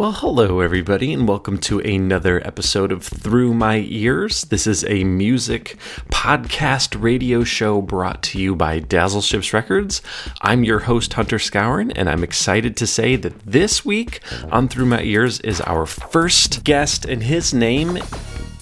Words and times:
Well, 0.00 0.12
hello, 0.12 0.60
everybody, 0.60 1.12
and 1.12 1.28
welcome 1.28 1.58
to 1.58 1.78
another 1.80 2.40
episode 2.46 2.90
of 2.90 3.04
Through 3.04 3.52
My 3.52 3.84
Ears. 3.86 4.46
This 4.46 4.66
is 4.66 4.82
a 4.84 5.04
music 5.04 5.76
podcast 6.08 6.98
radio 6.98 7.44
show 7.44 7.82
brought 7.82 8.22
to 8.22 8.40
you 8.40 8.56
by 8.56 8.78
Dazzle 8.78 9.20
Ships 9.20 9.52
Records. 9.52 10.00
I'm 10.40 10.64
your 10.64 10.78
host, 10.78 11.12
Hunter 11.12 11.36
Scourin, 11.36 11.92
and 11.94 12.08
I'm 12.08 12.24
excited 12.24 12.78
to 12.78 12.86
say 12.86 13.14
that 13.16 13.40
this 13.40 13.84
week 13.84 14.20
on 14.50 14.68
Through 14.68 14.86
My 14.86 15.02
Ears 15.02 15.38
is 15.40 15.60
our 15.60 15.84
first 15.84 16.64
guest, 16.64 17.04
and 17.04 17.22
his 17.22 17.52
name 17.52 17.98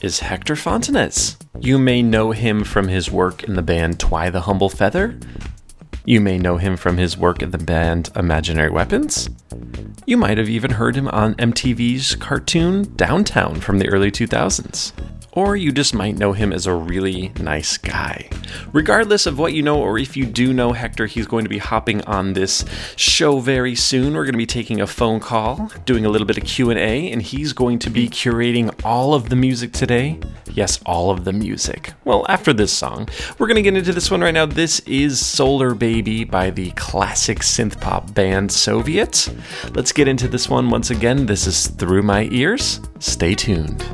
is 0.02 0.18
Hektor 0.18 0.56
Fontanez. 0.56 1.36
You 1.60 1.78
may 1.78 2.02
know 2.02 2.32
him 2.32 2.64
from 2.64 2.88
his 2.88 3.12
work 3.12 3.44
in 3.44 3.54
the 3.54 3.62
band 3.62 4.00
Twy 4.00 4.28
the 4.28 4.40
Humble 4.40 4.70
Feather. 4.70 5.16
You 6.08 6.22
may 6.22 6.38
know 6.38 6.56
him 6.56 6.78
from 6.78 6.96
his 6.96 7.18
work 7.18 7.42
in 7.42 7.50
the 7.50 7.58
band 7.58 8.08
Imaginary 8.16 8.70
Weapons. 8.70 9.28
You 10.06 10.16
might 10.16 10.38
have 10.38 10.48
even 10.48 10.70
heard 10.70 10.96
him 10.96 11.06
on 11.08 11.34
MTV's 11.34 12.14
cartoon 12.14 12.94
Downtown 12.96 13.60
from 13.60 13.78
the 13.78 13.90
early 13.90 14.10
2000s. 14.10 14.92
Or 15.38 15.54
you 15.54 15.70
just 15.70 15.94
might 15.94 16.18
know 16.18 16.32
him 16.32 16.52
as 16.52 16.66
a 16.66 16.74
really 16.74 17.30
nice 17.38 17.78
guy. 17.78 18.28
Regardless 18.72 19.24
of 19.24 19.38
what 19.38 19.52
you 19.52 19.62
know, 19.62 19.80
or 19.80 19.96
if 19.96 20.16
you 20.16 20.26
do 20.26 20.52
know 20.52 20.72
Hektor, 20.72 21.06
he's 21.06 21.28
going 21.28 21.44
to 21.44 21.48
be 21.48 21.58
hopping 21.58 22.02
on 22.06 22.32
this 22.32 22.64
show 22.96 23.38
very 23.38 23.76
soon. 23.76 24.14
We're 24.14 24.24
going 24.24 24.32
to 24.32 24.38
be 24.38 24.46
taking 24.46 24.80
a 24.80 24.86
phone 24.88 25.20
call, 25.20 25.70
doing 25.84 26.04
a 26.04 26.08
little 26.08 26.26
bit 26.26 26.38
of 26.38 26.44
Q&A, 26.44 27.12
and 27.12 27.22
he's 27.22 27.52
going 27.52 27.78
to 27.78 27.88
be 27.88 28.08
curating 28.08 28.74
all 28.84 29.14
of 29.14 29.28
the 29.28 29.36
music 29.36 29.72
today. 29.72 30.18
Yes, 30.54 30.80
all 30.84 31.08
of 31.12 31.24
the 31.24 31.32
music. 31.32 31.92
Well, 32.04 32.26
after 32.28 32.52
this 32.52 32.72
song, 32.72 33.08
we're 33.38 33.46
going 33.46 33.54
to 33.54 33.62
get 33.62 33.76
into 33.76 33.92
this 33.92 34.10
one 34.10 34.22
right 34.22 34.34
now. 34.34 34.44
This 34.44 34.80
is 34.80 35.24
Solar 35.24 35.72
Baby 35.72 36.24
by 36.24 36.50
the 36.50 36.72
classic 36.72 37.42
synth 37.42 37.80
pop 37.80 38.12
band 38.12 38.50
Soviet. 38.50 39.32
Let's 39.72 39.92
get 39.92 40.08
into 40.08 40.26
this 40.26 40.48
one 40.48 40.68
once 40.68 40.90
again. 40.90 41.26
This 41.26 41.46
is 41.46 41.68
Through 41.68 42.02
My 42.02 42.24
Ears. 42.32 42.80
Stay 42.98 43.36
tuned. 43.36 43.84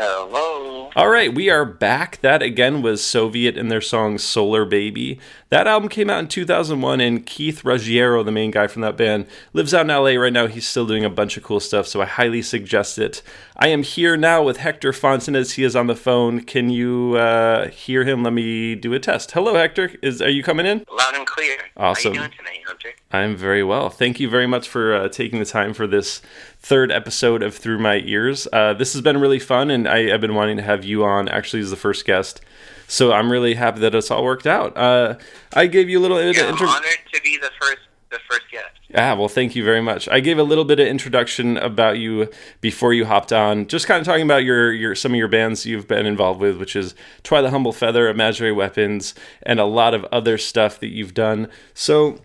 All 0.00 1.08
right, 1.08 1.34
we 1.34 1.50
are 1.50 1.66
back. 1.66 2.22
That 2.22 2.42
again 2.42 2.80
was 2.80 3.04
Soviet 3.04 3.58
in 3.58 3.68
their 3.68 3.82
song 3.82 4.16
Solar 4.16 4.64
Baby. 4.64 5.20
That 5.50 5.66
album 5.66 5.90
came 5.90 6.08
out 6.08 6.20
in 6.20 6.28
2001, 6.28 7.00
and 7.02 7.26
Keith 7.26 7.64
Ruggiero, 7.64 8.22
the 8.22 8.32
main 8.32 8.50
guy 8.50 8.66
from 8.66 8.80
that 8.80 8.96
band, 8.96 9.26
lives 9.52 9.74
out 9.74 9.82
in 9.82 9.88
LA 9.88 10.12
right 10.12 10.32
now. 10.32 10.46
He's 10.46 10.66
still 10.66 10.86
doing 10.86 11.04
a 11.04 11.10
bunch 11.10 11.36
of 11.36 11.42
cool 11.42 11.60
stuff, 11.60 11.86
so 11.86 12.00
I 12.00 12.06
highly 12.06 12.40
suggest 12.40 12.98
it. 12.98 13.22
I 13.56 13.68
am 13.68 13.82
here 13.82 14.16
now 14.16 14.42
with 14.42 14.56
Hektor 14.56 14.92
Fontanez. 14.92 15.52
He 15.52 15.64
is 15.64 15.76
on 15.76 15.86
the 15.86 15.94
phone. 15.94 16.40
Can 16.40 16.70
you 16.70 17.16
uh, 17.16 17.68
hear 17.68 18.04
him? 18.04 18.22
Let 18.22 18.32
me 18.32 18.74
do 18.74 18.94
a 18.94 18.98
test. 18.98 19.32
Hello, 19.32 19.52
Hektor. 19.52 19.98
Is 20.02 20.22
Are 20.22 20.30
you 20.30 20.42
coming 20.42 20.64
in? 20.64 20.84
Loud 20.90 21.14
and 21.14 21.26
clear. 21.26 21.58
Awesome. 21.76 22.14
How 22.14 22.22
you 22.22 22.28
doing 22.28 22.38
tonight, 22.38 22.60
Hunter? 22.66 22.88
I'm 23.12 23.36
very 23.36 23.62
well. 23.62 23.90
Thank 23.90 24.18
you 24.18 24.30
very 24.30 24.46
much 24.46 24.68
for 24.68 24.94
uh, 24.94 25.08
taking 25.08 25.40
the 25.40 25.44
time 25.44 25.74
for 25.74 25.86
this 25.86 26.22
third 26.60 26.92
episode 26.92 27.42
of 27.42 27.56
Through 27.56 27.78
My 27.78 27.96
Ears. 28.04 28.46
Uh, 28.52 28.74
this 28.74 28.92
has 28.92 29.02
been 29.02 29.18
really 29.18 29.38
fun, 29.38 29.70
and 29.70 29.88
I, 29.88 30.08
have 30.10 30.20
been 30.20 30.34
wanting 30.34 30.56
to 30.58 30.62
have 30.62 30.84
you 30.84 31.04
on 31.04 31.28
actually 31.28 31.62
as 31.62 31.70
the 31.70 31.76
first 31.76 32.04
guest. 32.04 32.40
So 32.86 33.12
I'm 33.12 33.30
really 33.30 33.54
happy 33.54 33.80
that 33.80 33.94
it's 33.94 34.10
all 34.10 34.24
worked 34.24 34.46
out. 34.46 34.76
Uh, 34.76 35.16
I 35.52 35.66
gave 35.66 35.88
you 35.88 35.98
a 35.98 36.02
little 36.02 36.18
bit 36.18 36.36
of 36.36 36.60
I'm 36.60 36.68
honored 36.68 36.98
to 37.12 37.20
be 37.22 37.38
the 37.38 37.50
first 37.60 37.78
the 38.10 38.18
first 38.28 38.50
guest. 38.50 38.66
Ah, 38.94 39.14
well, 39.14 39.28
thank 39.28 39.54
you 39.54 39.62
very 39.62 39.80
much. 39.80 40.08
I 40.08 40.18
gave 40.18 40.38
a 40.38 40.42
little 40.42 40.64
bit 40.64 40.80
of 40.80 40.88
introduction 40.88 41.56
about 41.56 41.98
you 41.98 42.28
before 42.60 42.92
you 42.92 43.06
hopped 43.06 43.32
on, 43.32 43.68
just 43.68 43.86
kind 43.86 44.00
of 44.00 44.04
talking 44.04 44.24
about 44.24 44.42
your 44.42 44.72
your 44.72 44.96
some 44.96 45.12
of 45.12 45.16
your 45.16 45.28
bands 45.28 45.64
you've 45.64 45.86
been 45.86 46.06
involved 46.06 46.40
with, 46.40 46.58
which 46.58 46.74
is 46.74 46.96
Twy 47.22 47.40
the 47.40 47.50
Humble 47.50 47.72
Feather, 47.72 48.08
Imaginary 48.08 48.52
Weapons, 48.52 49.14
and 49.44 49.60
a 49.60 49.64
lot 49.64 49.94
of 49.94 50.04
other 50.06 50.36
stuff 50.36 50.80
that 50.80 50.88
you've 50.88 51.14
done. 51.14 51.48
So 51.72 52.18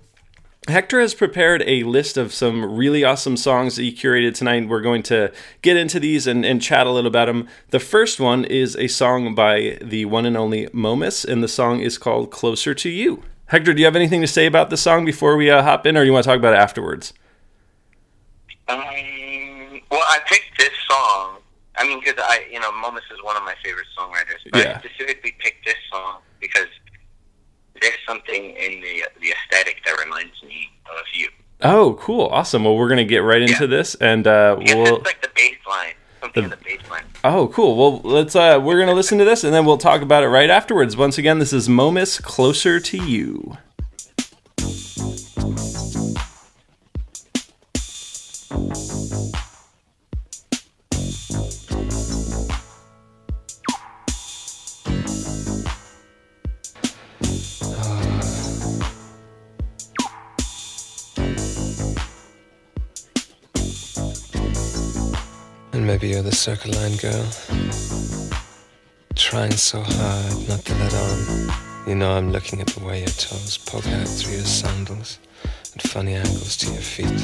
Hektor 0.67 0.99
has 0.99 1.13
prepared 1.13 1.63
a 1.67 1.83
list 1.83 2.17
of 2.17 2.33
some 2.33 2.75
really 2.75 3.03
awesome 3.03 3.37
songs 3.37 3.75
that 3.75 3.83
he 3.83 3.93
curated 3.93 4.33
tonight. 4.33 4.67
We're 4.67 4.81
going 4.81 5.03
to 5.03 5.31
get 5.61 5.77
into 5.77 5.99
these 5.99 6.25
and, 6.25 6.43
and 6.43 6.59
chat 6.59 6.87
a 6.87 6.91
little 6.91 7.07
about 7.07 7.27
them. 7.27 7.47
The 7.69 7.79
first 7.79 8.19
one 8.19 8.45
is 8.45 8.75
a 8.75 8.87
song 8.87 9.35
by 9.35 9.77
the 9.79 10.05
one 10.05 10.25
and 10.25 10.35
only 10.35 10.67
Momus, 10.73 11.23
and 11.23 11.43
the 11.43 11.47
song 11.47 11.81
is 11.81 11.99
called 11.99 12.31
Closer 12.31 12.73
to 12.73 12.89
You. 12.89 13.21
Hektor, 13.51 13.75
do 13.75 13.79
you 13.79 13.85
have 13.85 13.95
anything 13.95 14.21
to 14.21 14.27
say 14.27 14.47
about 14.47 14.71
the 14.71 14.77
song 14.77 15.05
before 15.05 15.37
we 15.37 15.51
uh, 15.51 15.61
hop 15.61 15.85
in, 15.85 15.95
or 15.95 16.01
do 16.01 16.07
you 16.07 16.13
want 16.13 16.23
to 16.23 16.29
talk 16.29 16.39
about 16.39 16.53
it 16.53 16.59
afterwards? 16.59 17.13
Um, 18.67 18.79
well, 19.91 20.01
I 20.09 20.19
picked 20.25 20.57
this 20.57 20.71
song. 20.89 21.37
I 21.77 21.87
mean, 21.87 21.99
because 21.99 22.15
I, 22.17 22.47
you 22.51 22.59
know, 22.59 22.71
Momus 22.71 23.03
is 23.13 23.21
one 23.21 23.37
of 23.37 23.43
my 23.43 23.53
favorite 23.63 23.85
songwriters. 23.95 24.49
But 24.51 24.63
yeah. 24.63 24.81
I 24.83 24.87
specifically 24.87 25.35
picked 25.37 25.63
this 25.63 25.75
song 25.91 26.21
because 26.39 26.67
there's 27.85 27.99
something 28.07 28.43
in 28.55 28.81
the 28.81 29.03
the 29.21 29.31
aesthetic 29.31 29.83
that 29.85 29.97
reminds 30.03 30.41
me 30.43 30.71
of 30.85 31.05
you. 31.13 31.29
Oh, 31.61 31.97
cool, 31.99 32.27
awesome. 32.27 32.63
Well, 32.63 32.75
we're 32.75 32.89
gonna 32.89 33.05
get 33.05 33.19
right 33.19 33.41
into 33.41 33.63
yeah. 33.63 33.67
this, 33.67 33.95
and 33.95 34.25
uh, 34.25 34.57
we'll 34.59 35.01
like 35.01 35.21
the 35.21 35.29
bass 35.35 35.57
line. 35.67 35.93
Something 36.21 36.49
the, 36.49 36.55
the 36.55 36.63
bass 36.63 36.89
line. 36.89 37.03
Oh, 37.23 37.47
cool. 37.49 37.77
Well, 37.77 38.01
let's. 38.03 38.35
Uh, 38.35 38.59
we're 38.61 38.79
gonna 38.79 38.93
listen 38.93 39.17
to 39.19 39.25
this, 39.25 39.43
and 39.43 39.53
then 39.53 39.65
we'll 39.65 39.77
talk 39.77 40.01
about 40.01 40.23
it 40.23 40.27
right 40.27 40.49
afterwards. 40.49 40.97
Once 40.97 41.17
again, 41.17 41.39
this 41.39 41.53
is 41.53 41.69
Momus 41.69 42.19
"Closer 42.19 42.79
to 42.79 42.97
You." 42.97 43.57
Maybe 65.95 66.09
you're 66.09 66.23
the 66.23 66.35
circle 66.35 66.73
line 66.73 66.97
girl. 66.97 67.25
Trying 69.15 69.53
so 69.53 69.79
hard 69.79 70.49
not 70.49 70.59
to 70.65 70.73
let 70.75 70.93
on. 70.93 71.87
You 71.87 71.95
know 71.95 72.11
I'm 72.11 72.33
looking 72.33 72.59
at 72.59 72.67
the 72.67 72.83
way 72.83 72.99
your 72.99 73.07
toes 73.07 73.57
poke 73.57 73.87
out 73.87 74.05
through 74.05 74.33
your 74.33 74.43
sandals 74.43 75.19
at 75.73 75.81
funny 75.83 76.15
angles 76.15 76.57
to 76.57 76.65
your 76.65 76.81
feet. 76.81 77.21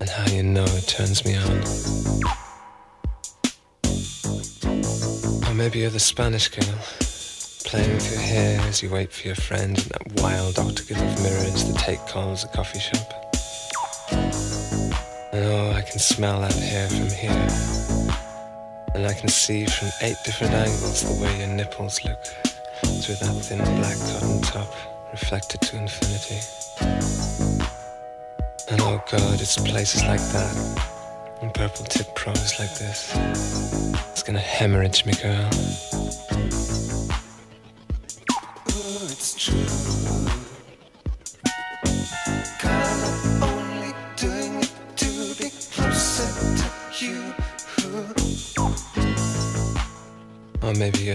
And 0.00 0.08
how 0.08 0.34
you 0.34 0.42
know 0.42 0.64
it 0.64 0.88
turns 0.88 1.26
me 1.26 1.36
on. 1.36 1.58
Or 5.46 5.54
maybe 5.54 5.80
you're 5.80 5.90
the 5.90 6.00
Spanish 6.00 6.48
girl. 6.48 6.78
Playing 7.66 7.92
with 7.96 8.10
your 8.10 8.22
hair 8.22 8.60
as 8.62 8.82
you 8.82 8.88
wait 8.88 9.12
for 9.12 9.26
your 9.26 9.36
friend 9.36 9.78
in 9.78 9.88
that 9.90 10.22
wild 10.22 10.58
octagon 10.58 11.06
of 11.06 11.22
mirrors 11.22 11.70
that 11.70 11.76
take 11.80 12.00
calls 12.06 12.46
at 12.46 12.54
coffee 12.54 12.80
shop. 12.80 13.26
And 15.32 15.44
oh, 15.44 15.69
I 15.80 15.82
can 15.82 15.98
smell 15.98 16.42
that 16.42 16.52
hair 16.52 16.86
from 16.90 17.08
here. 17.08 17.48
And 18.94 19.06
I 19.06 19.14
can 19.14 19.30
see 19.30 19.64
from 19.64 19.88
eight 20.02 20.18
different 20.26 20.52
angles 20.52 21.04
the 21.04 21.24
way 21.24 21.38
your 21.38 21.48
nipples 21.48 22.04
look 22.04 22.22
through 22.22 23.14
that 23.14 23.34
thin 23.40 23.64
black 23.80 23.96
cotton 23.96 24.42
top 24.42 24.68
reflected 25.10 25.62
to 25.62 25.78
infinity. 25.78 26.40
And 28.70 28.78
oh 28.82 29.02
God, 29.10 29.40
it's 29.40 29.56
places 29.56 30.02
like 30.02 30.20
that 30.20 30.54
and 31.40 31.54
purple 31.54 31.86
tip 31.86 32.14
prose 32.14 32.58
like 32.58 32.74
this. 32.74 33.16
It's 34.10 34.22
gonna 34.22 34.38
hemorrhage 34.38 35.06
me, 35.06 35.14
girl. 35.14 35.48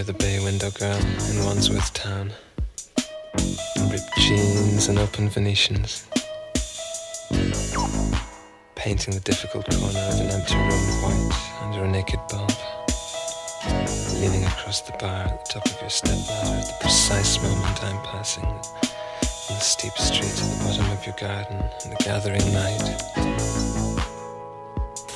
The 0.06 0.12
bay 0.12 0.38
window 0.38 0.70
girl 0.70 0.96
in 0.96 1.44
Wandsworth 1.44 1.92
town. 1.92 2.30
Ripped 3.90 4.16
jeans 4.18 4.86
and 4.86 5.00
open 5.00 5.28
Venetians. 5.28 6.06
Painting 8.76 9.14
the 9.14 9.22
difficult 9.24 9.68
corner 9.68 9.98
of 9.98 10.20
an 10.20 10.30
empty 10.30 10.54
room 10.54 11.02
white 11.02 11.62
under 11.62 11.82
a 11.82 11.88
naked 11.88 12.20
bulb. 12.28 12.52
Leaning 14.20 14.44
across 14.44 14.82
the 14.82 14.92
bar 14.92 15.24
at 15.24 15.44
the 15.44 15.54
top 15.54 15.66
of 15.66 15.80
your 15.80 15.90
stepladder 15.90 16.54
at 16.54 16.66
the 16.66 16.76
precise 16.82 17.42
moment 17.42 17.82
I'm 17.82 18.00
passing 18.04 18.44
on 18.44 18.62
the 19.48 19.58
steep 19.58 19.92
street 19.94 20.30
at 20.30 20.36
the 20.36 20.64
bottom 20.64 20.88
of 20.92 21.04
your 21.04 21.16
garden 21.16 21.58
in 21.84 21.90
the 21.90 21.96
gathering 21.96 22.52
night. 22.52 23.02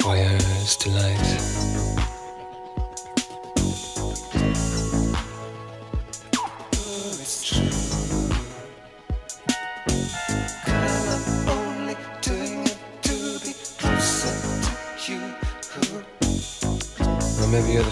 Voyeur's 0.01 0.77
delight. 0.77 2.00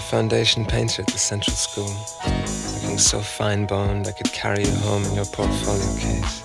Foundation 0.09 0.65
painter 0.65 1.03
at 1.03 1.07
the 1.07 1.19
central 1.19 1.55
school, 1.55 1.93
looking 2.81 2.97
so 2.97 3.19
fine 3.19 3.67
boned 3.67 4.07
I 4.07 4.11
could 4.11 4.33
carry 4.33 4.63
you 4.63 4.71
home 4.77 5.03
in 5.05 5.13
your 5.13 5.25
portfolio 5.25 5.85
case, 5.97 6.43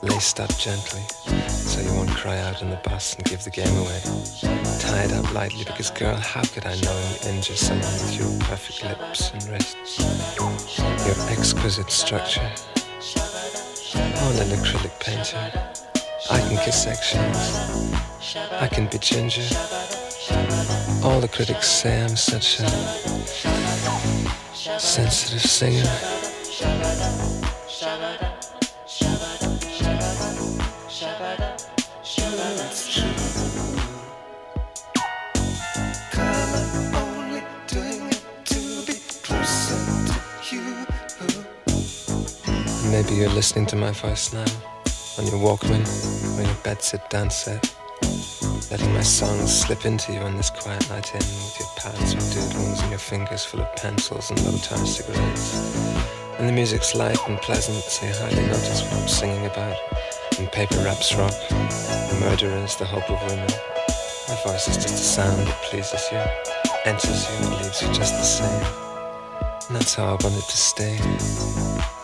laced 0.00 0.38
up 0.38 0.56
gently 0.56 1.00
so 1.48 1.80
you 1.80 1.92
won't 1.92 2.10
cry 2.10 2.38
out 2.38 2.62
on 2.62 2.70
the 2.70 2.76
bus 2.76 3.16
and 3.16 3.24
give 3.24 3.42
the 3.42 3.50
game 3.50 3.76
away, 3.78 4.00
tied 4.78 5.10
up 5.10 5.34
lightly 5.34 5.64
because, 5.64 5.90
girl, 5.90 6.14
how 6.14 6.42
could 6.42 6.66
I 6.66 6.78
knowingly 6.80 7.18
injure 7.26 7.56
someone 7.56 7.82
with 7.82 8.16
your 8.16 8.38
perfect 8.46 8.84
lips 8.84 9.32
and 9.32 9.42
wrists, 9.48 9.98
your 10.38 11.30
exquisite 11.30 11.90
structure? 11.90 12.48
Oh, 13.96 14.34
little 14.38 14.56
acrylic 14.56 15.00
painter, 15.00 15.50
I 16.30 16.38
can 16.38 16.64
kiss 16.64 16.80
sections, 16.80 17.96
I 18.52 18.68
can 18.68 18.86
be 18.86 18.98
ginger. 18.98 19.97
All 20.30 21.20
the 21.20 21.28
critics 21.28 21.68
say 21.68 22.02
I'm 22.02 22.16
such 22.16 22.60
a 22.60 22.68
sensitive 24.78 25.40
singer. 25.40 25.84
Maybe 42.90 43.14
you're 43.14 43.28
listening 43.30 43.66
to 43.66 43.76
my 43.76 43.92
voice 43.92 44.32
now 44.32 44.44
on 45.18 45.26
your 45.26 45.38
Walkman 45.38 45.84
or 46.38 46.42
your 46.42 46.54
bedsit 46.64 47.08
Dansette 47.10 47.77
letting 48.70 48.92
my 48.92 49.02
songs 49.02 49.62
slip 49.62 49.86
into 49.86 50.12
you 50.12 50.20
on 50.20 50.36
this 50.36 50.50
quiet 50.50 50.88
night 50.90 51.10
in 51.14 51.20
with 51.20 51.56
your 51.58 51.68
pads 51.76 52.12
of 52.12 52.20
doodles 52.32 52.80
and 52.82 52.90
your 52.90 52.98
fingers 52.98 53.44
full 53.44 53.60
of 53.60 53.76
pencils 53.76 54.30
and 54.30 54.44
low-tar 54.44 54.78
cigarettes. 54.84 55.56
And 56.38 56.48
the 56.48 56.52
music's 56.52 56.94
light 56.94 57.18
and 57.28 57.38
pleasant, 57.38 57.78
so 57.78 58.06
you 58.06 58.12
hardly 58.14 58.42
notice 58.46 58.82
what 58.82 58.92
I'm 59.00 59.08
singing 59.08 59.46
about. 59.46 59.76
And 60.38 60.52
paper 60.52 60.76
wraps 60.84 61.14
rock, 61.14 61.34
the 61.48 62.18
murderers, 62.20 62.76
the 62.76 62.84
hope 62.84 63.08
of 63.10 63.20
women. 63.30 63.48
My 64.28 64.36
voice 64.44 64.68
is 64.68 64.76
just 64.76 64.94
a 64.94 64.98
sound 64.98 65.46
that 65.46 65.62
pleases 65.62 66.04
you. 66.12 66.22
enters 66.84 67.28
you 67.28 67.46
and 67.46 67.62
leaves 67.62 67.82
you 67.82 67.92
just 67.92 68.14
the 68.14 68.22
same. 68.22 68.64
And 69.68 69.76
that's 69.76 69.94
how 69.94 70.04
I 70.04 70.16
wanted 70.22 70.42
to 70.42 70.56
stay. 70.56 70.98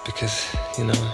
Because, 0.04 0.54
you 0.78 0.84
know, 0.84 1.12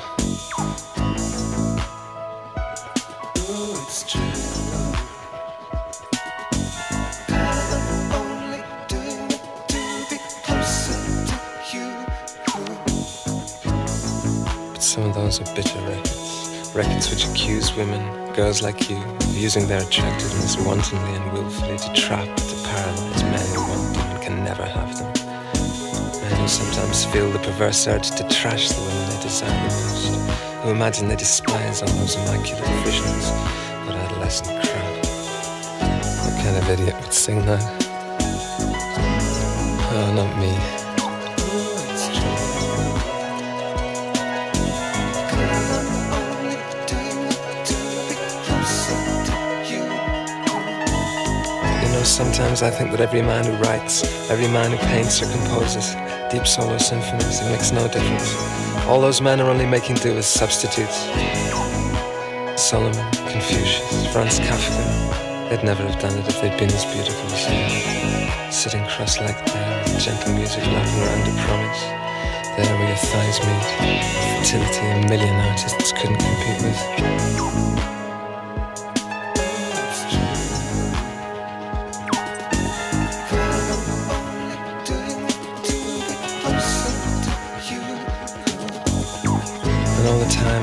are 15.39 15.55
bitter 15.55 15.79
records. 15.83 16.73
Records 16.75 17.09
which 17.09 17.25
accuse 17.25 17.73
women, 17.77 18.33
girls 18.33 18.63
like 18.63 18.91
you, 18.91 18.97
of 18.97 19.39
using 19.39 19.69
their 19.69 19.81
attractiveness 19.81 20.57
wantonly 20.57 21.15
and 21.15 21.33
willfully 21.33 21.79
to 21.79 21.93
trap, 21.93 22.27
to 22.37 22.57
paralyze 22.65 23.23
men 23.23 23.47
who 23.55 23.61
want 23.61 23.95
them 23.95 24.11
and 24.11 24.23
can 24.23 24.45
never 24.45 24.65
have 24.65 24.99
them. 24.99 25.13
Men 26.23 26.41
who 26.41 26.49
sometimes 26.49 27.05
feel 27.05 27.31
the 27.31 27.39
perverse 27.39 27.87
urge 27.87 28.11
to 28.11 28.27
trash 28.29 28.71
the 28.71 28.81
women 28.81 29.11
they 29.11 29.23
desire 29.23 29.69
the 29.69 29.75
most, 29.77 30.65
who 30.65 30.71
imagine 30.71 31.07
they 31.07 31.17
despise 31.17 31.81
all 31.83 31.89
those 31.89 32.17
immaculate 32.17 32.65
visions, 32.83 33.31
but 33.87 33.95
adolescent 33.95 34.49
crap. 34.65 34.97
What 36.25 36.35
kind 36.43 36.57
of 36.57 36.69
idiot 36.71 36.97
would 37.01 37.13
sing 37.13 37.47
that? 37.47 37.63
Oh, 39.93 40.13
not 40.17 40.37
me. 40.41 40.80
Sometimes 52.11 52.63
I 52.63 52.71
think 52.71 52.91
that 52.91 53.01
every 53.01 53.23
man 53.23 53.45
who 53.47 53.53
writes, 53.63 54.03
every 54.31 54.49
man 54.49 54.73
who 54.73 54.79
paints 54.89 55.23
or 55.23 55.31
composes 55.31 55.95
deep 56.29 56.45
solo 56.45 56.77
symphonies, 56.77 57.41
it 57.41 57.49
makes 57.51 57.71
no 57.71 57.87
difference. 57.87 58.35
All 58.89 59.01
those 59.01 59.21
men 59.21 59.41
are 59.41 59.49
only 59.49 59.65
making 59.65 59.97
do 59.97 60.17
as 60.19 60.27
substitutes. 60.27 61.07
Solomon, 62.61 62.99
Confucius, 63.31 64.13
Franz 64.13 64.41
Kafka, 64.41 65.49
they'd 65.49 65.63
never 65.63 65.87
have 65.87 65.99
done 66.03 66.19
it 66.19 66.27
if 66.29 66.41
they'd 66.43 66.59
been 66.59 66.73
as 66.75 66.85
beautiful 66.93 67.31
as 67.31 67.47
you. 67.47 68.53
Sitting 68.53 68.85
cross-legged 68.87 69.47
there 69.47 69.83
with 69.85 70.03
gentle 70.03 70.35
music 70.35 70.67
lapping 70.67 71.01
around 71.07 71.25
a 71.31 71.35
promise. 71.47 71.81
There 72.59 72.75
where 72.77 72.89
your 72.89 72.99
thighs 72.99 73.39
meet, 73.47 73.65
fertility 74.43 74.87
a 74.91 75.09
million 75.09 75.37
artists 75.47 75.93
couldn't 75.93 76.19
compete 76.19 76.61
with. 76.67 78.00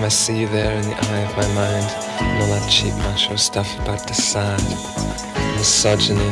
I 0.04 0.10
see 0.10 0.40
you 0.40 0.48
there 0.48 0.74
in 0.74 0.84
the 0.84 0.96
eye 0.96 1.20
of 1.20 1.36
my 1.36 1.48
mind, 1.54 1.86
and 2.22 2.42
all 2.42 2.50
that 2.50 2.70
cheap 2.70 2.94
macho 3.00 3.36
stuff 3.36 3.68
about 3.80 4.08
de 4.08 4.14
Sade, 4.14 4.62
misogyny, 5.58 6.32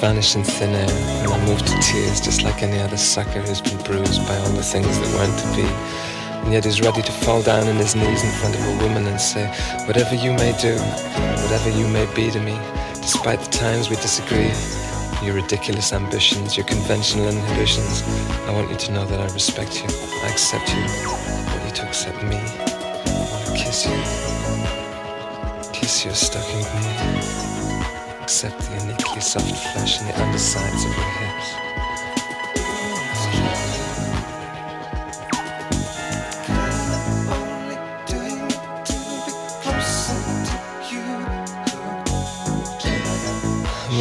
vanish 0.00 0.36
in 0.36 0.44
thin 0.44 0.70
air, 0.70 0.88
and 0.88 1.32
I 1.32 1.46
move 1.46 1.58
to 1.58 1.78
tears 1.82 2.20
just 2.20 2.42
like 2.42 2.62
any 2.62 2.78
other 2.78 2.96
sucker 2.96 3.40
who's 3.40 3.60
been 3.60 3.76
bruised 3.84 4.26
by 4.26 4.36
all 4.38 4.50
the 4.50 4.62
things 4.62 4.98
that 4.98 5.08
weren't 5.14 5.38
to 5.38 5.46
be, 5.56 5.68
and 6.44 6.52
yet 6.52 6.64
is 6.64 6.80
ready 6.80 7.02
to 7.02 7.12
fall 7.12 7.42
down 7.42 7.68
on 7.68 7.76
his 7.76 7.94
knees 7.94 8.24
in 8.24 8.30
front 8.40 8.54
of 8.54 8.62
a 8.64 8.84
woman 8.84 9.06
and 9.06 9.20
say, 9.20 9.46
whatever 9.86 10.14
you 10.14 10.32
may 10.32 10.56
do, 10.58 10.76
whatever 11.44 11.70
you 11.70 11.88
may 11.88 12.06
be 12.14 12.30
to 12.30 12.40
me, 12.40 12.58
despite 12.94 13.40
the 13.40 13.50
times 13.50 13.90
we 13.90 13.96
disagree, 13.96 14.52
your 15.22 15.34
ridiculous 15.34 15.92
ambitions, 15.92 16.56
your 16.56 16.64
conventional 16.64 17.28
inhibitions. 17.28 18.02
I 18.46 18.52
want 18.52 18.70
you 18.70 18.76
to 18.76 18.92
know 18.92 19.04
that 19.04 19.20
I 19.20 19.24
respect 19.34 19.82
you. 19.82 19.88
I 20.22 20.30
accept 20.30 20.70
you. 20.70 20.80
I 20.80 21.56
want 21.56 21.68
you 21.68 21.74
to 21.82 21.86
accept 21.86 22.22
me 22.24 22.69
kiss 23.54 23.86
you. 23.86 23.96
Kiss 25.72 26.04
your 26.04 26.14
stocking 26.14 26.58
me. 26.58 27.20
Except 28.22 28.58
the 28.58 28.74
uniquely 28.80 29.20
soft 29.20 29.56
flesh 29.72 30.00
and 30.00 30.08
the 30.08 30.22
undersides 30.22 30.84
of 30.84 30.96
your 30.96 31.10
hips. 31.20 31.70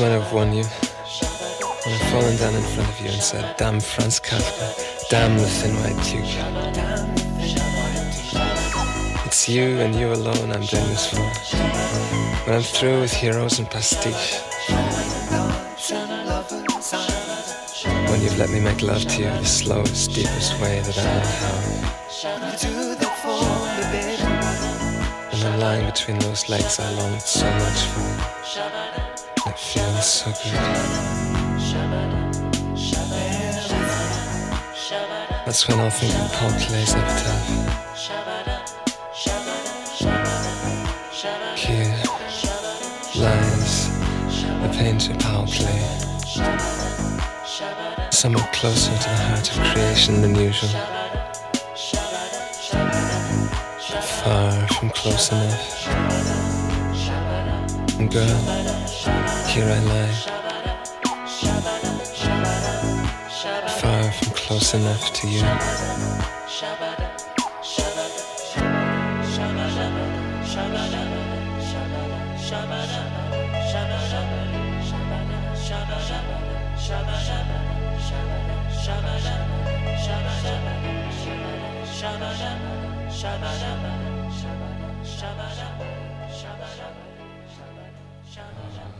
when 0.01 0.11
I've 0.13 0.31
won 0.31 0.53
you, 0.53 0.63
when 0.63 1.93
I've 1.93 2.09
fallen 2.11 2.37
down 2.37 2.55
in 2.55 2.63
front 2.73 2.89
of 2.89 2.99
you 3.01 3.09
and 3.09 3.21
said, 3.21 3.57
Damn 3.57 3.81
Franz 3.81 4.19
Kafka, 4.19 5.09
damn 5.09 5.37
the 5.37 5.45
Thin 5.45 5.75
White 5.75 6.01
Duke. 6.05 7.28
You 9.49 9.79
and 9.79 9.95
you 9.95 10.13
alone 10.13 10.51
I'm 10.51 10.61
doing 10.61 10.87
this 10.89 11.07
for. 11.09 11.25
When 12.45 12.55
I'm 12.55 12.61
through 12.61 13.01
with 13.01 13.11
heroes 13.11 13.57
and 13.57 13.67
pastiche. 13.67 14.41
When 18.11 18.21
you've 18.21 18.37
let 18.37 18.51
me 18.51 18.59
make 18.59 18.83
love 18.83 19.01
to 19.07 19.17
you 19.17 19.25
the 19.25 19.45
slowest, 19.45 20.13
deepest 20.13 20.53
way 20.61 20.81
that 20.81 20.95
I 20.99 21.03
know 21.03 21.25
how. 21.41 21.57
And 25.31 25.43
I'm 25.43 25.59
lying 25.59 25.85
between 25.87 26.19
those 26.19 26.47
legs 26.47 26.79
I 26.79 26.91
longed 26.91 27.23
so 27.23 27.49
much 27.49 27.85
for. 27.89 29.49
It 29.49 29.57
feels 29.57 30.05
so 30.05 30.31
good. 30.43 30.53
That's 35.43 35.67
when 35.67 35.79
I'll 35.79 35.89
think 35.89 36.13
of 36.13 36.31
Paul 36.33 36.51
Klee's 36.51 36.93
epitaph. 36.93 37.88
A 44.79 44.83
painter 44.83 45.15
power 45.15 45.45
play. 45.45 45.81
Somewhat 48.11 48.51
closer 48.53 48.91
to 48.91 49.09
the 49.09 49.15
heart 49.27 49.49
of 49.51 49.57
creation 49.71 50.21
than 50.21 50.35
usual. 50.35 50.69
Far 54.23 54.67
from 54.67 54.89
close 54.91 55.31
enough. 55.31 55.87
And 57.99 58.11
girl, 58.11 58.39
here 59.47 59.69
I 59.69 59.79
lie. 59.91 60.15
Far 63.79 64.11
from 64.11 64.33
close 64.33 64.73
enough 64.73 65.13
to 65.13 65.27
you. 65.27 65.43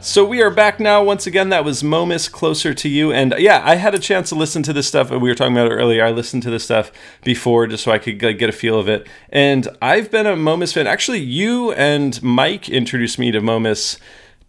So 0.02 0.26
we 0.26 0.42
are 0.42 0.50
back 0.50 0.80
now. 0.80 1.04
Once 1.04 1.28
again, 1.28 1.50
that 1.50 1.64
was 1.64 1.84
Momus 1.84 2.28
Closer 2.30 2.74
to 2.74 2.90
You. 2.90 3.12
And 3.12 3.36
yeah, 3.38 3.62
I 3.64 3.76
had 3.76 3.94
a 3.94 4.00
chance 4.00 4.30
to 4.30 4.36
listen 4.36 4.64
to 4.64 4.74
this 4.74 4.88
stuff. 4.88 5.12
We 5.12 5.18
were 5.18 5.36
talking 5.36 5.54
about 5.54 5.72
it 5.72 5.76
earlier. 5.76 6.04
I 6.04 6.12
listened 6.12 6.42
to 6.44 6.50
this 6.50 6.64
stuff 6.64 6.92
before 7.24 7.68
just 7.68 7.84
so 7.84 7.92
I 7.92 8.00
could 8.00 8.18
get 8.18 8.42
a 8.50 8.52
feel 8.52 8.80
of 8.80 8.90
it. 8.90 9.08
And 9.30 9.68
I've 9.82 10.10
been 10.10 10.26
a 10.26 10.36
Momus 10.36 10.74
fan. 10.74 10.88
Actually, 10.88 11.20
you 11.20 11.74
and 11.74 12.22
Mike 12.24 12.70
introduced 12.70 13.20
me 13.20 13.32
to 13.32 13.40
Momus 13.40 13.98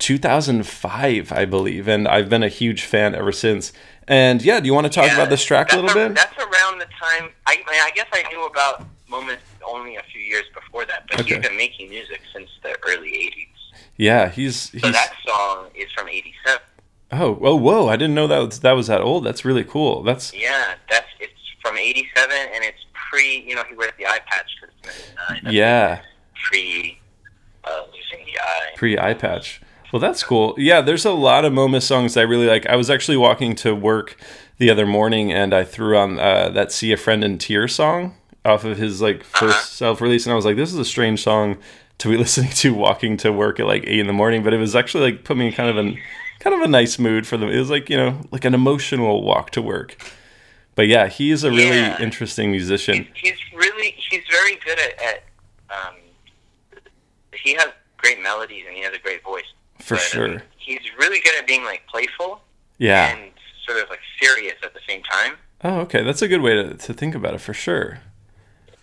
2005, 0.00 1.32
I 1.32 1.44
believe. 1.44 1.86
And 1.86 2.08
I've 2.08 2.28
been 2.28 2.42
a 2.42 2.48
huge 2.48 2.82
fan 2.82 3.14
ever 3.14 3.30
since. 3.30 3.72
And 4.08 4.42
yeah, 4.42 4.58
do 4.58 4.66
you 4.66 4.74
want 4.74 4.86
to 4.86 4.92
talk 4.92 5.06
yeah, 5.06 5.14
about 5.14 5.30
this 5.30 5.44
track 5.44 5.72
a 5.72 5.76
little 5.76 5.90
a, 5.90 5.94
bit? 5.94 6.16
That's 6.16 6.36
around 6.36 6.80
the 6.80 6.86
time. 6.86 7.30
I, 7.46 7.62
I 7.68 7.90
guess 7.94 8.08
I 8.12 8.28
knew 8.30 8.44
about 8.44 8.84
Momus 9.08 9.38
only 9.64 9.96
a 9.96 10.02
few 10.02 10.20
years 10.20 10.44
before 10.52 10.84
that, 10.86 11.04
but 11.08 11.20
okay. 11.20 11.36
he's 11.36 11.46
been 11.46 11.56
making 11.56 11.90
music 11.90 12.20
since 12.32 12.48
the 12.62 12.76
early 12.88 13.10
80s. 13.10 13.46
Yeah, 13.96 14.30
he's, 14.30 14.70
he's 14.70 14.80
so 14.80 14.90
that 14.90 15.12
song 15.26 15.66
is 15.74 15.92
from 15.92 16.08
'87. 16.08 16.60
Oh, 17.12 17.38
oh, 17.42 17.54
whoa! 17.54 17.88
I 17.88 17.96
didn't 17.96 18.14
know 18.14 18.26
that 18.28 18.38
was, 18.38 18.60
that 18.60 18.72
was 18.72 18.86
that 18.86 19.02
old. 19.02 19.24
That's 19.24 19.44
really 19.44 19.62
cool. 19.62 20.02
That's 20.02 20.32
yeah, 20.32 20.76
that's 20.88 21.06
it's 21.18 21.34
from 21.60 21.76
'87, 21.76 22.34
and 22.54 22.64
it's 22.64 22.78
pre. 23.10 23.44
You 23.46 23.56
know, 23.56 23.64
he 23.68 23.74
wears 23.74 23.92
the 23.98 24.06
eye 24.06 24.20
patch. 24.26 24.46
Uh, 25.28 25.34
yeah. 25.50 26.00
Pre 26.34 26.98
uh, 27.64 27.82
losing 27.92 28.24
the 28.24 28.40
eye. 28.40 28.70
Pre 28.74 28.98
eye 28.98 29.12
patch. 29.12 29.60
Well, 29.92 30.00
that's 30.00 30.22
cool. 30.22 30.54
Yeah, 30.56 30.80
there's 30.80 31.04
a 31.04 31.12
lot 31.12 31.44
of 31.44 31.52
Momus 31.52 31.86
songs 31.86 32.16
I 32.16 32.22
really 32.22 32.46
like. 32.46 32.66
I 32.66 32.76
was 32.76 32.90
actually 32.90 33.16
walking 33.16 33.54
to 33.56 33.74
work 33.74 34.16
the 34.58 34.70
other 34.70 34.86
morning, 34.86 35.32
and 35.32 35.52
I 35.52 35.64
threw 35.64 35.96
on 35.96 36.18
uh, 36.18 36.50
that 36.50 36.70
"See 36.72 36.92
a 36.92 36.96
Friend 36.96 37.24
in 37.24 37.38
Tears" 37.38 37.74
song 37.74 38.14
off 38.44 38.64
of 38.64 38.78
his 38.78 39.02
like 39.02 39.24
1st 39.24 39.50
uh-huh. 39.50 39.62
self-release, 39.62 40.26
and 40.26 40.32
I 40.32 40.36
was 40.36 40.44
like, 40.44 40.56
"This 40.56 40.72
is 40.72 40.78
a 40.78 40.84
strange 40.84 41.22
song 41.22 41.58
to 41.98 42.08
be 42.08 42.16
listening 42.18 42.50
to 42.50 42.74
walking 42.74 43.16
to 43.18 43.32
work 43.32 43.58
at 43.58 43.66
like 43.66 43.84
eight 43.86 44.00
in 44.00 44.06
the 44.06 44.12
morning, 44.12 44.42
but 44.42 44.52
it 44.52 44.58
was 44.58 44.76
actually 44.76 45.12
like 45.12 45.24
put 45.24 45.36
me 45.36 45.50
kind 45.50 45.68
of 45.68 45.76
an 45.76 45.98
kind 46.38 46.54
of 46.54 46.62
a 46.62 46.68
nice 46.68 46.98
mood 46.98 47.26
for 47.26 47.36
them. 47.36 47.48
It 47.48 47.58
was 47.58 47.70
like 47.70 47.90
you 47.90 47.96
know 47.96 48.20
like 48.30 48.44
an 48.44 48.54
emotional 48.54 49.22
walk 49.22 49.50
to 49.52 49.62
work. 49.62 49.96
But 50.76 50.86
yeah, 50.86 51.08
he 51.08 51.30
is 51.30 51.44
a 51.44 51.50
really 51.50 51.76
yeah. 51.76 52.00
interesting 52.00 52.52
musician. 52.52 53.08
He's, 53.14 53.32
he's, 53.32 53.52
really 53.54 53.94
he's 54.08 54.22
very 54.30 54.56
good 54.64 54.78
at. 54.78 55.02
at 55.02 55.22
um, 55.68 55.94
he 57.34 57.54
has 57.54 57.68
great 57.96 58.20
melodies 58.22 58.64
and 58.66 58.76
he 58.76 58.82
has 58.82 58.94
a 58.94 58.98
great 58.98 59.22
voice. 59.22 59.44
For 59.80 59.94
but, 59.94 60.00
sure. 60.00 60.34
Um, 60.34 60.42
he's 60.56 60.80
really 60.98 61.20
good 61.20 61.34
at 61.38 61.46
being 61.46 61.64
like 61.64 61.86
playful. 61.86 62.42
Yeah. 62.78 63.16
And 63.16 63.32
sort 63.66 63.82
of 63.82 63.90
like 63.90 64.00
serious 64.20 64.56
at 64.62 64.74
the 64.74 64.80
same 64.88 65.02
time. 65.02 65.34
Oh, 65.62 65.80
okay. 65.80 66.02
That's 66.02 66.22
a 66.22 66.28
good 66.28 66.40
way 66.40 66.54
to, 66.54 66.74
to 66.74 66.94
think 66.94 67.14
about 67.14 67.34
it 67.34 67.40
for 67.40 67.54
sure. 67.54 68.00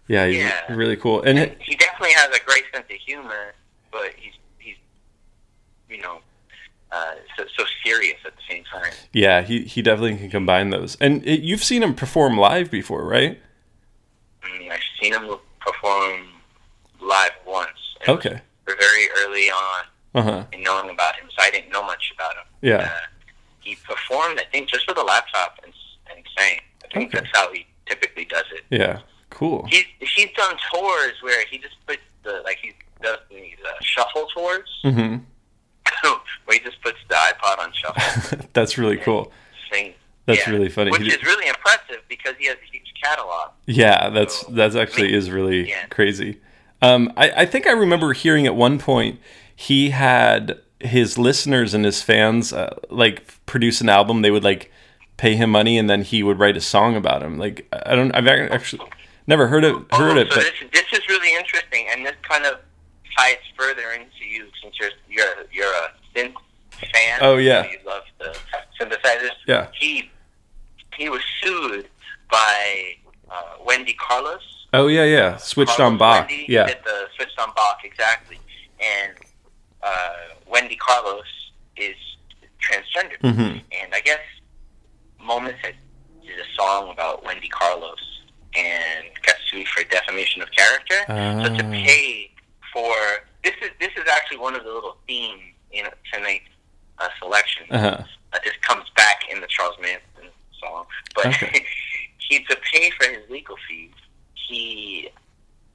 Yeah, 0.08 0.26
he's 0.28 0.38
yeah. 0.38 0.74
really 0.74 0.96
cool. 0.96 1.22
And, 1.22 1.38
and 1.38 1.56
he 1.60 1.76
definitely 1.76 2.14
has 2.14 2.30
a 2.36 2.44
great 2.46 2.64
sense 2.74 2.86
of 2.90 2.96
humor, 2.98 3.54
but 3.92 4.12
he's 4.16 4.34
he's 4.58 4.78
you 5.90 6.02
know 6.02 6.20
uh, 6.92 7.16
so, 7.38 7.44
so 7.58 7.66
serious 7.84 8.18
at 8.26 8.34
the 8.36 8.42
same 8.50 8.64
time. 8.64 8.94
Yeah, 9.12 9.42
he 9.42 9.64
he 9.64 9.82
definitely 9.82 10.18
can 10.18 10.30
combine 10.30 10.70
those. 10.70 10.96
And 11.02 11.26
it, 11.28 11.42
you've 11.42 11.64
seen 11.64 11.84
him 11.84 11.94
perform 11.94 12.38
live 12.38 12.72
before, 12.72 13.06
right? 13.06 13.40
I 14.44 14.58
mean, 14.58 14.72
I've 14.72 14.80
seen 15.02 15.14
him 15.14 15.36
perform 15.60 16.28
live 17.02 17.32
once. 17.46 17.70
Okay. 18.08 18.40
Very 18.66 19.08
early 19.20 19.50
on 19.50 19.86
uh-huh. 20.18 20.46
in 20.52 20.64
knowing 20.64 20.90
about 20.90 21.16
him, 21.16 21.30
so 21.30 21.44
I 21.44 21.52
didn't 21.52 21.72
know 21.72 21.84
much 21.84 22.12
about 22.16 22.36
him. 22.36 22.46
Yeah. 22.62 22.92
Uh, 22.92 23.08
he 23.60 23.76
performed, 23.76 24.40
I 24.40 24.46
think, 24.52 24.70
just 24.70 24.88
with 24.88 24.98
a 24.98 25.04
laptop 25.04 25.60
and, 25.64 25.74
and 26.10 26.26
sang. 26.38 26.60
I 26.84 26.94
think 26.94 27.14
okay. 27.14 27.20
that's 27.20 27.38
how 27.38 27.52
he 27.52 27.68
typically 27.86 28.26
does 28.26 28.46
it. 28.54 28.64
Yeah, 28.70 29.00
cool. 29.30 29.68
He's 29.70 29.86
he's 30.00 30.30
done 30.36 30.56
tours 30.72 31.14
where 31.22 31.46
he 31.50 31.58
just 31.58 31.76
puts 31.86 32.02
the 32.24 32.42
like 32.46 32.58
he 32.62 32.72
does 33.02 33.18
these 33.30 33.56
uh, 33.66 33.72
shuffle 33.82 34.28
tours. 34.34 34.70
Mm-hmm. 34.84 35.18
where 36.46 36.58
he 36.58 36.60
just 36.60 36.82
puts 36.82 36.98
the 37.10 37.16
iPod 37.16 37.60
on 37.60 37.74
shuffle. 37.74 38.48
that's 38.54 38.78
really 38.78 38.98
cool. 38.98 39.32
Sing. 39.72 39.94
That's 40.26 40.46
yeah. 40.46 40.54
really 40.54 40.70
funny. 40.70 40.92
Which 40.92 41.08
is 41.08 41.24
really 41.24 41.48
impressive 41.48 42.04
because 42.10 42.36
he 42.38 42.48
has 42.48 42.58
a 42.58 42.72
huge 42.72 42.94
catalog. 43.02 43.52
Yeah, 43.66 44.10
that's 44.10 44.42
so, 44.42 44.52
that's 44.52 44.76
actually 44.76 45.06
I 45.06 45.12
mean, 45.12 45.16
is 45.16 45.32
really 45.32 45.70
yeah. 45.70 45.86
crazy. 45.88 46.42
Um, 46.82 47.12
I, 47.18 47.32
I 47.32 47.46
think 47.46 47.66
I 47.66 47.72
remember 47.72 48.14
hearing 48.14 48.46
at 48.46 48.56
one 48.56 48.78
point 48.78 49.20
he 49.60 49.90
had 49.90 50.62
his 50.80 51.18
listeners 51.18 51.74
and 51.74 51.84
his 51.84 52.04
fans 52.04 52.54
uh, 52.54 52.78
like 52.92 53.44
produce 53.48 53.82
an 53.82 53.90
album. 53.90 54.22
They 54.22 54.30
would 54.30 54.44
like 54.44 54.72
pay 55.18 55.36
him 55.36 55.50
money, 55.50 55.80
and 55.80 55.90
then 55.90 56.04
he 56.04 56.22
would 56.22 56.38
write 56.38 56.56
a 56.56 56.62
song 56.62 56.96
about 56.96 57.24
him. 57.24 57.40
Like 57.40 57.68
I 57.74 57.96
don't, 57.96 58.12
I've 58.14 58.28
actually 58.28 58.88
never 59.26 59.48
heard 59.48 59.64
it. 59.64 59.74
Heard 59.92 60.16
oh, 60.16 60.22
it, 60.22 60.30
so 60.30 60.36
but 60.36 60.44
this, 60.44 60.54
this 60.72 61.00
is 61.00 61.10
really 61.10 61.36
interesting, 61.36 61.88
and 61.92 62.06
this 62.06 62.14
kind 62.22 62.46
of 62.46 62.60
ties 63.18 63.38
further 63.58 63.94
into 63.94 64.26
you 64.30 64.46
since 64.62 64.76
you're 64.80 64.92
you're 65.10 65.48
you're 65.52 65.74
a 65.74 65.92
synth 66.16 66.36
fan. 66.94 67.18
Oh 67.22 67.38
yeah, 67.38 67.66
you 67.66 67.80
love 67.84 68.04
the 68.20 68.38
synthesizers. 68.80 69.32
Yeah, 69.48 69.70
he 69.74 70.12
he 70.96 71.10
was 71.10 71.22
sued 71.42 71.88
by 72.30 72.94
uh, 73.28 73.56
Wendy 73.66 73.94
Carlos. 73.94 74.68
Oh 74.72 74.86
yeah, 74.86 75.06
yeah, 75.06 75.38
switched 75.38 75.78
Carlos 75.78 75.94
on 75.94 75.98
Bach. 75.98 76.28
Wendy 76.30 76.46
yeah, 76.48 76.68
did 76.68 76.78
the 76.86 77.08
switched 77.16 77.40
on 77.40 77.52
Bach 77.56 77.80
exactly, 77.84 78.38
and 78.80 79.18
uh, 79.88 80.14
Wendy 80.48 80.76
Carlos 80.76 81.26
is 81.76 81.96
transgender, 82.62 83.20
mm-hmm. 83.22 83.58
and 83.72 83.94
I 83.94 84.02
guess 84.04 84.20
Momus 85.24 85.56
had 85.62 85.76
did 86.26 86.40
a 86.40 86.56
song 86.56 86.92
about 86.92 87.24
Wendy 87.24 87.48
Carlos 87.48 88.22
and 88.56 89.06
got 89.26 89.36
sued 89.50 89.68
for 89.68 89.84
defamation 89.84 90.42
of 90.42 90.50
character. 90.52 90.96
Uh. 91.08 91.44
So 91.44 91.56
to 91.56 91.66
ah. 91.66 91.72
pay 91.72 92.32
for 92.74 92.94
this 93.44 93.54
is 93.62 93.70
this 93.80 93.92
is 93.96 94.08
actually 94.12 94.38
one 94.38 94.56
of 94.56 94.64
the 94.64 94.72
little 94.72 94.98
themes 95.08 95.54
in 95.72 95.86
tonight's 96.12 96.46
uh, 97.00 97.08
selection. 97.20 97.68
Uh-huh. 97.70 98.04
Uh, 98.34 98.40
this 98.44 98.54
comes 98.62 98.90
back 98.96 99.22
in 99.32 99.40
the 99.40 99.48
Charles 99.48 99.76
Manson 99.82 100.32
song, 100.62 100.86
but 101.16 101.28
okay. 101.28 101.66
he 102.18 102.40
to 102.40 102.58
pay 102.74 102.90
for 102.92 103.10
his 103.10 103.30
legal 103.30 103.56
fees, 103.68 103.92
he 104.34 105.10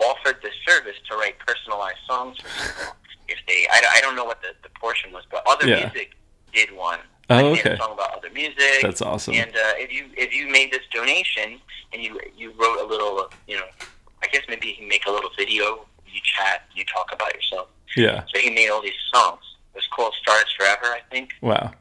offered 0.01 0.37
the 0.43 0.51
service 0.67 0.97
to 1.09 1.17
write 1.17 1.39
personalized 1.39 1.99
songs 2.07 2.37
for 2.39 2.49
people 2.49 2.97
if 3.33 3.39
they. 3.47 3.67
I, 3.71 3.97
I 3.97 4.01
don't 4.01 4.17
know 4.17 4.25
what 4.25 4.41
the, 4.43 4.49
the 4.63 4.69
portion 4.79 5.13
was, 5.13 5.25
but 5.31 5.43
other 5.47 5.67
yeah. 5.67 5.81
music 5.81 6.13
did 6.53 6.71
one. 6.75 7.01
Oh, 7.31 7.51
like 7.51 7.67
okay. 7.67 7.77
song 7.79 7.93
about 7.93 8.17
other 8.17 8.31
music. 8.31 8.83
That's 8.83 9.01
awesome. 9.01 9.35
And 9.35 9.51
uh, 9.51 9.75
if 9.77 9.93
you 9.93 10.07
if 10.17 10.35
you 10.35 10.51
made 10.51 10.71
this 10.73 10.83
donation 10.93 11.59
and 11.93 12.03
you 12.03 12.21
you 12.37 12.53
wrote 12.61 12.79
a 12.85 12.87
little, 12.87 13.31
you 13.47 13.57
know, 13.57 13.65
I 14.23 14.27
guess 14.27 14.43
maybe 14.49 14.69
you 14.69 14.75
can 14.75 14.89
make 14.89 15.07
a 15.07 15.11
little 15.11 15.31
video. 15.37 15.87
You 16.07 16.21
chat, 16.23 16.65
you 16.75 16.85
talk 16.85 17.11
about 17.13 17.35
yourself. 17.35 17.69
Yeah. 17.97 18.25
So 18.35 18.41
he 18.41 18.51
made 18.51 18.69
all 18.69 18.83
these 18.83 18.93
songs. 19.13 19.41
It 19.75 19.79
was 19.79 19.87
called 19.95 20.13
Stars 20.21 20.53
Forever, 20.59 20.87
I 20.87 21.01
think. 21.11 21.31
Wow. 21.41 21.73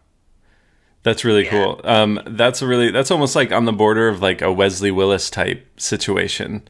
That's 1.04 1.26
really 1.26 1.44
Yeah. 1.44 1.50
cool. 1.50 1.82
Um, 1.84 2.22
that's 2.26 2.62
a 2.62 2.68
really 2.68 2.92
that's 2.92 3.12
almost 3.12 3.36
like 3.36 3.52
on 3.52 3.66
the 3.66 3.74
border 3.74 4.08
of 4.08 4.22
like 4.22 4.42
a 4.42 4.52
Wesley 4.52 4.92
Willis 4.92 5.30
type 5.30 5.68
situation, 5.78 6.68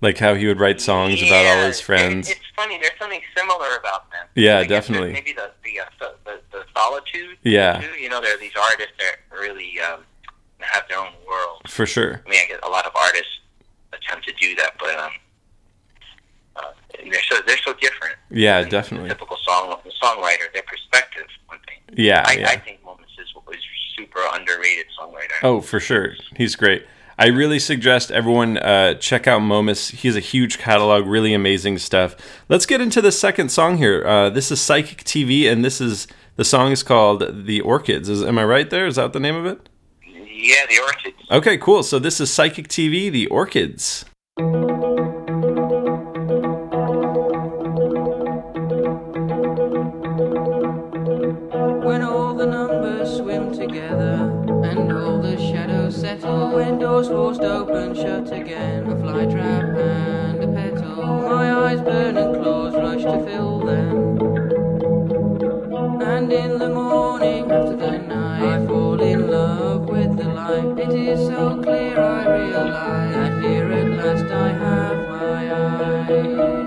like 0.00 0.18
how 0.18 0.34
he 0.34 0.46
would 0.46 0.58
write 0.60 0.80
songs 0.80 1.20
about 1.22 1.44
all 1.46 1.66
his 1.66 1.80
friends. 1.80 2.28
it- 2.30 2.36
it's 2.38 2.46
funny. 2.56 2.78
There's 2.78 2.98
something 2.98 3.20
similar 3.36 3.76
about 3.76 4.10
them. 4.10 4.26
Yeah, 4.34 4.58
I 4.58 4.66
definitely. 4.66 5.12
Maybe 5.12 5.32
the 5.32 5.50
the, 5.64 5.80
uh, 5.80 5.84
the 6.24 6.40
the 6.52 6.64
solitude. 6.76 7.36
Yeah. 7.42 7.80
Too. 7.80 7.98
You 8.00 8.08
know, 8.08 8.20
there 8.20 8.34
are 8.34 8.38
these 8.38 8.52
artists 8.60 8.92
that 8.98 9.16
really 9.38 9.78
um, 9.80 10.00
have 10.60 10.84
their 10.88 10.98
own 10.98 11.12
world. 11.28 11.62
For 11.68 11.86
sure. 11.86 12.22
I 12.26 12.28
mean, 12.30 12.40
I 12.44 12.48
guess 12.48 12.60
a 12.62 12.68
lot 12.68 12.86
of 12.86 12.92
artists 12.96 13.40
attempt 13.92 14.26
to 14.28 14.32
do 14.34 14.54
that, 14.56 14.72
but 14.78 14.94
um, 14.98 15.10
uh, 16.56 16.62
they're 17.10 17.22
so 17.28 17.36
they're 17.46 17.56
so 17.58 17.72
different. 17.74 18.16
Yeah, 18.30 18.60
than 18.62 18.70
definitely. 18.70 19.08
The 19.08 19.14
typical 19.14 19.36
song 19.44 19.76
the 19.84 19.90
songwriter, 20.02 20.52
their 20.52 20.62
perspective, 20.62 21.26
one 21.46 21.58
thing. 21.66 21.78
Yeah, 21.96 22.24
I, 22.26 22.32
yeah. 22.34 22.48
I 22.50 22.56
think 22.56 22.84
Momus 22.84 23.06
is, 23.18 23.28
is 23.52 23.64
super 23.96 24.20
underrated 24.32 24.86
songwriter. 25.00 25.34
Oh, 25.42 25.60
for 25.60 25.80
sure. 25.80 26.14
He's 26.36 26.56
great. 26.56 26.86
I 27.20 27.26
really 27.26 27.58
suggest 27.58 28.10
everyone 28.10 28.56
uh, 28.56 28.94
check 28.94 29.26
out 29.26 29.40
Momus. 29.40 29.90
He 29.90 30.08
has 30.08 30.16
a 30.16 30.20
huge 30.20 30.56
catalog, 30.56 31.06
really 31.06 31.34
amazing 31.34 31.76
stuff. 31.76 32.16
Let's 32.48 32.64
get 32.64 32.80
into 32.80 33.02
the 33.02 33.12
second 33.12 33.50
song 33.50 33.76
here. 33.76 34.02
Uh, 34.06 34.30
this 34.30 34.50
is 34.50 34.58
Psychic 34.58 35.04
TV, 35.04 35.46
and 35.46 35.62
this 35.62 35.82
is 35.82 36.06
the 36.36 36.46
song 36.46 36.72
is 36.72 36.82
called 36.82 37.44
"The 37.44 37.60
Orchids." 37.60 38.08
Is 38.08 38.22
am 38.22 38.38
I 38.38 38.44
right 38.44 38.70
there? 38.70 38.86
Is 38.86 38.96
that 38.96 39.12
the 39.12 39.20
name 39.20 39.36
of 39.36 39.44
it? 39.44 39.68
Yeah, 40.02 40.64
the 40.66 40.80
Orchids. 40.82 41.16
Okay, 41.30 41.58
cool. 41.58 41.82
So 41.82 41.98
this 41.98 42.22
is 42.22 42.32
Psychic 42.32 42.68
TV, 42.68 43.12
"The 43.12 43.26
Orchids." 43.26 44.06
Doors 57.00 57.08
forced 57.08 57.40
open, 57.40 57.94
shut 57.94 58.30
again, 58.30 58.90
a 58.90 59.00
fly 59.00 59.24
trap 59.24 59.64
and 59.78 60.44
a 60.44 60.48
petal, 60.48 61.02
my 61.02 61.50
eyes 61.50 61.80
burn 61.80 62.16
and 62.18 62.34
claws 62.42 62.74
rush 62.74 63.02
to 63.02 63.24
fill 63.24 63.60
them. 63.60 64.18
And 66.02 66.30
in 66.30 66.58
the 66.58 66.68
morning 66.68 67.50
after 67.50 67.76
the 67.76 67.98
night, 67.98 68.42
I 68.42 68.66
fall 68.66 69.00
in 69.00 69.30
love 69.30 69.88
with 69.88 70.16
the 70.18 70.24
light. 70.24 70.78
It 70.78 70.92
is 70.94 71.26
so 71.26 71.62
clear 71.62 71.98
I 71.98 72.38
realize 72.38 73.14
that 73.14 73.42
here 73.42 73.72
at 73.72 73.90
last 73.92 74.30
I 74.30 74.52
have 74.52 75.08
my 75.08 75.54
eyes. 75.54 76.59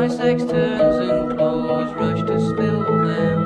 My 0.00 0.08
sex 0.08 0.42
turns 0.44 0.96
and 1.10 1.36
claws 1.36 1.92
rush 1.92 2.20
to 2.22 2.40
spill 2.40 2.84
them. 3.06 3.44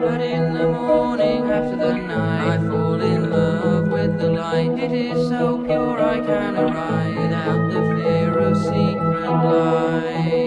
But 0.00 0.22
in 0.22 0.54
the 0.54 0.66
morning 0.66 1.50
after 1.50 1.76
the 1.76 1.92
night, 1.92 2.54
I 2.54 2.58
fall 2.66 3.02
in 3.02 3.30
love 3.30 3.88
with 3.88 4.18
the 4.18 4.30
light. 4.30 4.70
It 4.78 4.92
is 4.92 5.28
so 5.28 5.62
pure 5.62 6.02
I 6.02 6.20
can 6.20 6.56
arrive 6.56 7.16
without 7.16 7.70
the 7.70 7.82
fear 7.96 8.38
of 8.38 8.56
secret 8.56 9.30
lies. 9.30 10.45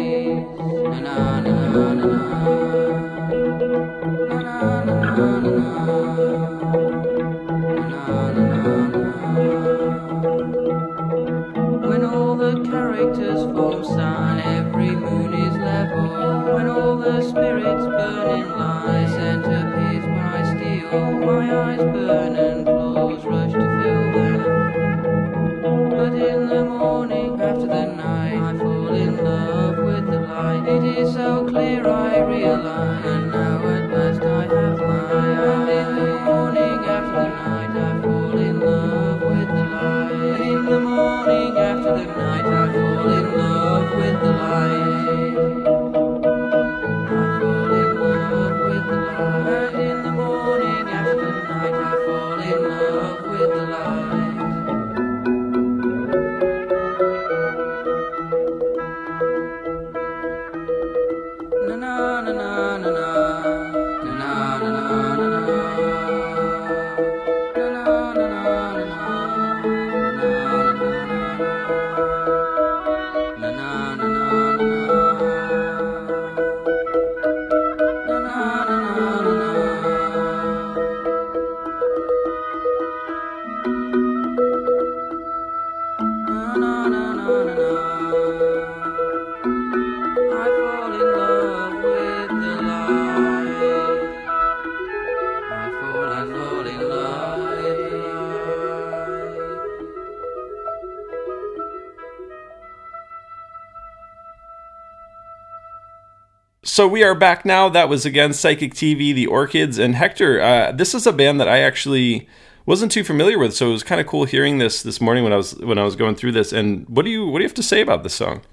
So 106.80 106.88
we 106.88 107.04
are 107.04 107.14
back 107.14 107.44
now. 107.44 107.68
That 107.68 107.90
was 107.90 108.06
again 108.06 108.32
Psychic 108.32 108.74
TV, 108.74 109.14
The 109.14 109.28
Orchids, 109.28 109.78
and 109.78 109.96
Hektor. 109.96 110.42
Uh, 110.42 110.72
this 110.72 110.96
is 110.96 111.06
a 111.06 111.12
band 111.12 111.38
that 111.42 111.48
I 111.50 111.60
actually 111.60 112.26
wasn't 112.66 112.94
too 112.94 113.04
familiar 113.04 113.38
with, 113.38 113.54
so 113.54 113.68
it 113.68 113.74
was 113.74 113.84
kind 113.84 114.00
of 114.00 114.08
cool 114.08 114.24
hearing 114.24 114.60
this 114.60 114.82
this 114.82 115.02
morning 115.02 115.26
when 115.26 115.34
I 115.34 115.36
was 115.36 115.56
when 115.58 115.78
I 115.78 115.84
was 115.84 115.98
going 115.98 116.16
through 116.16 116.32
this. 116.32 116.54
And 116.54 116.88
what 116.88 117.04
do 117.04 117.12
you 117.12 117.26
what 117.28 117.40
do 117.40 117.44
you 117.44 117.50
have 117.50 117.56
to 117.56 117.64
say 117.64 117.82
about 117.82 118.04
this 118.04 118.14
song? 118.14 118.44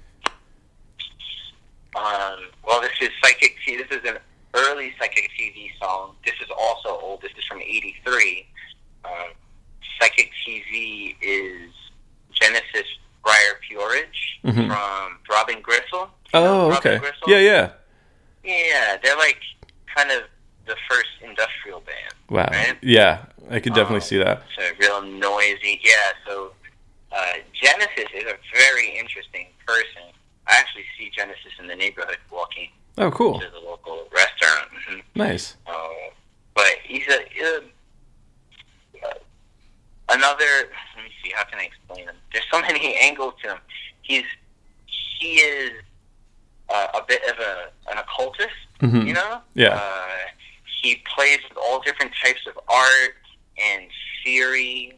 Um, 1.95 2.39
well, 2.65 2.81
this 2.81 2.91
is 2.99 3.11
Psychic 3.23 3.55
TV. 3.65 3.87
This 3.87 3.97
is 3.97 4.05
an 4.05 4.17
early 4.53 4.93
Psychic 4.99 5.29
TV 5.39 5.69
song. 5.79 6.13
This 6.25 6.35
is 6.41 6.49
also 6.59 6.99
old. 6.99 7.21
This 7.21 7.31
is 7.37 7.45
from 7.45 7.61
'83. 7.61 8.45
Um, 9.05 9.11
Psychic 10.01 10.31
TV 10.45 11.15
is 11.21 11.71
Genesis 12.33 12.87
Breyer 13.25 13.61
P-Orridge 13.61 14.41
mm-hmm. 14.43 14.67
from 14.67 15.17
Throbbing 15.25 15.61
Gristle. 15.61 16.09
Oh, 16.33 16.75
okay. 16.75 16.97
Gristle? 16.97 17.29
Yeah, 17.29 17.39
yeah. 17.39 17.71
Yeah, 18.47 18.97
they're 19.03 19.17
like 19.17 19.39
kind 19.93 20.09
of 20.11 20.23
the 20.65 20.75
first 20.89 21.09
industrial 21.21 21.81
band. 21.81 22.13
Wow. 22.29 22.47
Right? 22.51 22.77
Yeah, 22.81 23.25
I 23.49 23.59
could 23.59 23.73
definitely 23.73 23.97
um, 23.97 24.01
see 24.01 24.17
that. 24.17 24.43
So 24.57 24.63
real 24.79 25.01
noisy. 25.01 25.81
Yeah. 25.83 25.93
So 26.25 26.51
uh, 27.11 27.33
Genesis 27.53 28.05
is 28.15 28.23
a 28.23 28.35
very 28.53 28.97
interesting 28.97 29.47
person. 29.65 30.03
I 30.47 30.57
actually 30.57 30.85
see 30.97 31.11
Genesis 31.15 31.51
in 31.59 31.67
the 31.67 31.75
neighborhood 31.75 32.19
walking. 32.31 32.69
Oh, 32.97 33.11
cool. 33.11 33.39
To 33.39 33.47
the 33.49 33.59
local 33.59 34.07
restaurant. 34.15 34.69
Mm-hmm. 34.71 34.99
Nice. 35.15 35.57
Uh, 35.67 35.73
but 36.55 36.75
he's 36.85 37.07
a, 37.09 37.19
he's 37.29 37.43
a 37.43 37.57
uh, 39.05 39.13
another. 40.09 40.69
Let 40.95 41.03
me 41.03 41.11
see. 41.21 41.31
How 41.35 41.43
can 41.43 41.59
I 41.59 41.63
explain 41.63 42.07
him? 42.07 42.15
There's 42.31 42.45
so 42.51 42.61
many 42.61 42.95
angles 43.01 43.33
to 43.43 43.49
him. 43.49 43.57
He's 44.01 44.23
he 45.19 45.35
is 45.35 45.71
uh, 46.69 46.87
a 46.95 47.01
bit 47.07 47.21
of 47.29 47.37
a 47.39 47.69
an 47.91 47.97
occultist, 47.97 48.49
mm-hmm. 48.81 49.07
you 49.07 49.13
know. 49.13 49.41
Yeah. 49.53 49.79
Uh, 49.81 50.07
he 50.81 51.01
plays 51.15 51.39
with 51.49 51.57
all 51.57 51.81
different 51.81 52.11
types 52.23 52.41
of 52.47 52.57
art 52.67 53.15
and 53.57 53.87
theory. 54.23 54.97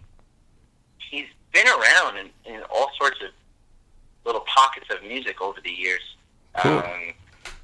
He's 0.97 1.27
been 1.53 1.67
around 1.67 2.17
in, 2.17 2.29
in 2.45 2.61
all 2.63 2.91
sorts 2.97 3.17
of 3.23 3.29
little 4.25 4.41
pockets 4.41 4.87
of 4.91 5.01
music 5.03 5.41
over 5.41 5.59
the 5.63 5.71
years. 5.71 6.01
Cool. 6.57 6.79
Um, 6.79 7.13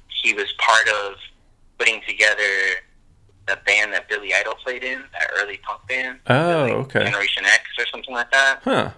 he 0.08 0.32
was 0.34 0.52
part 0.58 0.88
of 0.88 1.14
putting 1.78 2.00
together 2.08 2.42
the 3.46 3.58
band 3.66 3.92
that 3.92 4.08
Billy 4.08 4.34
Idol 4.34 4.54
played 4.54 4.82
in, 4.82 5.04
that 5.12 5.30
early 5.36 5.58
punk 5.58 5.86
band. 5.88 6.18
Oh, 6.26 6.62
like 6.62 6.72
okay. 6.72 7.04
Generation 7.04 7.44
X 7.44 7.62
or 7.78 7.86
something 7.92 8.14
like 8.14 8.30
that. 8.32 8.60
Huh. 8.64 8.90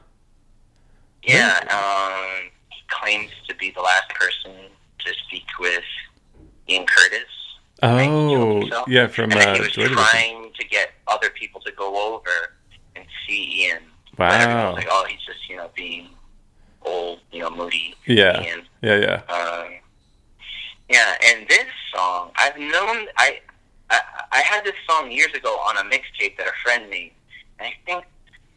Yeah. 1.23 1.59
Um, 1.71 2.51
he 2.71 2.83
claims 2.89 3.31
to 3.49 3.55
be 3.57 3.71
the 3.73 3.83
last 3.83 4.09
person 4.11 4.53
to 5.05 5.15
speak 5.27 5.47
with 5.59 5.85
Ian 6.69 6.87
Curtis. 6.87 7.25
Oh, 7.81 8.85
yeah, 8.89 9.07
from 9.07 9.31
and 9.31 9.41
uh, 9.41 9.55
he 9.55 9.61
was 9.61 9.73
trying 9.73 10.53
to 10.53 10.67
get 10.67 10.91
other 11.07 11.31
people 11.31 11.61
to 11.61 11.73
go 11.73 12.15
over 12.15 12.55
and 12.97 13.05
see 13.27 13.67
Ian. 13.67 13.83
Wow. 14.19 14.73
like, 14.73 14.89
oh, 14.91 15.07
he's 15.09 15.21
just 15.25 15.49
you 15.49 15.57
know 15.57 15.71
being 15.77 16.09
old, 16.83 17.21
you 17.31 17.41
know, 17.41 17.51
moody. 17.51 17.95
Yeah. 18.07 18.43
Ian. 18.43 18.63
Yeah, 18.83 18.97
yeah. 18.97 19.35
Um, 19.35 19.75
yeah, 20.89 21.15
and 21.27 21.47
this 21.49 21.67
song, 21.95 22.31
I've 22.37 22.59
known 22.59 23.07
I, 23.17 23.41
I 23.91 24.01
I 24.33 24.39
had 24.41 24.65
this 24.65 24.75
song 24.89 25.13
years 25.13 25.33
ago 25.35 25.51
on 25.51 25.77
a 25.77 25.89
mixtape 25.89 26.37
that 26.39 26.47
a 26.47 26.53
friend 26.65 26.89
made, 26.91 27.13
and 27.59 27.69
I 27.69 27.75
think 27.85 28.05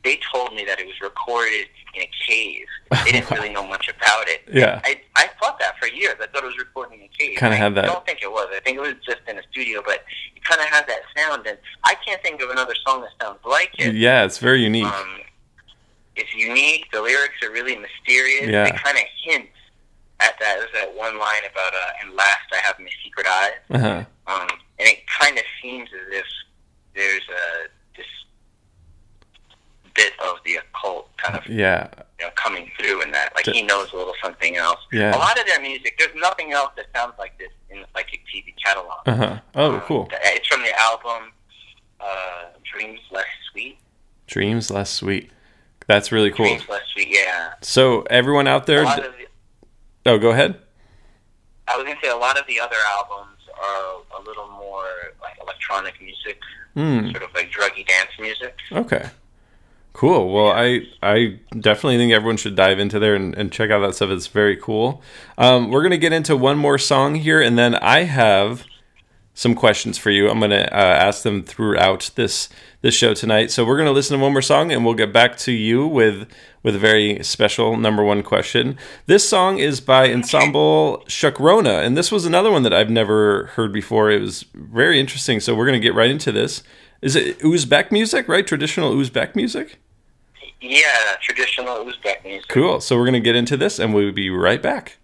they 0.04 0.20
told 0.34 0.54
me 0.56 0.66
that 0.66 0.80
it 0.80 0.88
was 0.88 1.00
recorded 1.02 1.68
in 1.94 2.02
a 2.04 2.10
cave. 2.28 2.66
They 3.06 3.12
didn't 3.12 3.30
really 3.32 3.50
know 3.50 3.66
much 3.68 3.88
about 3.90 4.28
it. 4.28 4.42
Yeah. 4.52 4.82
I, 4.84 5.00
I 5.16 5.30
thought 5.40 5.60
that 5.60 5.78
for 5.80 5.88
years. 5.88 6.16
I 6.22 6.28
thought 6.28 6.44
it 6.44 6.48
was 6.48 6.58
recorded 6.58 7.00
in 7.00 7.06
a 7.06 7.08
cave. 7.08 7.38
Kind 7.38 7.54
of 7.54 7.60
had 7.60 7.74
that. 7.76 7.86
I 7.86 7.88
don't 7.88 8.06
think 8.06 8.20
it 8.22 8.30
was. 8.30 8.48
I 8.54 8.60
think 8.60 8.78
it 8.78 8.82
was 8.82 8.96
just 9.06 9.22
in 9.28 9.38
a 9.38 9.44
studio, 9.50 9.82
but 9.86 10.04
it 10.36 10.44
kind 10.44 10.60
of 10.60 10.68
has 10.68 10.84
that 10.88 11.02
sound, 11.16 11.48
and 11.48 11.58
I 11.86 11.96
can't 12.06 12.22
think 12.22 12.42
of 12.42 12.50
another 12.50 12.76
song 12.86 13.02
that 13.02 13.12
sounds 13.22 13.40
like 13.46 13.72
it. 13.80 13.96
Yeah, 13.96 14.26
it's 14.26 14.40
very 14.40 14.62
unique. 14.62 14.86
Um, 14.86 15.22
it's 16.16 16.34
unique. 16.36 16.88
The 16.92 17.02
lyrics 17.02 17.36
are 17.44 17.52
really 17.52 17.78
mysterious. 17.78 18.50
Yeah. 18.50 18.66
They 18.66 18.72
kind 18.72 18.98
of 18.98 19.04
hint 19.24 19.50
at 20.20 20.38
that. 20.40 20.58
There's 20.60 20.74
that 20.74 20.96
one 20.96 21.18
line 21.18 21.44
about, 21.50 21.74
uh, 21.74 22.04
and 22.04 22.14
last 22.14 22.52
I 22.52 22.58
have 22.58 22.78
my 22.78 22.90
secret 23.04 23.28
eyes. 23.28 23.52
Uh-huh. 23.70 24.06
Um, 24.28 24.50
and 24.80 24.90
it 24.90 25.08
kind 25.08 25.38
of 25.38 25.44
seems 25.62 25.90
as 25.94 26.14
if 26.14 26.26
there's 26.94 27.24
a 27.30 27.70
bit 29.95 30.13
of 30.19 30.38
the 30.45 30.56
occult 30.56 31.15
kind 31.17 31.38
of 31.38 31.47
yeah. 31.47 31.89
you 32.19 32.25
know 32.25 32.32
coming 32.36 32.69
through 32.77 33.01
in 33.01 33.12
that. 33.12 33.34
Like 33.36 33.45
he 33.45 33.62
knows 33.62 33.91
a 33.93 33.95
little 33.95 34.13
something 34.23 34.58
else. 34.58 34.80
Yeah. 34.91 35.15
A 35.15 35.17
lot 35.17 35.39
of 35.39 35.45
their 35.45 35.62
music 35.62 35.95
there's 35.97 36.15
nothing 36.15 36.51
else 36.51 36.71
that 36.75 36.86
sounds 36.95 37.13
like 37.17 37.38
this 37.38 37.49
in 37.69 37.82
the 37.82 37.88
psychic 37.93 38.21
tv 38.34 38.54
catalog. 38.63 38.99
Uh-huh. 39.06 39.39
Oh 39.56 39.75
um, 39.75 39.82
cool. 39.82 40.10
it's 40.12 40.47
from 40.47 40.62
the 40.62 40.80
album 40.80 41.32
uh, 41.99 42.45
dreams 42.71 42.99
less 43.12 43.25
sweet. 43.51 43.77
Dreams 44.27 44.71
less 44.71 44.89
sweet. 44.89 45.32
That's 45.88 46.12
really 46.12 46.32
cool. 46.32 46.45
Dreams 46.45 46.67
less 46.69 46.84
sweet 46.93 47.10
yeah. 47.10 47.54
So 47.62 48.01
everyone 48.04 48.47
out 48.47 48.65
there 48.65 48.84
the, 48.84 49.13
oh 50.06 50.17
go 50.17 50.32
ahead. 50.32 50.58
I 51.67 51.77
was 51.77 51.86
going 51.86 51.95
to 51.95 52.06
say 52.06 52.12
a 52.12 52.17
lot 52.17 52.38
of 52.38 52.45
the 52.47 52.60
other 52.60 52.75
albums 52.97 53.38
are 53.56 54.19
a 54.19 54.23
little 54.23 54.49
more 54.49 54.89
like 55.21 55.38
electronic 55.41 56.01
music. 56.01 56.39
Mm. 56.75 57.12
sort 57.12 57.23
of 57.23 57.34
like 57.34 57.51
druggy 57.51 57.86
dance 57.86 58.12
music. 58.17 58.56
Okay 58.71 59.10
Cool. 59.93 60.34
Well, 60.34 60.47
I 60.51 60.88
I 61.04 61.39
definitely 61.60 61.97
think 61.97 62.13
everyone 62.13 62.38
should 62.38 62.56
dive 62.56 62.80
into 62.80 62.97
there 62.97 63.13
and, 63.13 63.36
and 63.36 63.51
check 63.51 63.69
out 63.71 63.80
that 63.80 63.93
stuff. 63.95 64.10
It's 64.10 64.27
very 64.27 64.56
cool. 64.56 65.01
Um, 65.38 65.69
we're 65.69 65.84
gonna 65.84 65.97
get 65.97 66.13
into 66.13 66.36
one 66.38 66.58
more 66.58 66.77
song 66.77 67.15
here, 67.15 67.41
and 67.41 67.58
then 67.58 67.75
I 67.75 68.04
have 68.04 68.63
some 69.34 69.54
questions 69.54 69.97
for 69.97 70.10
you. 70.10 70.30
I'm 70.30 70.39
gonna 70.39 70.67
uh, 70.71 70.75
ask 70.75 71.23
them 71.23 71.43
throughout 71.43 72.10
this 72.15 72.47
this 72.82 72.95
show 72.95 73.13
tonight. 73.13 73.51
So 73.51 73.65
we're 73.65 73.77
gonna 73.77 73.91
listen 73.91 74.17
to 74.17 74.23
one 74.23 74.32
more 74.32 74.41
song, 74.41 74.71
and 74.71 74.86
we'll 74.86 74.93
get 74.93 75.12
back 75.12 75.38
to 75.39 75.51
you 75.51 75.86
with 75.86 76.27
with 76.63 76.75
a 76.75 76.80
very 76.80 77.21
special 77.21 77.75
number 77.75 78.04
one 78.04 78.23
question. 78.23 78.77
This 79.08 79.27
song 79.27 79.60
is 79.60 79.82
by 79.82 80.12
Ensemble 80.12 81.04
Shakrona, 81.08 81.86
and 81.86 81.97
this 81.97 82.12
was 82.13 82.25
another 82.25 82.49
one 82.49 82.63
that 82.63 82.73
I've 82.73 82.89
never 82.89 83.47
heard 83.56 83.73
before. 83.73 84.10
It 84.10 84.21
was 84.21 84.45
very 84.54 85.01
interesting. 85.01 85.41
So 85.41 85.54
we're 85.54 85.65
gonna 85.65 85.80
get 85.80 85.95
right 85.95 86.10
into 86.10 86.32
this. 86.32 86.63
Is 87.02 87.16
it 87.16 87.40
Uzbek 87.40 87.92
music, 87.92 88.28
right? 88.28 88.46
Traditional 88.46 88.94
Uzbek 88.94 89.36
music? 89.36 89.80
Yeah, 90.62 91.16
traditional 91.20 91.86
Uzbek 91.86 92.24
music. 92.24 92.48
Cool. 92.48 92.80
So 92.80 92.96
we're 92.96 93.06
going 93.06 93.14
to 93.14 93.20
get 93.20 93.36
into 93.36 93.58
this 93.58 93.80
and 93.80 93.94
we'll 93.94 94.12
be 94.12 94.30
right 94.30 94.62
back. 94.62 94.98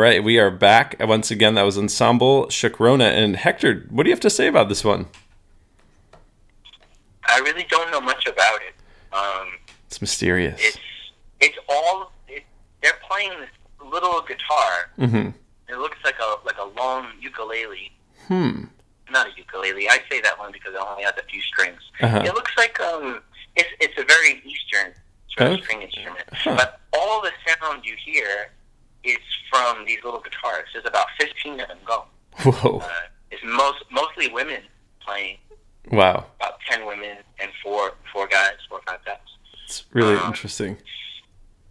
Right, 0.00 0.24
we 0.24 0.38
are 0.38 0.50
back 0.50 0.96
once 0.98 1.30
again. 1.30 1.56
That 1.56 1.64
was 1.64 1.76
Ensemble 1.76 2.46
Shakrona 2.46 3.12
and 3.12 3.36
Hektor. 3.36 3.86
What 3.90 4.04
do 4.04 4.08
you 4.08 4.14
have 4.14 4.20
to 4.20 4.30
say 4.30 4.46
about 4.46 4.70
this 4.70 4.82
one? 4.82 5.08
I 7.26 7.38
really 7.40 7.66
don't 7.68 7.90
know 7.90 8.00
much 8.00 8.24
about 8.26 8.60
it. 8.62 8.74
Um, 9.14 9.48
it's 9.88 10.00
mysterious. 10.00 10.58
It's 10.64 10.78
it's 11.40 11.58
all 11.68 12.12
it, 12.28 12.44
they're 12.82 12.96
playing 13.10 13.28
this 13.40 13.50
little 13.92 14.22
guitar. 14.22 14.90
Mm-hmm. 14.98 15.28
It 15.68 15.76
looks 15.78 15.98
like 16.02 16.16
a 16.18 16.36
like 16.46 16.56
a 16.56 16.80
long 16.80 17.08
ukulele. 17.20 17.92
Hmm. 18.26 18.64
Not 19.10 19.26
a 19.26 19.30
ukulele. 19.36 19.86
I 19.90 19.98
say 20.10 20.22
that 20.22 20.38
one 20.38 20.50
because 20.50 20.72
it 20.72 20.80
only 20.80 21.02
has 21.02 21.12
a 21.18 21.24
few 21.24 21.42
strings. 21.42 21.82
Uh-huh. 22.00 22.22
It 22.24 22.32
looks 22.32 22.52
like 22.56 22.80
um, 22.80 23.20
it's 23.54 23.68
it's 23.80 23.98
a 24.00 24.04
very 24.04 24.40
Eastern 24.46 24.94
sort 25.36 25.46
of 25.46 25.52
Okay. 25.58 25.62
string 25.62 25.82
instrument. 25.82 26.24
Huh. 26.32 26.56
But 26.56 26.80
all 26.94 27.20
the 27.20 27.32
sound 27.46 27.84
you 27.84 27.96
hear 28.02 28.50
is 29.04 29.18
from 29.50 29.84
these 29.86 29.98
little 30.04 30.20
guitars. 30.20 30.66
There's 30.72 30.86
about 30.86 31.06
15 31.20 31.60
of 31.60 31.68
them 31.68 31.78
go. 31.84 32.04
Whoa! 32.44 32.78
Uh, 32.78 32.88
it's 33.30 33.42
most 33.44 33.84
mostly 33.90 34.28
women 34.28 34.62
playing. 35.00 35.38
Wow, 35.90 36.26
About 36.36 36.58
10 36.68 36.86
women 36.86 37.16
and 37.40 37.50
four 37.62 37.92
four 38.12 38.26
guys, 38.28 38.52
four 38.68 38.78
or 38.78 38.82
five 38.86 39.04
guys. 39.04 39.16
it's 39.64 39.84
really 39.92 40.14
Um, 40.16 40.26
interesting. 40.26 40.76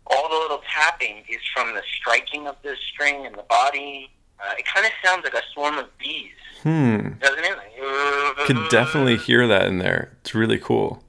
all 0.07 0.27
the 0.27 0.35
little 0.35 0.61
tapping 0.73 1.23
is 1.29 1.37
from 1.53 1.73
the 1.75 1.83
striking 1.95 2.47
of 2.47 2.55
the 2.63 2.75
string 2.91 3.25
and 3.25 3.35
the 3.35 3.43
body. 3.43 4.11
Uh, 4.39 4.53
it 4.57 4.65
kind 4.65 4.85
of 4.85 4.91
sounds 5.05 5.23
like 5.23 5.33
a 5.35 5.41
swarm 5.53 5.77
of 5.77 5.95
bees, 5.99 6.33
Hmm. 6.63 7.09
doesn't 7.19 7.43
it? 7.45 7.55
Like, 7.57 8.45
Could 8.47 8.69
definitely 8.69 9.17
hear 9.17 9.47
that 9.47 9.67
in 9.67 9.77
there. 9.77 10.17
It's 10.21 10.33
really 10.33 10.57
cool. 10.57 11.03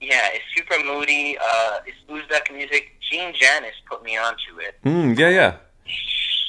Yeah, 0.00 0.28
it's 0.32 0.44
super 0.56 0.82
moody. 0.84 1.36
Uh, 1.38 1.78
it's 1.86 1.96
Uzbek 2.08 2.52
music. 2.52 2.97
Gene 3.10 3.32
Janis 3.34 3.74
put 3.88 4.02
me 4.02 4.16
onto 4.16 4.58
it. 4.60 4.76
Hmm. 4.82 5.12
Yeah, 5.18 5.28
yeah. 5.30 5.56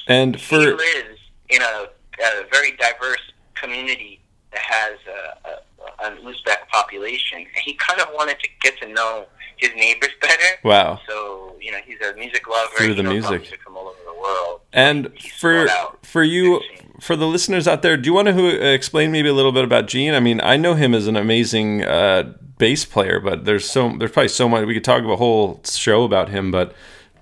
And 0.07 0.35
he 0.35 0.41
for 0.41 0.57
lives 0.75 1.19
in 1.49 1.61
a, 1.61 1.87
a 2.23 2.43
very 2.51 2.71
diverse 2.77 3.21
community 3.55 4.19
that 4.51 4.61
has 4.61 4.93
a, 5.07 5.49
a, 5.49 6.07
an 6.07 6.17
Uzbek 6.23 6.67
population. 6.71 7.39
And 7.39 7.47
he 7.63 7.73
kind 7.75 8.01
of 8.01 8.07
wanted 8.13 8.39
to 8.39 8.49
get 8.61 8.79
to 8.81 8.87
know 8.87 9.25
his 9.57 9.69
neighbors 9.75 10.09
better. 10.21 10.43
wow. 10.63 10.99
So, 11.07 11.55
you 11.61 11.71
know, 11.71 11.79
he's 11.85 11.99
a 12.01 12.13
music 12.15 12.47
lover. 12.47 12.71
Through 12.77 12.87
He 12.89 12.93
the 12.95 13.03
knows 13.03 13.29
music. 13.29 13.59
from 13.61 13.77
all 13.77 13.87
over 13.87 13.99
the 14.05 14.19
world. 14.19 14.61
And 14.73 15.11
for 15.39 15.67
for 16.03 16.23
you. 16.23 16.61
For 16.99 17.15
the 17.15 17.25
listeners 17.27 17.67
out 17.67 17.81
there, 17.81 17.97
do 17.97 18.07
you 18.07 18.13
want 18.13 18.27
to 18.27 18.73
explain 18.73 19.11
maybe 19.11 19.29
a 19.29 19.33
little 19.33 19.51
bit 19.51 19.63
about 19.63 19.87
Gene? 19.87 20.13
I 20.13 20.19
mean, 20.19 20.39
I 20.41 20.57
know 20.57 20.73
him 20.75 20.93
as 20.93 21.07
an 21.07 21.15
amazing 21.15 21.83
uh, 21.83 22.33
bass 22.57 22.85
player, 22.85 23.19
but 23.19 23.45
there's 23.45 23.69
so 23.69 23.95
there's 23.97 24.11
probably 24.11 24.27
so 24.29 24.47
much 24.49 24.65
we 24.65 24.73
could 24.73 24.83
talk 24.83 25.01
about 25.03 25.13
a 25.13 25.17
whole 25.17 25.61
show 25.65 26.03
about 26.03 26.29
him. 26.29 26.51
But 26.51 26.73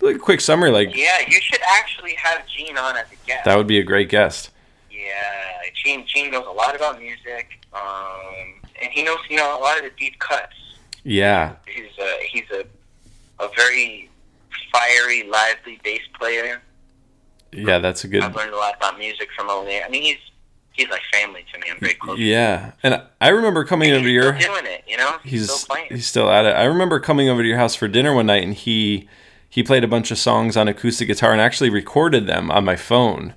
like 0.01 0.15
a 0.17 0.19
quick 0.19 0.41
summary, 0.41 0.71
like 0.71 0.95
Yeah, 0.95 1.19
you 1.27 1.39
should 1.41 1.61
actually 1.79 2.15
have 2.15 2.45
Gene 2.47 2.77
on 2.77 2.97
as 2.97 3.05
a 3.11 3.27
guest. 3.27 3.45
that 3.45 3.57
would 3.57 3.67
be 3.67 3.79
a 3.79 3.83
great 3.83 4.09
guest. 4.09 4.51
Yeah, 4.91 4.99
Gene 5.83 6.05
Gene 6.07 6.31
knows 6.31 6.45
a 6.47 6.51
lot 6.51 6.75
about 6.75 6.99
music, 6.99 7.59
um, 7.73 8.61
and 8.81 8.91
he 8.91 9.03
knows 9.03 9.19
you 9.29 9.37
know 9.37 9.57
a 9.57 9.61
lot 9.61 9.77
of 9.77 9.83
the 9.83 9.91
deep 9.97 10.17
cuts. 10.19 10.53
Yeah, 11.03 11.55
He's 11.67 11.85
a 11.99 12.17
he's 12.29 12.49
a 12.51 12.65
a 13.43 13.49
very 13.55 14.09
fiery, 14.71 15.23
lively 15.29 15.79
bass 15.83 16.01
player. 16.19 16.61
Yeah, 17.51 17.79
that's 17.79 18.03
a 18.03 18.07
good. 18.07 18.23
I've 18.23 18.35
learned 18.35 18.53
a 18.53 18.57
lot 18.57 18.75
about 18.77 18.97
music 18.97 19.29
from 19.35 19.49
over 19.49 19.65
there. 19.65 19.83
I 19.85 19.89
mean, 19.89 20.03
he's 20.03 20.17
he's 20.73 20.89
like 20.89 21.01
family 21.13 21.45
to 21.53 21.59
me. 21.59 21.67
I'm 21.71 21.79
very 21.79 21.93
close. 21.95 22.19
Yeah, 22.19 22.71
and 22.83 23.01
I 23.19 23.29
remember 23.29 23.63
coming 23.65 23.89
And 23.89 23.97
over 23.97 24.05
to 24.05 24.11
your. 24.11 24.31
doing 24.33 24.65
it. 24.65 24.83
You 24.87 24.97
know, 24.97 25.17
he's, 25.23 25.31
he's 25.41 25.51
still 25.51 25.67
playing. 25.75 25.87
he's 25.89 26.07
still 26.07 26.29
at 26.29 26.45
it. 26.45 26.55
I 26.55 26.65
remember 26.65 26.99
coming 26.99 27.29
over 27.29 27.41
to 27.41 27.47
your 27.47 27.57
house 27.57 27.75
for 27.75 27.87
dinner 27.87 28.13
one 28.13 28.27
night, 28.27 28.43
and 28.43 28.53
he 28.53 29.07
he 29.49 29.63
played 29.63 29.83
a 29.83 29.87
bunch 29.87 30.11
of 30.11 30.17
songs 30.17 30.55
on 30.57 30.67
acoustic 30.67 31.07
guitar 31.07 31.31
and 31.31 31.41
actually 31.41 31.69
recorded 31.69 32.27
them 32.27 32.51
on 32.51 32.63
my 32.65 32.75
phone, 32.75 33.33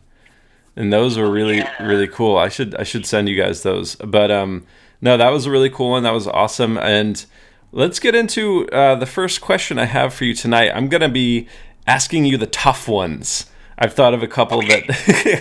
and 0.76 0.92
those 0.92 1.16
were 1.16 1.30
really 1.30 1.58
Yeah. 1.58 1.82
really 1.86 2.08
cool. 2.08 2.36
I 2.36 2.48
should 2.48 2.74
I 2.76 2.82
should 2.82 3.06
send 3.06 3.28
you 3.28 3.36
guys 3.36 3.62
those. 3.62 3.94
But 3.96 4.30
um, 4.30 4.66
no, 5.00 5.16
that 5.16 5.30
was 5.30 5.46
a 5.46 5.50
really 5.50 5.70
cool 5.70 5.90
one. 5.90 6.02
That 6.02 6.12
was 6.12 6.26
awesome. 6.26 6.76
And 6.76 7.24
let's 7.72 7.98
get 8.00 8.14
into 8.14 8.68
uh, 8.68 8.96
the 8.96 9.06
first 9.06 9.40
question 9.40 9.78
I 9.78 9.86
have 9.86 10.12
for 10.12 10.24
you 10.24 10.34
tonight. 10.34 10.70
I'm 10.74 10.88
gonna 10.88 11.08
be 11.08 11.48
asking 11.86 12.26
you 12.26 12.36
the 12.36 12.46
tough 12.46 12.86
ones. 12.86 13.46
I've 13.80 13.94
thought 13.94 14.12
of 14.12 14.22
a 14.22 14.28
couple 14.28 14.60
that 14.62 14.86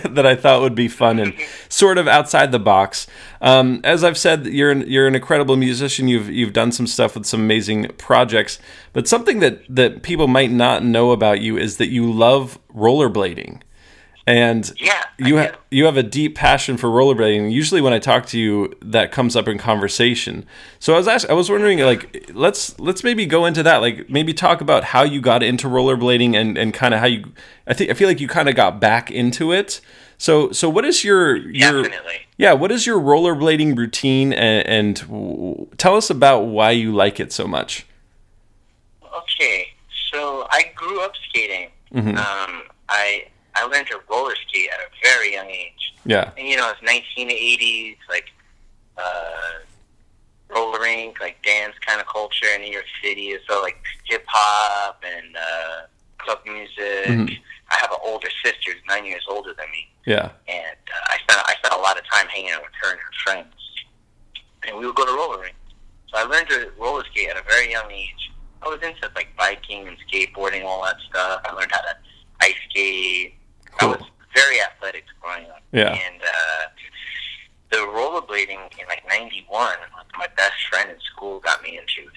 that 0.14 0.26
I 0.26 0.34
thought 0.34 0.62
would 0.62 0.74
be 0.74 0.88
fun 0.88 1.18
and 1.18 1.34
sort 1.68 1.98
of 1.98 2.08
outside 2.08 2.52
the 2.52 2.58
box. 2.58 3.06
Um, 3.42 3.80
as 3.84 4.02
I've 4.02 4.16
said, 4.16 4.46
you're 4.46 4.70
an, 4.70 4.88
you're 4.88 5.06
an 5.06 5.14
incredible 5.14 5.56
musician. 5.56 6.08
You've 6.08 6.30
you've 6.30 6.54
done 6.54 6.72
some 6.72 6.86
stuff 6.86 7.14
with 7.14 7.26
some 7.26 7.40
amazing 7.40 7.88
projects. 7.98 8.58
But 8.94 9.06
something 9.06 9.40
that 9.40 9.62
that 9.68 10.02
people 10.02 10.26
might 10.26 10.50
not 10.50 10.82
know 10.82 11.10
about 11.10 11.40
you 11.40 11.58
is 11.58 11.76
that 11.76 11.88
you 11.88 12.10
love 12.10 12.58
rollerblading, 12.74 13.60
and 14.26 14.70
Yeah, 14.78 15.02
you 15.18 15.38
ha- 15.38 15.52
you 15.70 15.84
have 15.86 15.96
a 15.96 16.02
deep 16.02 16.34
passion 16.36 16.76
for 16.76 16.88
rollerblading. 16.88 17.50
Usually, 17.50 17.80
when 17.80 17.92
I 17.92 17.98
talk 17.98 18.26
to 18.26 18.38
you, 18.38 18.72
that 18.82 19.12
comes 19.12 19.34
up 19.36 19.48
in 19.48 19.58
conversation. 19.58 20.46
So 20.78 20.94
I 20.94 20.98
was 20.98 21.08
ask- 21.08 21.28
I 21.30 21.32
was 21.32 21.50
wondering, 21.50 21.78
like, 21.80 22.30
let's 22.34 22.78
let's 22.78 23.02
maybe 23.02 23.26
go 23.26 23.46
into 23.46 23.62
that. 23.62 23.78
Like, 23.78 24.08
maybe 24.10 24.32
talk 24.34 24.60
about 24.60 24.84
how 24.84 25.02
you 25.02 25.20
got 25.20 25.42
into 25.42 25.68
rollerblading 25.68 26.34
and 26.36 26.56
and 26.58 26.72
kind 26.74 26.94
of 26.94 27.00
how 27.00 27.06
you. 27.06 27.24
I 27.66 27.74
think 27.74 27.90
I 27.90 27.94
feel 27.94 28.08
like 28.08 28.20
you 28.20 28.28
kind 28.28 28.48
of 28.48 28.54
got 28.54 28.80
back 28.80 29.10
into 29.10 29.52
it. 29.52 29.80
So 30.18 30.52
so 30.52 30.68
what 30.68 30.84
is 30.84 31.02
your 31.02 31.36
your 31.36 31.82
Definitely. 31.82 32.20
yeah? 32.36 32.52
What 32.52 32.70
is 32.70 32.86
your 32.86 33.00
rollerblading 33.00 33.76
routine 33.78 34.32
and, 34.34 34.66
and 34.68 34.96
w- 35.08 35.66
tell 35.78 35.96
us 35.96 36.10
about 36.10 36.40
why 36.42 36.72
you 36.72 36.92
like 36.94 37.18
it 37.18 37.32
so 37.32 37.46
much. 37.48 37.86
Okay, 39.16 39.68
so 40.12 40.46
I 40.50 40.64
grew 40.74 41.02
up 41.02 41.12
skating. 41.28 41.70
Mhm. 41.94 42.16
Um, 42.18 42.62
I 42.88 43.26
I 43.54 43.64
learned 43.66 43.88
to 43.88 44.00
roller 44.10 44.34
skate 44.48 44.68
at 44.72 44.80
a 44.80 44.88
very 45.02 45.32
young 45.32 45.48
age. 45.48 45.94
Yeah. 46.06 46.30
and 46.38 46.46
you 46.48 46.56
know 46.56 46.70
it's 46.70 46.80
1980s 46.80 47.96
like 48.08 48.26
uh 48.96 49.60
roller 50.48 50.80
rink 50.80 51.20
like 51.20 51.42
dance 51.44 51.74
kind 51.86 52.00
of 52.00 52.06
culture 52.06 52.46
in 52.54 52.62
new 52.62 52.72
york 52.72 52.86
city 53.02 53.34
so 53.48 53.60
like 53.62 53.76
hip 54.04 54.24
hop 54.26 55.02
and 55.06 55.36
uh 55.36 55.80
club 56.18 56.38
music 56.46 57.06
Mhm. 57.06 57.30
i 57.70 57.74
have 57.76 57.90
an 57.92 57.98
older 58.02 58.28
sister 58.44 58.72
who's 58.72 58.82
nine 58.88 59.04
years 59.04 59.24
older 59.28 59.52
than 59.54 59.70
me 59.70 59.88
Yeah. 60.06 60.30
and 60.48 60.76
uh, 60.94 61.12
i 61.14 61.18
spent 61.18 61.40
i 61.46 61.54
spent 61.58 61.74
a 61.74 61.78
lot 61.80 61.98
of 61.98 62.04
time 62.10 62.26
hanging 62.28 62.50
out 62.50 62.62
with 62.62 62.72
her 62.82 62.90
and 62.92 63.00
her 63.00 63.12
friends 63.24 63.54
and 64.66 64.76
we 64.78 64.86
would 64.86 64.96
go 64.96 65.04
to 65.06 65.12
roller 65.12 65.40
rink 65.42 65.54
so 66.08 66.16
i 66.18 66.22
learned 66.24 66.48
to 66.48 66.72
roller 66.78 67.04
skate 67.10 67.28
at 67.28 67.36
a 67.36 67.42
very 67.42 67.70
young 67.70 67.90
age 67.90 68.32
i 68.62 68.68
was 68.68 68.80
into 68.82 69.08
like 69.14 69.28
biking 69.36 69.86
and 69.86 69.96
skateboarding 70.10 70.64
all 70.64 70.82
that 70.82 70.96
stuff 71.08 71.42
i 71.44 71.52
learned 71.52 71.70
how 71.70 71.80
to 71.82 71.94
ice 72.40 72.54
skate. 72.70 73.34
I 73.80 73.86
was 73.86 74.02
very 74.34 74.60
athletic 74.60 75.04
growing 75.20 75.44
up 75.50 75.62
Yeah. 75.72 75.92
and 75.94 76.20
uh, 76.22 76.66
the 77.70 77.76
rollerblading 77.78 78.58
in 78.80 78.86
like 78.88 79.02
'91, 79.08 79.76
my 80.18 80.26
best 80.36 80.54
friend 80.68 80.90
in 80.90 80.96
school 81.00 81.38
got 81.40 81.62
me 81.62 81.78
into 81.78 82.08
it. 82.08 82.16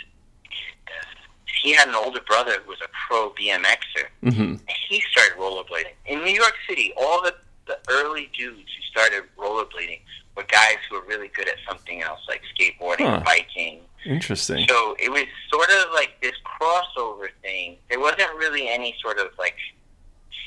He 1.64 1.72
had 1.74 1.88
an 1.88 1.96
older 1.96 2.20
brother 2.22 2.58
who 2.64 2.70
was 2.70 2.80
a 2.82 2.90
pro 3.08 3.30
BMXer, 3.32 4.08
hmm 4.22 4.42
and 4.42 4.62
he 4.90 5.02
started 5.12 5.38
rollerblading 5.38 5.94
in 6.08 6.20
New 6.24 6.32
York 6.34 6.56
City. 6.68 6.92
All 6.98 7.22
the 7.22 7.34
the 7.68 7.78
early 7.90 8.30
dudes 8.38 8.58
who 8.76 8.84
started 8.92 9.24
rollerblading 9.38 10.02
were 10.36 10.44
guys 10.44 10.76
who 10.90 10.96
were 11.00 11.06
really 11.08 11.30
good 11.30 11.48
at 11.48 11.56
something 11.70 12.02
else, 12.02 12.20
like 12.28 12.42
skateboarding, 12.54 13.06
Huh. 13.08 13.22
biking. 13.24 13.80
Interesting. 14.06 14.66
So 14.68 14.98
it 15.00 15.10
was 15.10 15.24
sort 15.50 15.70
of 15.70 15.94
like 15.94 16.20
this 16.22 16.34
crossover 16.44 17.28
thing. 17.42 17.78
There 17.90 18.00
wasn't 18.02 18.34
really 18.38 18.68
any 18.68 18.94
sort 19.02 19.18
of 19.20 19.28
like 19.40 19.56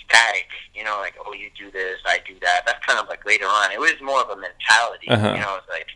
static, 0.09 0.47
you 0.75 0.85
know, 0.85 0.99
like, 1.01 1.14
oh, 1.25 1.33
you 1.33 1.51
do 1.59 1.71
this, 1.71 1.99
I 2.07 2.21
do 2.27 2.35
that. 2.42 2.62
That's 2.66 2.85
kind 2.85 2.99
of 2.99 3.09
like 3.09 3.25
later 3.27 3.47
on. 3.47 3.73
It 3.73 3.81
was 3.81 3.95
more 4.03 4.21
of 4.23 4.31
a 4.31 4.37
mentality, 4.37 5.09
Uh-huh. 5.09 5.35
you 5.35 5.40
know, 5.40 5.57
it's 5.57 5.69
like 5.69 5.88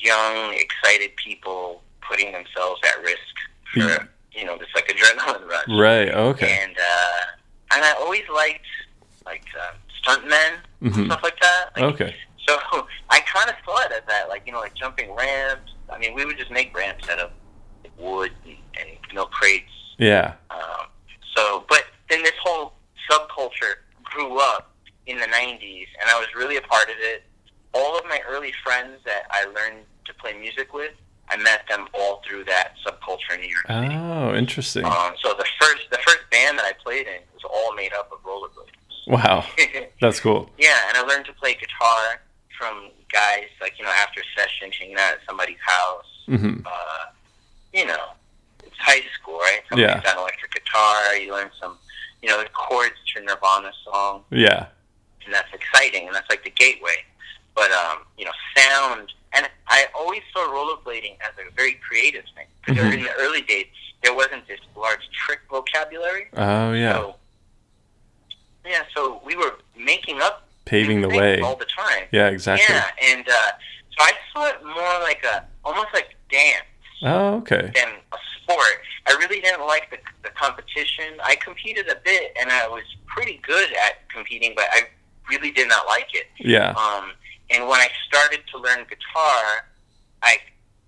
young, 0.00 0.54
excited 0.54 1.14
people 1.16 1.82
putting 2.06 2.32
themselves 2.32 2.80
at 2.86 3.00
risk 3.02 3.18
for, 3.72 3.80
Yeah. 3.80 3.98
you 4.32 4.44
know, 4.44 4.56
this 4.58 4.68
like 4.74 4.88
adrenaline 4.88 5.46
rush. 5.48 5.66
Right. 5.68 6.08
Okay. 6.08 6.58
And, 6.62 6.76
uh, 6.78 7.74
and 7.74 7.84
I 7.84 7.92
always 7.92 8.28
liked 8.34 8.66
like 9.26 9.44
uh, 9.60 9.72
stuntmen 10.02 10.56
Mhm. 10.82 11.06
stuff 11.06 11.22
like 11.22 11.38
that. 11.40 11.70
Like, 11.76 11.94
Okay. 11.94 12.16
so 12.48 12.58
I 13.10 13.20
kind 13.20 13.48
of 13.50 13.56
saw 13.64 13.78
it 13.82 13.92
as 13.92 14.02
that, 14.08 14.28
like 14.28 14.42
you 14.46 14.52
know, 14.52 14.60
like 14.60 14.74
jumping 14.74 15.14
ramps. 15.14 15.72
I 15.90 15.98
mean, 15.98 16.14
we 16.14 16.24
would 16.24 16.38
just 16.38 16.50
make 16.50 16.74
ramps 16.76 17.08
out 17.08 17.18
of 17.18 17.30
wood 17.98 18.32
and, 18.46 18.56
and 18.80 18.88
milk 19.14 19.30
crates. 19.30 19.70
Yeah. 19.98 20.34
Um, 20.50 20.86
so, 21.36 21.64
but 21.68 21.84
then 22.08 22.22
this 22.22 22.32
whole 22.42 22.72
subculture 23.10 23.74
grew 24.04 24.38
up 24.38 24.70
in 25.06 25.18
the 25.18 25.26
'90s, 25.26 25.86
and 26.00 26.08
I 26.10 26.18
was 26.18 26.28
really 26.36 26.56
a 26.56 26.62
part 26.62 26.84
of 26.88 26.96
it. 26.98 27.24
All 27.74 27.98
of 27.98 28.04
my 28.06 28.20
early 28.28 28.52
friends 28.64 28.98
that 29.04 29.22
I 29.30 29.44
learned 29.44 29.84
to 30.06 30.14
play 30.14 30.36
music 30.38 30.72
with, 30.74 30.92
I 31.28 31.36
met 31.36 31.62
them 31.68 31.86
all 31.94 32.22
through 32.26 32.44
that 32.44 32.74
subculture 32.84 33.34
in 33.34 33.40
New 33.42 33.48
York 33.48 33.66
City. 33.68 33.94
Oh, 33.96 34.34
interesting. 34.34 34.84
Um, 34.84 35.14
so 35.22 35.34
the 35.34 35.46
first 35.60 35.90
the 35.90 35.98
first 35.98 36.18
band 36.30 36.58
that 36.58 36.64
I 36.66 36.72
played 36.82 37.06
in 37.06 37.20
was 37.34 37.42
all 37.44 37.74
made 37.74 37.92
up 37.92 38.10
of 38.12 38.22
rollerbladers. 38.24 38.66
Wow. 39.06 39.44
That's 40.00 40.20
cool. 40.20 40.50
Yeah, 40.58 40.76
and 40.88 40.96
I 40.98 41.02
learned 41.02 41.24
to 41.26 41.32
play 41.34 41.54
guitar 41.54 42.20
from 42.58 42.90
guys 43.12 43.44
like 43.60 43.78
you 43.78 43.84
know 43.84 43.90
after 43.92 44.22
session, 44.36 44.70
hanging 44.78 44.96
out 44.96 45.12
at 45.14 45.20
somebody's 45.26 45.58
house. 45.64 46.04
hmm 46.26 46.58
Uh, 46.66 47.04
you 47.72 47.86
know, 47.86 48.10
it's 48.64 48.76
high 48.78 49.00
school, 49.14 49.38
right? 49.38 49.60
Somebody's 49.68 49.94
Yeah. 49.94 50.02
got 50.02 50.16
an 50.16 50.22
electric 50.22 50.52
guitar. 50.52 51.14
You 51.16 51.32
learn 51.32 51.50
some 51.60 51.78
you 52.22 52.28
know, 52.28 52.42
the 52.42 52.48
chords 52.50 52.96
Nirvana 53.18 53.72
song. 53.84 54.22
Yeah. 54.30 54.66
And 55.24 55.34
that's 55.34 55.52
exciting, 55.52 56.06
and 56.06 56.14
that's 56.14 56.28
like 56.30 56.44
the 56.44 56.50
gateway. 56.50 56.96
But 57.54 57.70
um, 57.72 57.98
you 58.16 58.24
know, 58.24 58.30
sound, 58.56 59.12
and 59.32 59.48
I 59.66 59.86
always 59.94 60.22
saw 60.32 60.40
rollerblading 60.48 61.16
as 61.20 61.32
a 61.38 61.50
very 61.54 61.74
creative 61.74 62.24
thing. 62.34 62.46
Because 62.64 62.84
Mhm. 62.84 62.94
in 62.98 63.02
the 63.02 63.12
early 63.18 63.42
days, 63.42 63.66
there 64.02 64.14
wasn't 64.14 64.46
this 64.46 64.60
large 64.76 65.08
trick 65.12 65.40
vocabulary. 65.50 66.28
Oh 66.36 66.72
yeah. 66.72 66.94
So, 66.94 67.16
yeah, 68.64 68.82
so 68.94 69.20
we 69.24 69.34
were 69.36 69.56
making 69.76 70.20
up 70.20 70.46
Paving 70.64 71.00
the 71.00 71.08
way. 71.08 71.40
all 71.40 71.56
the 71.56 71.64
time. 71.66 72.04
Yeah, 72.12 72.28
exactly. 72.28 72.66
Yeah, 72.74 72.90
and 73.02 73.28
uh, 73.28 73.32
so 73.96 74.04
I 74.04 74.12
saw 74.32 74.46
it 74.46 74.62
more 74.64 75.00
like 75.00 75.24
a 75.24 75.44
almost 75.64 75.88
like 75.92 76.14
dance 76.30 76.64
Oh, 77.02 77.36
okay. 77.38 77.70
than 77.74 77.88
a 78.12 78.18
sport. 78.50 78.80
I 79.06 79.12
really 79.12 79.40
didn't 79.40 79.66
like 79.66 79.90
the, 79.90 79.98
the 80.22 80.30
competition. 80.30 81.14
I 81.22 81.36
competed 81.36 81.88
a 81.88 81.96
bit, 82.04 82.36
and 82.40 82.50
I 82.50 82.66
was 82.68 82.82
pretty 83.06 83.40
good 83.42 83.70
at 83.72 84.08
competing, 84.08 84.52
but 84.56 84.66
I 84.72 84.82
really 85.28 85.50
did 85.50 85.68
not 85.68 85.86
like 85.86 86.08
it. 86.14 86.26
Yeah. 86.38 86.70
Um, 86.70 87.12
and 87.50 87.66
when 87.68 87.80
I 87.80 87.88
started 88.06 88.40
to 88.52 88.58
learn 88.58 88.78
guitar, 88.88 89.66
I 90.22 90.38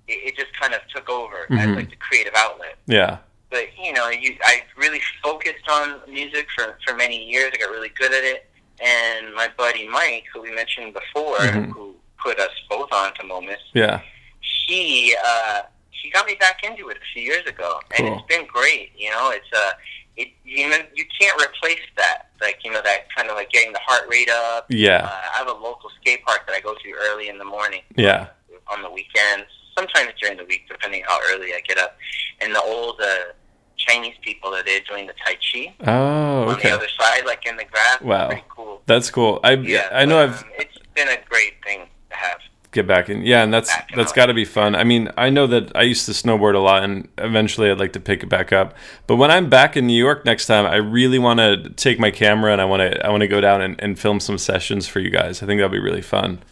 it, 0.09 0.35
it 0.35 0.37
just 0.37 0.53
kind 0.61 0.75
of 0.75 0.81
took 0.94 1.09
over 1.09 1.46
as 1.51 1.59
Mhm. 1.68 1.77
like 1.77 1.90
the 1.90 1.96
creative 1.96 2.35
outlet. 2.37 2.77
Yeah. 2.87 3.18
But 3.51 3.66
you 3.79 3.92
know, 3.92 4.09
you 4.09 4.37
I 4.44 4.62
really 4.77 5.01
focused 5.22 5.68
on 5.70 6.01
music 6.09 6.46
for 6.57 6.79
for 6.87 6.94
many 6.94 7.25
years. 7.25 7.51
I 7.55 7.59
got 7.59 7.70
really 7.70 7.90
good 7.90 8.12
at 8.12 8.25
it, 8.25 8.51
and 8.81 9.35
my 9.35 9.48
buddy 9.57 9.87
Mike, 9.88 10.25
who 10.33 10.42
we 10.42 10.51
mentioned 10.53 10.94
before, 10.94 11.38
Mhm. 11.38 11.72
who 11.72 11.96
put 12.18 12.38
us 12.38 12.51
both 12.68 12.92
on 12.92 13.12
to 13.14 13.25
Momus, 13.25 13.61
Yeah. 13.75 14.01
he 14.40 15.14
uh, 15.25 15.62
he 16.03 16.11
got 16.11 16.27
me 16.27 16.35
back 16.41 16.62
into 16.65 16.88
it 16.88 16.97
a 16.97 17.01
few 17.12 17.23
years 17.23 17.47
ago, 17.47 17.81
and 17.97 18.07
Cool. 18.07 18.19
it's 18.19 18.27
been 18.37 18.47
great. 18.47 18.91
You 18.97 19.11
know, 19.11 19.31
it's 19.31 19.47
uh, 19.57 19.71
it 20.17 20.29
you 20.45 20.69
know 20.69 20.79
you 20.95 21.05
can't 21.21 21.41
replace 21.41 21.81
that. 21.97 22.29
Like 22.41 22.59
you 22.65 22.71
know 22.73 22.83
that 22.83 23.07
kind 23.15 23.29
of 23.31 23.37
like 23.37 23.51
getting 23.51 23.73
the 23.73 23.81
heart 23.87 24.05
rate 24.11 24.29
up. 24.31 24.67
Yeah. 24.69 25.05
Uh, 25.05 25.09
I 25.35 25.38
have 25.38 25.49
a 25.49 25.53
local 25.53 25.91
skate 26.01 26.25
park 26.25 26.47
that 26.47 26.55
I 26.55 26.61
go 26.61 26.75
to 26.75 26.93
early 27.11 27.29
in 27.29 27.38
the 27.38 27.45
morning 27.45 27.81
Yeah. 27.97 28.29
on 28.73 28.83
the 28.83 28.91
weekends, 28.91 29.47
sometimes 29.77 30.11
during 30.21 30.37
the 30.38 30.45
week, 30.45 30.69
depending 30.69 31.03
how 31.07 31.19
early 31.33 31.53
I 31.55 31.61
get 31.67 31.79
up. 31.79 31.97
And 32.41 32.55
the 32.55 32.61
old 32.61 33.01
uh, 33.01 33.33
Chinese 33.77 34.17
people 34.23 34.51
that 34.53 34.65
they're 34.67 34.81
doing 34.88 35.07
the 35.07 35.15
Tai 35.25 35.35
Chi 35.53 35.75
Oh, 35.87 36.51
okay. 36.51 36.71
on 36.73 36.79
the 36.79 36.85
other 36.85 36.88
side, 36.99 37.25
like 37.27 37.47
in 37.47 37.57
the 37.57 37.65
grass. 37.65 38.01
Wow. 38.01 38.31
Cool. 38.49 38.83
That's 38.87 39.11
cool. 39.11 39.41
I 39.45 39.53
Yeah, 39.55 39.88
I 39.93 40.05
know 40.05 40.19
I've 40.23 40.43
um, 40.43 40.51
it's 40.59 40.77
been 40.95 41.09
a 41.09 41.19
great 41.29 41.55
thing 41.65 41.87
to 42.11 42.17
have. 42.17 42.38
Get 42.72 42.87
back 42.87 43.08
in. 43.08 43.22
Yeah, 43.22 43.44
and 43.44 43.54
that's 43.54 43.72
that's 43.94 44.12
got 44.12 44.26
to 44.26 44.35
be 44.35 44.44
fun. 44.44 44.74
I 44.74 44.82
mean, 44.82 45.11
I 45.16 45.30
know 45.30 45.46
that 45.46 45.77
I 45.77 45.83
used 45.83 46.06
to 46.06 46.12
snowboard 46.12 46.54
a 46.54 46.58
lot, 46.58 46.83
and 46.83 47.08
eventually 47.18 47.70
I'd 47.70 47.79
like 47.79 47.92
to 47.92 48.00
pick 48.00 48.23
it 48.23 48.29
back 48.29 48.52
up. 48.52 48.75
But 49.06 49.16
when 49.16 49.31
I'm 49.31 49.48
back 49.48 49.77
in 49.77 49.87
New 49.87 49.96
York 49.96 50.25
next 50.25 50.46
time, 50.46 50.66
I 50.66 50.77
really 50.77 51.18
want 51.18 51.38
to 51.38 51.70
take 51.70 52.00
my 52.00 52.10
camera 52.10 52.52
and 52.52 52.60
I 52.60 52.64
want 52.64 52.81
to 52.81 53.06
I 53.06 53.10
want 53.10 53.20
to 53.20 53.29
go 53.29 53.40
down 53.40 53.60
and, 53.60 53.81
and 53.81 53.98
film 53.98 54.18
some 54.18 54.38
sessions 54.38 54.88
for 54.88 55.00
you 55.00 55.10
guys. 55.10 55.42
I 55.42 55.46
think 55.46 55.60
that'd 55.60 55.70
be 55.70 55.79
really 55.79 56.02
fun. 56.02 56.42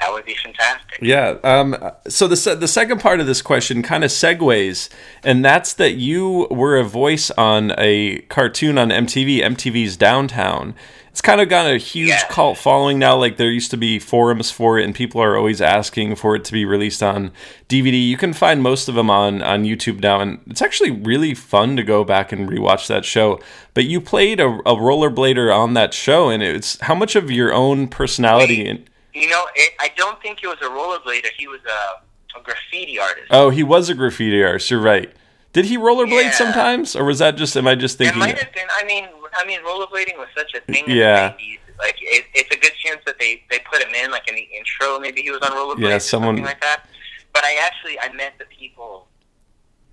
That 0.00 0.12
would 0.12 0.24
be 0.24 0.34
fantastic. 0.34 0.98
Yeah. 1.00 1.38
Um, 1.42 1.76
so 2.06 2.28
the 2.28 2.54
the 2.54 2.68
second 2.68 3.00
part 3.00 3.20
of 3.20 3.26
this 3.26 3.42
question 3.42 3.82
kind 3.82 4.04
of 4.04 4.10
segues, 4.10 4.88
and 5.24 5.44
that's 5.44 5.72
that 5.74 5.94
you 5.94 6.46
were 6.50 6.76
a 6.76 6.84
voice 6.84 7.30
on 7.32 7.72
a 7.76 8.20
cartoon 8.28 8.78
on 8.78 8.90
MTV, 8.90 9.40
MTV's 9.40 9.96
Downtown. 9.96 10.74
It's 11.18 11.22
kind 11.26 11.40
of 11.40 11.48
got 11.48 11.66
a 11.68 11.78
huge 11.78 12.10
Yeah. 12.10 12.22
cult 12.28 12.58
following 12.58 12.96
now. 13.00 13.16
Like 13.16 13.38
there 13.38 13.50
used 13.50 13.72
to 13.72 13.76
be 13.76 13.98
forums 13.98 14.52
for 14.52 14.78
it, 14.78 14.84
and 14.84 14.94
people 14.94 15.20
are 15.20 15.36
always 15.36 15.60
asking 15.60 16.14
for 16.14 16.36
it 16.36 16.44
to 16.44 16.52
be 16.52 16.64
released 16.64 17.02
on 17.02 17.32
DVD. 17.68 18.00
You 18.00 18.16
can 18.16 18.32
find 18.32 18.62
most 18.62 18.88
of 18.88 18.94
them 18.94 19.10
on 19.10 19.42
on 19.42 19.64
YouTube 19.64 20.00
now, 20.00 20.20
and 20.20 20.38
it's 20.46 20.62
actually 20.62 20.92
really 20.92 21.34
fun 21.34 21.74
to 21.76 21.82
go 21.82 22.04
back 22.04 22.30
and 22.30 22.48
rewatch 22.48 22.86
that 22.86 23.04
show. 23.04 23.40
But 23.74 23.86
you 23.86 24.00
played 24.00 24.38
a, 24.38 24.46
a 24.64 24.76
rollerblader 24.76 25.52
on 25.52 25.74
that 25.74 25.92
show, 25.92 26.28
and 26.28 26.40
it's 26.40 26.78
how 26.82 26.94
much 26.94 27.16
of 27.16 27.32
your 27.32 27.52
own 27.52 27.88
personality. 27.88 28.58
Wait. 28.62 28.68
And, 28.70 28.90
You 29.12 29.28
know, 29.28 29.44
it, 29.56 29.72
I 29.80 29.90
don't 29.96 30.22
think 30.22 30.38
he 30.38 30.46
was 30.46 30.58
a 30.62 30.66
rollerblader. 30.66 31.30
He 31.36 31.48
was 31.48 31.58
a, 31.66 32.38
a 32.38 32.42
graffiti 32.44 32.96
artist. 33.00 33.26
Oh, 33.32 33.50
he 33.50 33.64
was 33.64 33.88
a 33.88 33.94
graffiti 33.96 34.40
artist. 34.44 34.70
You're 34.70 34.78
right. 34.80 35.12
Did 35.52 35.64
he 35.64 35.76
rollerblade 35.78 36.22
Yeah. 36.26 36.30
sometimes, 36.30 36.94
or 36.94 37.04
was 37.04 37.18
that 37.18 37.34
just? 37.36 37.56
Am 37.56 37.66
I 37.66 37.74
just 37.74 37.96
it 37.96 38.04
thinking? 38.04 38.20
might 38.20 38.38
have 38.38 38.52
been. 38.54 38.68
I 38.70 38.84
mean, 38.84 39.08
I 39.36 39.44
mean, 39.46 39.60
rollerblading 39.60 40.16
was 40.18 40.28
such 40.36 40.54
a 40.54 40.60
thing. 40.72 40.84
in 40.84 40.90
the 40.90 40.96
Yeah. 40.96 41.30
90s. 41.32 41.58
Like, 41.78 41.96
it, 42.00 42.24
it's 42.34 42.54
a 42.54 42.58
good 42.58 42.72
chance 42.84 43.00
that 43.06 43.18
they 43.20 43.42
they 43.50 43.60
put 43.70 43.82
him 43.82 43.94
in, 43.94 44.10
like 44.10 44.28
in 44.28 44.34
the 44.34 44.48
intro. 44.56 44.98
Maybe 44.98 45.22
he 45.22 45.30
was 45.30 45.40
on 45.42 45.50
rollerblades. 45.52 45.88
Yeah, 45.88 45.96
or 45.96 46.00
someone- 46.00 46.28
something 46.30 46.44
like 46.44 46.60
that. 46.60 46.86
But 47.32 47.44
I 47.44 47.54
actually 47.62 47.98
I 48.00 48.12
met 48.14 48.32
the 48.38 48.46
people 48.46 49.06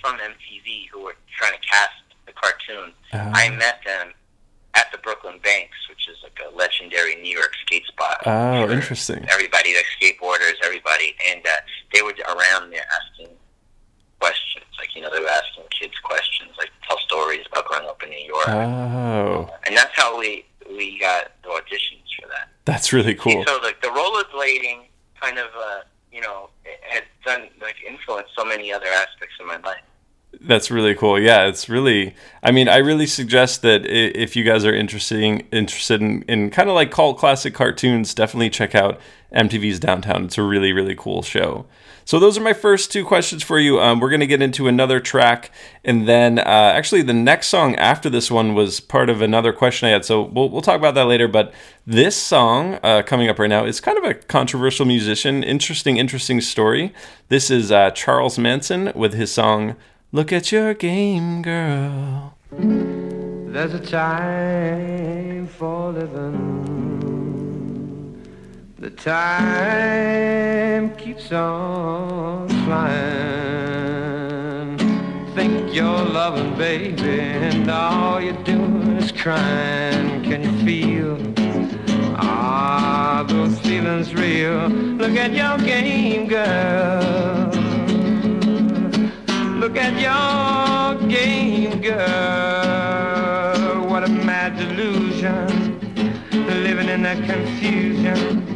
from 0.01 0.17
MTV 0.17 0.87
who 0.91 1.03
were 1.03 1.15
trying 1.37 1.53
to 1.53 1.59
cast 1.67 1.93
the 2.25 2.33
cartoon. 2.33 2.91
Oh. 3.13 3.31
I 3.33 3.49
met 3.51 3.81
them 3.85 4.13
at 4.73 4.91
the 4.91 4.97
Brooklyn 4.97 5.39
Banks, 5.43 5.77
which 5.89 6.07
is 6.09 6.17
like 6.23 6.37
a 6.45 6.55
legendary 6.55 7.15
New 7.15 7.31
York 7.37 7.51
skate 7.65 7.85
spot. 7.85 8.17
Oh, 8.25 8.69
interesting. 8.69 9.25
Everybody, 9.29 9.73
like 9.75 9.85
skateboarders, 10.01 10.53
everybody, 10.63 11.15
and 11.29 11.45
uh, 11.45 11.49
they 11.93 12.01
were 12.01 12.13
around 12.27 12.71
there 12.71 12.85
asking 12.99 13.29
questions. 14.25 14.65
Like 14.79 14.95
you 14.95 15.01
know, 15.01 15.09
they 15.13 15.19
were 15.19 15.27
asking 15.41 15.63
kids 15.79 15.93
questions, 16.03 16.51
like 16.57 16.71
tell 16.87 16.99
stories 16.99 17.45
about 17.51 17.65
growing 17.65 17.87
up 17.87 18.01
in 18.03 18.09
New 18.09 18.25
York, 18.35 18.47
Oh, 18.49 19.49
and 19.65 19.75
that's 19.77 19.93
how 19.95 20.17
we 20.19 20.45
we 20.69 20.99
got 20.99 21.31
the 21.43 21.49
auditions 21.49 22.07
for 22.19 22.27
that. 22.33 22.49
that's 22.65 22.91
really 22.91 23.15
cool. 23.15 23.43
So 23.47 23.59
like 23.63 23.81
the 23.81 23.87
rollerblading 23.99 24.79
kind 25.21 25.37
of 25.37 25.47
uh, 25.67 25.79
you 26.11 26.21
know 26.21 26.49
has 26.91 27.03
done 27.25 27.43
like 27.61 27.75
influenced 27.87 28.31
so 28.37 28.43
many 28.45 28.71
other 28.73 28.87
aspects 28.87 29.35
of 29.39 29.47
my 29.47 29.57
life. 29.69 29.81
That's 30.41 30.69
really 30.69 30.95
cool. 30.95 31.17
Yeah, 31.19 31.45
it's 31.47 31.69
really. 31.69 32.13
I 32.43 32.51
mean, 32.51 32.67
I 32.67 32.77
really 32.77 33.07
suggest 33.07 33.61
that 33.61 33.85
if 33.85 34.35
you 34.35 34.43
guys 34.43 34.65
are 34.65 34.75
interested 34.75 35.21
interested 35.53 36.01
in, 36.01 36.23
in 36.23 36.49
kind 36.49 36.67
of 36.69 36.75
like 36.75 36.91
cult 36.91 37.17
classic 37.17 37.53
cartoons, 37.53 38.13
definitely 38.13 38.49
check 38.49 38.75
out 38.75 38.99
MTV's 39.33 39.79
Downtown. 39.79 40.25
It's 40.25 40.37
a 40.37 40.43
really 40.43 40.73
really 40.73 40.95
cool 40.95 41.21
show. 41.21 41.65
So 42.05 42.19
those 42.19 42.37
are 42.37 42.41
my 42.41 42.53
first 42.53 42.91
two 42.91 43.03
questions 43.03 43.41
for 43.41 43.57
you. 43.59 43.81
Um, 43.81 43.99
we're 43.99 44.11
gonna 44.11 44.27
get 44.27 44.41
into 44.41 44.67
another 44.67 44.99
track, 44.99 45.49
and 45.83 46.07
then 46.07 46.37
uh, 46.37 46.43
actually 46.43 47.01
the 47.01 47.13
next 47.13 47.47
song 47.47 47.75
after 47.75 48.11
this 48.11 48.29
one 48.29 48.53
was 48.53 48.79
part 48.79 49.09
of 49.09 49.23
another 49.23 49.51
question 49.51 49.87
I 49.87 49.91
had. 49.91 50.05
So 50.05 50.21
we'll 50.21 50.49
we'll 50.49 50.61
talk 50.61 50.77
about 50.77 50.93
that 50.93 51.07
later. 51.07 51.27
But 51.27 51.51
this 51.85 52.15
song 52.15 52.79
uh, 52.83 53.01
coming 53.01 53.27
up 53.27 53.39
right 53.39 53.49
now 53.49 53.65
is 53.65 53.81
kind 53.81 53.97
of 53.97 54.03
a 54.03 54.13
controversial 54.13 54.85
musician. 54.85 55.43
Interesting 55.43 55.97
interesting 55.97 56.41
story. 56.41 56.93
This 57.29 57.49
is 57.49 57.71
uh, 57.71 57.89
Charles 57.91 58.37
Manson 58.37 58.91
with 58.93 59.13
his 59.13 59.31
song. 59.31 59.75
Look 60.11 60.31
at 60.31 60.51
your 60.51 60.75
game, 60.75 61.41
girl. 61.41 62.37
There's 62.51 63.73
a 63.73 63.79
time 63.79 65.47
for 65.47 65.91
living. 65.91 66.74
The 68.85 68.91
time 68.91 70.83
keeps 70.95 71.31
on 71.31 72.47
flying. 72.65 73.17
Think 75.33 75.73
you're 75.73 76.05
loving, 76.05 76.55
baby, 76.55 77.19
and 77.19 77.67
all 77.71 78.21
you're 78.21 78.43
doing 78.43 78.97
is 78.97 79.11
crying. 79.11 80.21
Can 80.21 80.43
you 80.43 80.51
feel? 80.63 81.17
Ah, 82.17 83.25
those 83.27 83.57
feelings 83.61 84.13
real. 84.13 84.69
Look 84.69 85.17
at 85.17 85.31
your 85.33 85.57
game, 85.65 86.27
girl. 86.27 87.49
Look 89.59 89.77
at 89.77 89.99
your 89.99 90.93
game, 91.09 91.81
girl. 91.81 91.97
What 93.89 94.03
a 94.03 94.09
mad 94.09 94.57
delusion. 94.57 95.73
Living 96.67 96.89
in 96.89 97.01
that 97.01 97.17
confusion, 97.25 98.54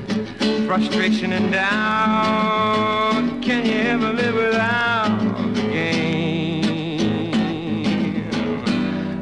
frustration 0.70 1.34
and 1.34 1.52
doubt. 1.52 3.24
Can 3.42 3.66
you 3.66 3.74
ever 3.74 4.14
live 4.14 4.36
without 4.36 5.18
the 5.56 5.62
game? 5.64 6.62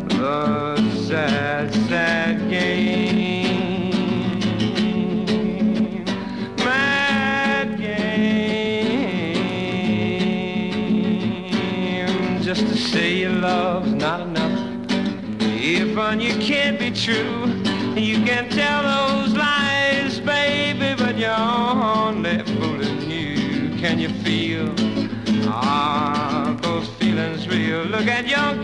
The 0.09 0.75
sad, 1.05 1.73
sad 1.87 2.49
game. 2.49 3.63
Mad 6.57 7.77
game. 7.77 8.03
Just 12.43 12.67
to 12.67 12.75
say 12.75 13.19
your 13.19 13.31
love's 13.31 13.93
not 13.93 14.19
enough. 14.19 14.59
If 15.39 15.97
on 15.97 16.19
you 16.19 16.33
can't 16.39 16.77
be 16.77 16.91
true, 16.91 17.45
you 17.95 18.21
can 18.25 18.49
tell 18.49 18.83
those 18.83 19.06
you. 24.07 24.23
Feel? 24.23 24.73
Ah, 25.49 26.57
those 26.61 26.87
feelings 26.99 27.47
real. 27.47 27.83
Look 27.83 28.07
at 28.07 28.27
your 28.27 28.63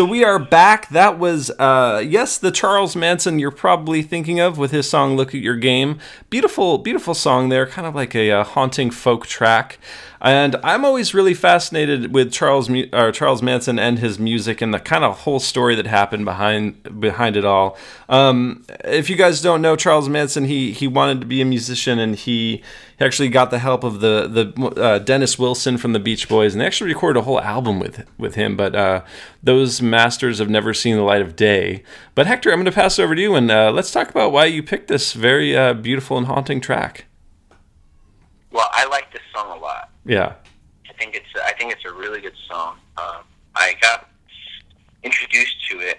So 0.00 0.06
we 0.06 0.24
are 0.24 0.38
back. 0.38 0.88
That 0.88 1.18
was, 1.18 1.50
uh, 1.58 2.02
yes, 2.02 2.38
the 2.38 2.50
Charles 2.50 2.96
Manson 2.96 3.38
you're 3.38 3.50
probably 3.50 4.00
thinking 4.00 4.40
of 4.40 4.56
with 4.56 4.70
his 4.70 4.88
song 4.88 5.14
"Look 5.14 5.34
at 5.34 5.42
Your 5.42 5.56
Game." 5.56 5.98
Beautiful, 6.30 6.78
beautiful 6.78 7.12
song 7.12 7.50
there, 7.50 7.66
kind 7.66 7.86
of 7.86 7.94
like 7.94 8.14
a, 8.14 8.30
a 8.30 8.42
haunting 8.42 8.90
folk 8.90 9.26
track. 9.26 9.78
And 10.22 10.56
I'm 10.62 10.84
always 10.84 11.14
really 11.14 11.32
fascinated 11.32 12.12
with 12.12 12.30
Charles 12.30 12.70
uh, 12.92 13.10
Charles 13.10 13.42
Manson 13.42 13.78
and 13.78 13.98
his 13.98 14.18
music 14.18 14.60
and 14.60 14.74
the 14.74 14.78
kind 14.78 15.02
of 15.02 15.20
whole 15.20 15.40
story 15.40 15.74
that 15.76 15.86
happened 15.86 16.26
behind 16.26 17.00
behind 17.00 17.36
it 17.36 17.44
all. 17.46 17.78
Um, 18.08 18.64
if 18.84 19.08
you 19.08 19.16
guys 19.16 19.40
don't 19.40 19.62
know 19.62 19.76
Charles 19.76 20.10
Manson, 20.10 20.44
he 20.44 20.72
he 20.72 20.86
wanted 20.86 21.22
to 21.22 21.26
be 21.26 21.40
a 21.40 21.46
musician 21.46 21.98
and 21.98 22.16
he, 22.16 22.62
he 22.98 23.04
actually 23.04 23.30
got 23.30 23.50
the 23.50 23.60
help 23.60 23.82
of 23.82 24.00
the 24.00 24.28
the 24.28 24.80
uh, 24.80 24.98
Dennis 24.98 25.38
Wilson 25.38 25.78
from 25.78 25.94
the 25.94 25.98
Beach 25.98 26.28
Boys 26.28 26.52
and 26.52 26.60
they 26.60 26.66
actually 26.66 26.92
recorded 26.92 27.20
a 27.20 27.22
whole 27.22 27.40
album 27.40 27.80
with 27.80 28.06
with 28.18 28.34
him. 28.34 28.58
But 28.58 28.74
uh, 28.74 29.02
those 29.42 29.80
masters 29.80 30.38
have 30.38 30.50
never 30.50 30.74
seen 30.74 30.96
the 30.96 31.02
light 31.02 31.22
of 31.22 31.34
day. 31.34 31.82
But 32.14 32.26
Hektor, 32.26 32.52
I'm 32.52 32.58
going 32.58 32.66
to 32.66 32.72
pass 32.72 32.98
it 32.98 33.02
over 33.02 33.14
to 33.14 33.22
you 33.22 33.36
and 33.36 33.50
uh, 33.50 33.70
let's 33.70 33.90
talk 33.90 34.10
about 34.10 34.32
why 34.32 34.44
you 34.44 34.62
picked 34.62 34.88
this 34.88 35.14
very 35.14 35.56
uh, 35.56 35.72
beautiful 35.72 36.18
and 36.18 36.26
haunting 36.26 36.60
track. 36.60 37.06
Well, 38.52 38.68
I 38.72 38.84
like 38.86 39.12
this 39.12 39.22
song 39.32 39.56
a 39.56 39.60
lot. 39.60 39.89
Yeah. 40.04 40.34
I 40.88 40.92
think 40.94 41.14
it's 41.14 41.26
I 41.44 41.52
think 41.52 41.72
it's 41.72 41.84
a 41.84 41.92
really 41.92 42.20
good 42.20 42.36
song. 42.48 42.76
Um, 42.96 43.22
I 43.54 43.74
got 43.80 44.08
introduced 45.02 45.56
to 45.70 45.80
it 45.80 45.98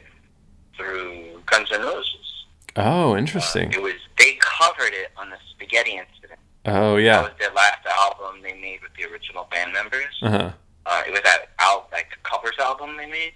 through 0.78 1.42
Guns 1.46 1.72
N' 1.72 1.82
Roses. 1.82 2.46
Oh, 2.76 3.16
interesting. 3.18 3.68
Uh, 3.70 3.80
it 3.80 3.82
was 3.82 3.94
they 4.18 4.38
covered 4.40 4.94
it 4.94 5.12
on 5.18 5.30
the 5.30 5.38
Spaghetti 5.52 5.92
Incident. 5.92 6.40
Oh 6.66 6.98
yeah. 6.98 7.22
That 7.22 7.32
was 7.32 7.40
their 7.40 7.54
last 7.54 7.86
album 7.86 8.42
they 8.42 8.54
made 8.54 8.82
with 8.82 8.94
the 8.98 9.12
original 9.12 9.48
band 9.52 9.74
members. 9.74 10.20
Uh-huh. 10.22 10.52
Uh, 10.86 11.04
it 11.08 11.12
was 11.12 11.22
that 11.24 11.50
out 11.60 11.90
like 11.92 12.08
covers 12.24 12.56
album 12.60 12.98
they 12.98 13.08
made. 13.08 13.34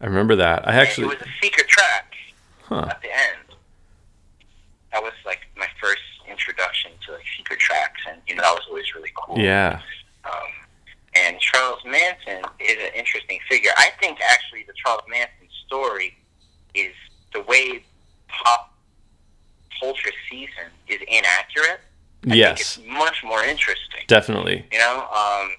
I 0.00 0.06
remember 0.06 0.36
that. 0.36 0.66
I 0.66 0.74
actually 0.74 1.04
and 1.04 1.12
it 1.12 1.18
was 1.20 1.28
a 1.28 1.44
secret 1.44 1.68
track 1.68 2.14
huh. 2.64 2.86
at 2.90 3.00
the 3.02 3.08
end. 3.08 3.56
That 4.92 5.02
was 5.02 5.12
like 5.24 5.40
my 5.56 5.68
first 5.80 6.02
introduction 6.32 6.90
to 7.06 7.12
like 7.12 7.24
secret 7.36 7.60
tracks, 7.60 8.00
and 8.08 8.20
you 8.26 8.34
know 8.34 8.42
that 8.42 8.54
was 8.54 8.64
always 8.68 8.94
really 8.94 9.12
cool. 9.14 9.38
Yeah. 9.38 9.80
Um, 10.24 10.50
and 11.14 11.38
Charles 11.38 11.80
Manson 11.84 12.42
is 12.58 12.76
an 12.80 12.94
interesting 12.94 13.38
figure. 13.48 13.70
I 13.76 13.90
think 14.00 14.18
actually 14.20 14.64
the 14.66 14.72
Charles 14.82 15.02
Manson 15.08 15.48
story 15.66 16.16
is 16.74 16.94
the 17.34 17.42
way 17.42 17.84
pop 18.28 18.74
culture 19.78 20.12
sees 20.30 20.48
him 20.56 20.70
is 20.88 21.00
inaccurate. 21.08 21.80
I 22.30 22.34
yes. 22.34 22.76
think 22.76 22.86
it's 22.88 22.98
much 22.98 23.22
more 23.24 23.42
interesting. 23.44 24.00
Definitely. 24.06 24.64
You 24.72 24.78
know, 24.78 25.06
um, 25.12 25.50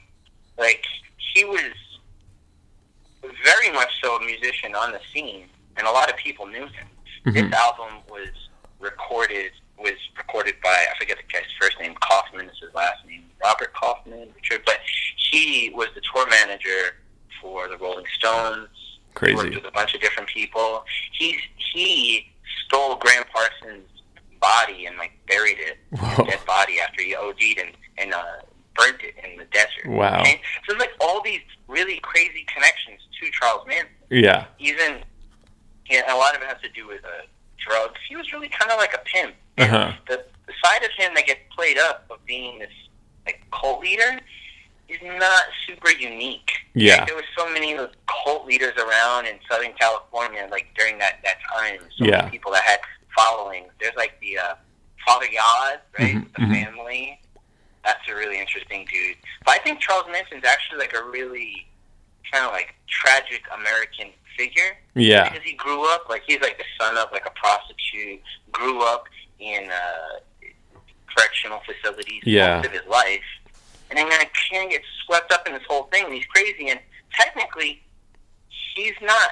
like 0.57 0.83
he 1.33 1.45
was 1.45 1.73
very 3.43 3.71
much 3.71 3.89
so 4.01 4.15
a 4.15 4.25
musician 4.25 4.73
on 4.75 4.91
the 4.91 4.99
scene, 5.13 5.45
and 5.77 5.87
a 5.87 5.91
lot 5.91 6.09
of 6.09 6.17
people 6.17 6.47
knew 6.47 6.65
him. 6.67 6.87
Mhm. 7.25 7.33
This 7.33 7.53
album 7.53 7.99
was 8.09 8.29
recorded 8.79 9.51
was 9.83 9.93
recorded 10.17 10.55
by 10.63 10.69
I 10.69 10.97
forget 10.97 11.17
the 11.17 11.31
guy's 11.31 11.43
first 11.61 11.79
name. 11.79 11.93
Kaufman 12.01 12.49
is 12.49 12.57
his 12.59 12.73
last 12.73 13.05
name. 13.05 13.23
Robert 13.43 13.73
Kaufman, 13.73 14.29
Richard, 14.35 14.63
but 14.65 14.79
he 15.17 15.71
was 15.75 15.89
the 15.93 16.01
tour 16.13 16.27
manager 16.29 16.95
for 17.41 17.67
the 17.67 17.77
Rolling 17.77 18.05
Stones. 18.17 18.69
Crazy. 19.13 19.35
Worked 19.35 19.55
with 19.55 19.65
a 19.65 19.71
bunch 19.71 19.93
of 19.93 20.01
different 20.01 20.29
people. 20.29 20.85
He 21.11 21.37
he 21.73 22.31
stole 22.65 22.95
Gram 22.95 23.23
Parsons' 23.31 23.87
body 24.41 24.85
and 24.85 24.97
like 24.97 25.11
buried 25.27 25.57
it, 25.59 25.77
dead 26.25 26.39
body 26.47 26.79
after 26.79 27.03
he 27.03 27.15
OD'd 27.15 27.59
and 27.59 27.71
and 27.99 28.13
uh, 28.13 28.23
burnt 28.75 29.01
it 29.01 29.15
in 29.23 29.37
the 29.37 29.45
desert. 29.45 29.87
Wow. 29.87 30.21
Okay? 30.21 30.41
So 30.65 30.73
there's 30.73 30.79
like 30.79 30.93
all 30.99 31.21
these 31.21 31.41
really 31.67 31.99
crazy 31.99 32.45
connections 32.53 33.01
to 33.21 33.31
Charles 33.31 33.67
Manson. 33.67 33.89
Yeah. 34.09 34.45
Even 34.57 35.03
yeah, 35.89 36.13
a 36.13 36.17
lot 36.17 36.35
of 36.35 36.41
it 36.41 36.47
has 36.47 36.61
to 36.61 36.69
do 36.69 36.87
with 36.87 37.03
uh, 37.03 37.27
drugs. 37.67 37.99
He 38.07 38.15
was 38.15 38.31
really 38.33 38.49
kind 38.49 38.71
of 38.71 38.77
like 38.77 38.93
a 38.93 38.99
pimp. 39.05 39.35
Uh-huh. 39.57 39.93
The, 40.07 40.25
the 40.47 40.53
side 40.63 40.83
of 40.83 40.91
him 40.97 41.13
that 41.15 41.25
gets 41.25 41.41
played 41.55 41.77
up 41.77 42.05
of 42.09 42.23
being 42.25 42.59
this 42.59 42.71
like 43.25 43.41
cult 43.51 43.81
leader 43.81 44.19
is 44.89 44.99
not 45.03 45.43
super 45.65 45.91
unique. 45.91 46.51
Yeah. 46.73 46.97
Like, 46.97 47.07
there 47.07 47.15
was 47.15 47.25
so 47.37 47.49
many 47.51 47.75
cult 48.25 48.45
leaders 48.45 48.73
around 48.77 49.25
in 49.27 49.35
Southern 49.49 49.73
California, 49.73 50.47
like 50.51 50.67
during 50.77 50.97
that 50.99 51.19
that 51.23 51.37
time. 51.53 51.79
So 51.97 52.05
Yeah. 52.05 52.17
many 52.17 52.31
people 52.31 52.51
that 52.51 52.63
had 52.63 52.79
followings. 53.15 53.69
There's 53.79 53.95
like 53.95 54.19
the 54.19 54.37
uh, 54.39 54.55
Father 55.05 55.27
Yod, 55.27 55.79
right? 55.99 56.15
Mhm, 56.15 56.33
The 56.35 56.41
mhm. 56.41 56.65
family. 56.65 57.19
That's 57.85 58.07
a 58.09 58.15
really 58.15 58.39
interesting 58.39 58.87
dude. 58.91 59.17
But 59.45 59.55
I 59.55 59.57
think 59.59 59.79
Charles 59.81 60.05
Manson's 60.11 60.45
actually 60.45 60.79
like 60.79 60.93
a 60.95 61.03
really 61.03 61.67
kind 62.31 62.45
of 62.45 62.51
like 62.51 62.75
tragic 62.87 63.43
American 63.57 64.07
figure 64.37 64.77
Yeah. 64.95 65.29
because 65.29 65.43
he 65.43 65.53
grew 65.53 65.87
up 65.93 66.07
like 66.09 66.23
he's 66.27 66.39
like 66.41 66.57
the 66.57 66.63
son 66.79 66.97
of 66.97 67.11
like 67.11 67.25
a 67.25 67.31
prostitute, 67.31 68.21
grew 68.51 68.81
up 68.83 69.05
in 69.39 69.69
uh, 69.69 70.47
correctional 71.15 71.61
facilities 71.65 72.21
Yeah. 72.25 72.57
most 72.57 72.65
of 72.67 72.71
his 72.71 72.85
life, 72.89 73.21
and 73.89 73.97
then 73.99 74.09
kind 74.09 74.23
of 74.23 74.69
gets 74.71 74.85
swept 75.05 75.31
up 75.31 75.45
in 75.47 75.53
this 75.53 75.63
whole 75.67 75.83
thing. 75.91 76.05
And 76.05 76.13
he's 76.13 76.25
crazy, 76.25 76.69
and 76.69 76.79
technically, 77.13 77.83
he's 78.75 78.93
not 79.01 79.31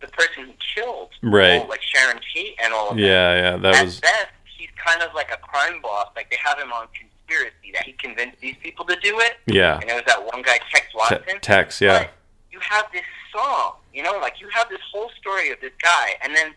the 0.00 0.08
person 0.08 0.44
who 0.46 0.52
killed 0.74 1.10
Right. 1.22 1.60
all, 1.60 1.68
like 1.68 1.82
Sharon 1.82 2.20
Tate 2.34 2.54
and 2.62 2.72
all 2.72 2.90
of 2.90 2.96
that. 2.96 3.02
Yeah, 3.02 3.34
yeah. 3.34 3.56
That 3.56 3.74
At 3.76 3.84
was 3.86 4.00
best, 4.00 4.26
he's 4.56 4.68
kind 4.76 5.02
of 5.02 5.12
like 5.14 5.30
a 5.32 5.38
crime 5.38 5.80
boss. 5.80 6.08
Like 6.14 6.30
they 6.30 6.36
have 6.44 6.58
him 6.58 6.72
on 6.72 6.86
conspiracy 6.94 7.72
that 7.72 7.84
he 7.84 7.92
convinced 7.92 8.38
these 8.40 8.56
people 8.62 8.84
to 8.84 8.96
do 9.00 9.18
it. 9.20 9.38
yeah. 9.46 9.78
And 9.80 9.88
there 9.88 9.96
was 9.96 10.04
that 10.06 10.24
one 10.24 10.42
guy, 10.42 10.58
Tex 10.70 10.86
Watson. 10.94 11.22
Te- 11.26 11.38
Tex, 11.40 11.80
yeah. 11.80 11.98
But 12.04 12.10
you 12.56 12.62
have 12.62 12.86
this 12.92 13.04
song, 13.34 13.74
you 13.92 14.02
know, 14.02 14.18
like 14.20 14.40
you 14.40 14.48
have 14.48 14.68
this 14.68 14.80
whole 14.92 15.10
story 15.20 15.50
of 15.50 15.60
this 15.60 15.72
guy, 15.82 16.14
and 16.22 16.34
then 16.34 16.54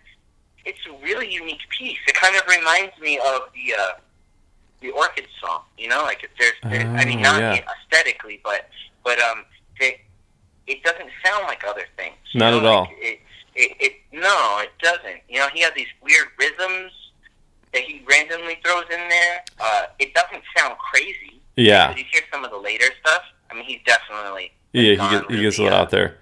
it's 0.66 0.80
a 0.88 1.04
really 1.04 1.32
unique 1.32 1.62
piece. 1.78 1.98
It 2.08 2.16
kind 2.16 2.36
of 2.36 2.44
reminds 2.48 2.98
me 3.00 3.18
of 3.18 3.42
the 3.54 3.74
uh, 3.78 3.92
the 4.82 4.92
Orchid 4.92 5.28
song, 5.42 5.62
you 5.78 5.90
know, 5.90 6.04
like 6.04 6.24
if 6.24 6.30
there's, 6.40 6.54
there's 6.64 6.86
I 6.86 7.06
mean, 7.06 7.20
Oh, 7.20 7.24
not 7.24 7.40
yeah. 7.42 7.66
aesthetically, 7.84 8.40
but 8.44 8.70
but 9.04 9.20
um, 9.20 9.44
it 9.80 10.00
it 10.68 10.84
doesn't 10.84 11.10
sound 11.26 11.46
like 11.48 11.64
other 11.68 11.86
things. 11.98 12.16
Not 12.34 12.52
know, 12.52 12.58
at 12.60 12.64
like, 12.64 12.74
all. 12.74 12.88
It, 13.00 13.20
it 13.56 13.78
it 13.80 13.94
no, 14.14 14.60
it 14.62 14.72
doesn't. 14.82 15.22
You 15.28 15.40
know, 15.40 15.50
he 15.54 15.62
has 15.62 15.74
these 15.76 15.92
weird 16.02 16.28
rhythms 16.40 16.92
that 17.74 17.84
he 17.84 18.04
randomly 18.10 18.58
throws 18.64 18.86
in 18.86 19.10
there. 19.10 19.44
Uh, 19.60 19.84
it 20.00 20.14
doesn't 20.14 20.44
sound 20.58 20.78
crazy. 20.78 21.42
Yeah. 21.56 21.90
But 21.90 21.98
you 21.98 22.06
hear 22.12 22.22
some 22.32 22.46
of 22.46 22.52
the 22.52 22.58
later 22.58 22.86
stuff. 23.02 23.22
I 23.52 23.56
mean, 23.56 23.66
he's 23.66 23.82
definitely 23.86 24.52
Yeah, 24.74 24.92
he 24.92 24.96
gets, 24.98 25.26
he 25.30 25.42
gets 25.42 25.60
a 25.60 25.64
lot 25.64 25.74
uh, 25.74 25.76
out 25.78 25.90
there. 25.90 26.18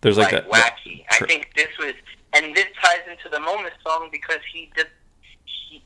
There's 0.00 0.18
like, 0.18 0.32
like, 0.32 0.50
that. 0.50 0.74
wacky. 0.76 1.04
I 1.10 1.18
think 1.26 1.50
this 1.56 1.68
was, 1.78 1.94
and 2.34 2.54
this 2.54 2.66
ties 2.82 3.00
into 3.10 3.28
the 3.30 3.40
Momus 3.40 3.72
song 3.86 4.08
because 4.12 4.40
he 4.52 4.70
did. 4.76 4.86
He, 5.44 5.82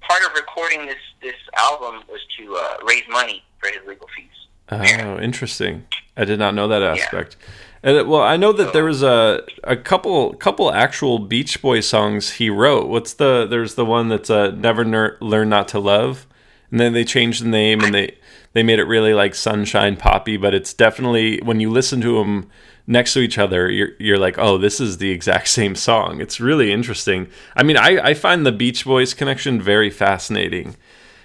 part 0.00 0.22
of 0.24 0.32
recording 0.34 0.86
this 0.86 0.96
this 1.22 1.34
album 1.58 2.02
was 2.08 2.20
to 2.38 2.56
uh, 2.56 2.76
raise 2.86 3.04
money 3.10 3.42
for 3.58 3.68
his 3.68 3.86
legal 3.86 4.08
fees. 4.16 4.26
Oh, 4.72 5.18
interesting. 5.18 5.84
I 6.16 6.24
did 6.24 6.38
not 6.38 6.54
know 6.54 6.68
that 6.68 6.82
aspect. 6.82 7.36
And 7.82 7.96
it- 7.96 8.06
well, 8.06 8.22
I 8.22 8.36
know 8.36 8.52
that 8.52 8.72
there 8.72 8.84
was 8.84 9.02
a 9.02 9.42
a 9.64 9.76
couple 9.76 10.34
couple 10.34 10.72
actual 10.72 11.18
Beach 11.18 11.60
Boy 11.62 11.80
songs 11.80 12.32
he 12.32 12.50
wrote. 12.50 12.88
What's 12.88 13.14
the 13.14 13.46
there's 13.48 13.74
the 13.74 13.84
one 13.84 14.08
that's 14.08 14.30
uh, 14.30 14.50
Never 14.52 14.84
Ner- 14.84 15.16
Learn 15.20 15.48
Not 15.48 15.68
to 15.68 15.78
Love, 15.80 16.26
and 16.70 16.80
then 16.80 16.92
they 16.92 17.04
changed 17.04 17.42
the 17.44 17.48
name 17.48 17.80
and 17.82 17.94
they 17.94 18.16
they 18.52 18.62
made 18.62 18.78
it 18.78 18.84
really 18.84 19.14
like 19.14 19.34
Sunshine 19.34 19.96
Poppy. 19.96 20.36
But 20.36 20.54
it's 20.54 20.72
definitely 20.74 21.40
when 21.42 21.60
you 21.60 21.70
listen 21.70 22.00
to 22.02 22.16
them 22.18 22.50
next 22.86 23.12
to 23.14 23.20
each 23.20 23.38
other, 23.38 23.70
you're 23.70 23.90
you're 23.98 24.18
like, 24.18 24.38
oh, 24.38 24.58
this 24.58 24.80
is 24.80 24.98
the 24.98 25.10
exact 25.10 25.48
same 25.58 25.74
song. 25.74 26.20
It's 26.20 26.40
really 26.40 26.72
interesting. 26.72 27.28
I 27.56 27.62
mean, 27.62 27.76
I 27.76 27.98
I 28.10 28.14
find 28.14 28.44
the 28.44 28.52
Beach 28.52 28.84
Boys 28.84 29.14
connection 29.14 29.60
very 29.60 29.90
fascinating. 29.90 30.76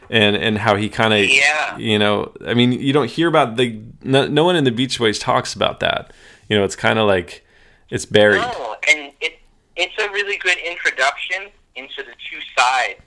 And, 0.07 0.35
and 0.35 0.59
how 0.59 0.75
he 0.75 0.87
kind 0.87 1.15
of 1.15 1.27
Yeah. 1.27 1.77
you 1.79 1.97
know 1.97 2.31
i 2.45 2.53
mean 2.53 2.71
you 2.73 2.93
don't 2.93 3.09
hear 3.09 3.27
about 3.27 3.55
the 3.55 3.81
no, 4.03 4.27
no 4.27 4.43
one 4.43 4.55
in 4.55 4.63
the 4.63 4.71
beach 4.71 4.99
boys 4.99 5.17
talks 5.17 5.55
about 5.55 5.79
that 5.79 6.13
you 6.47 6.55
know 6.55 6.63
it's 6.63 6.75
kind 6.75 6.99
of 6.99 7.07
like 7.07 7.43
it's 7.89 8.05
buried 8.05 8.41
No, 8.41 8.75
and 8.87 9.11
it 9.19 9.39
it's 9.75 9.95
a 9.97 10.07
really 10.11 10.37
good 10.37 10.59
introduction 10.59 11.49
into 11.75 12.03
the 12.03 12.13
two 12.29 12.39
sides 12.55 12.99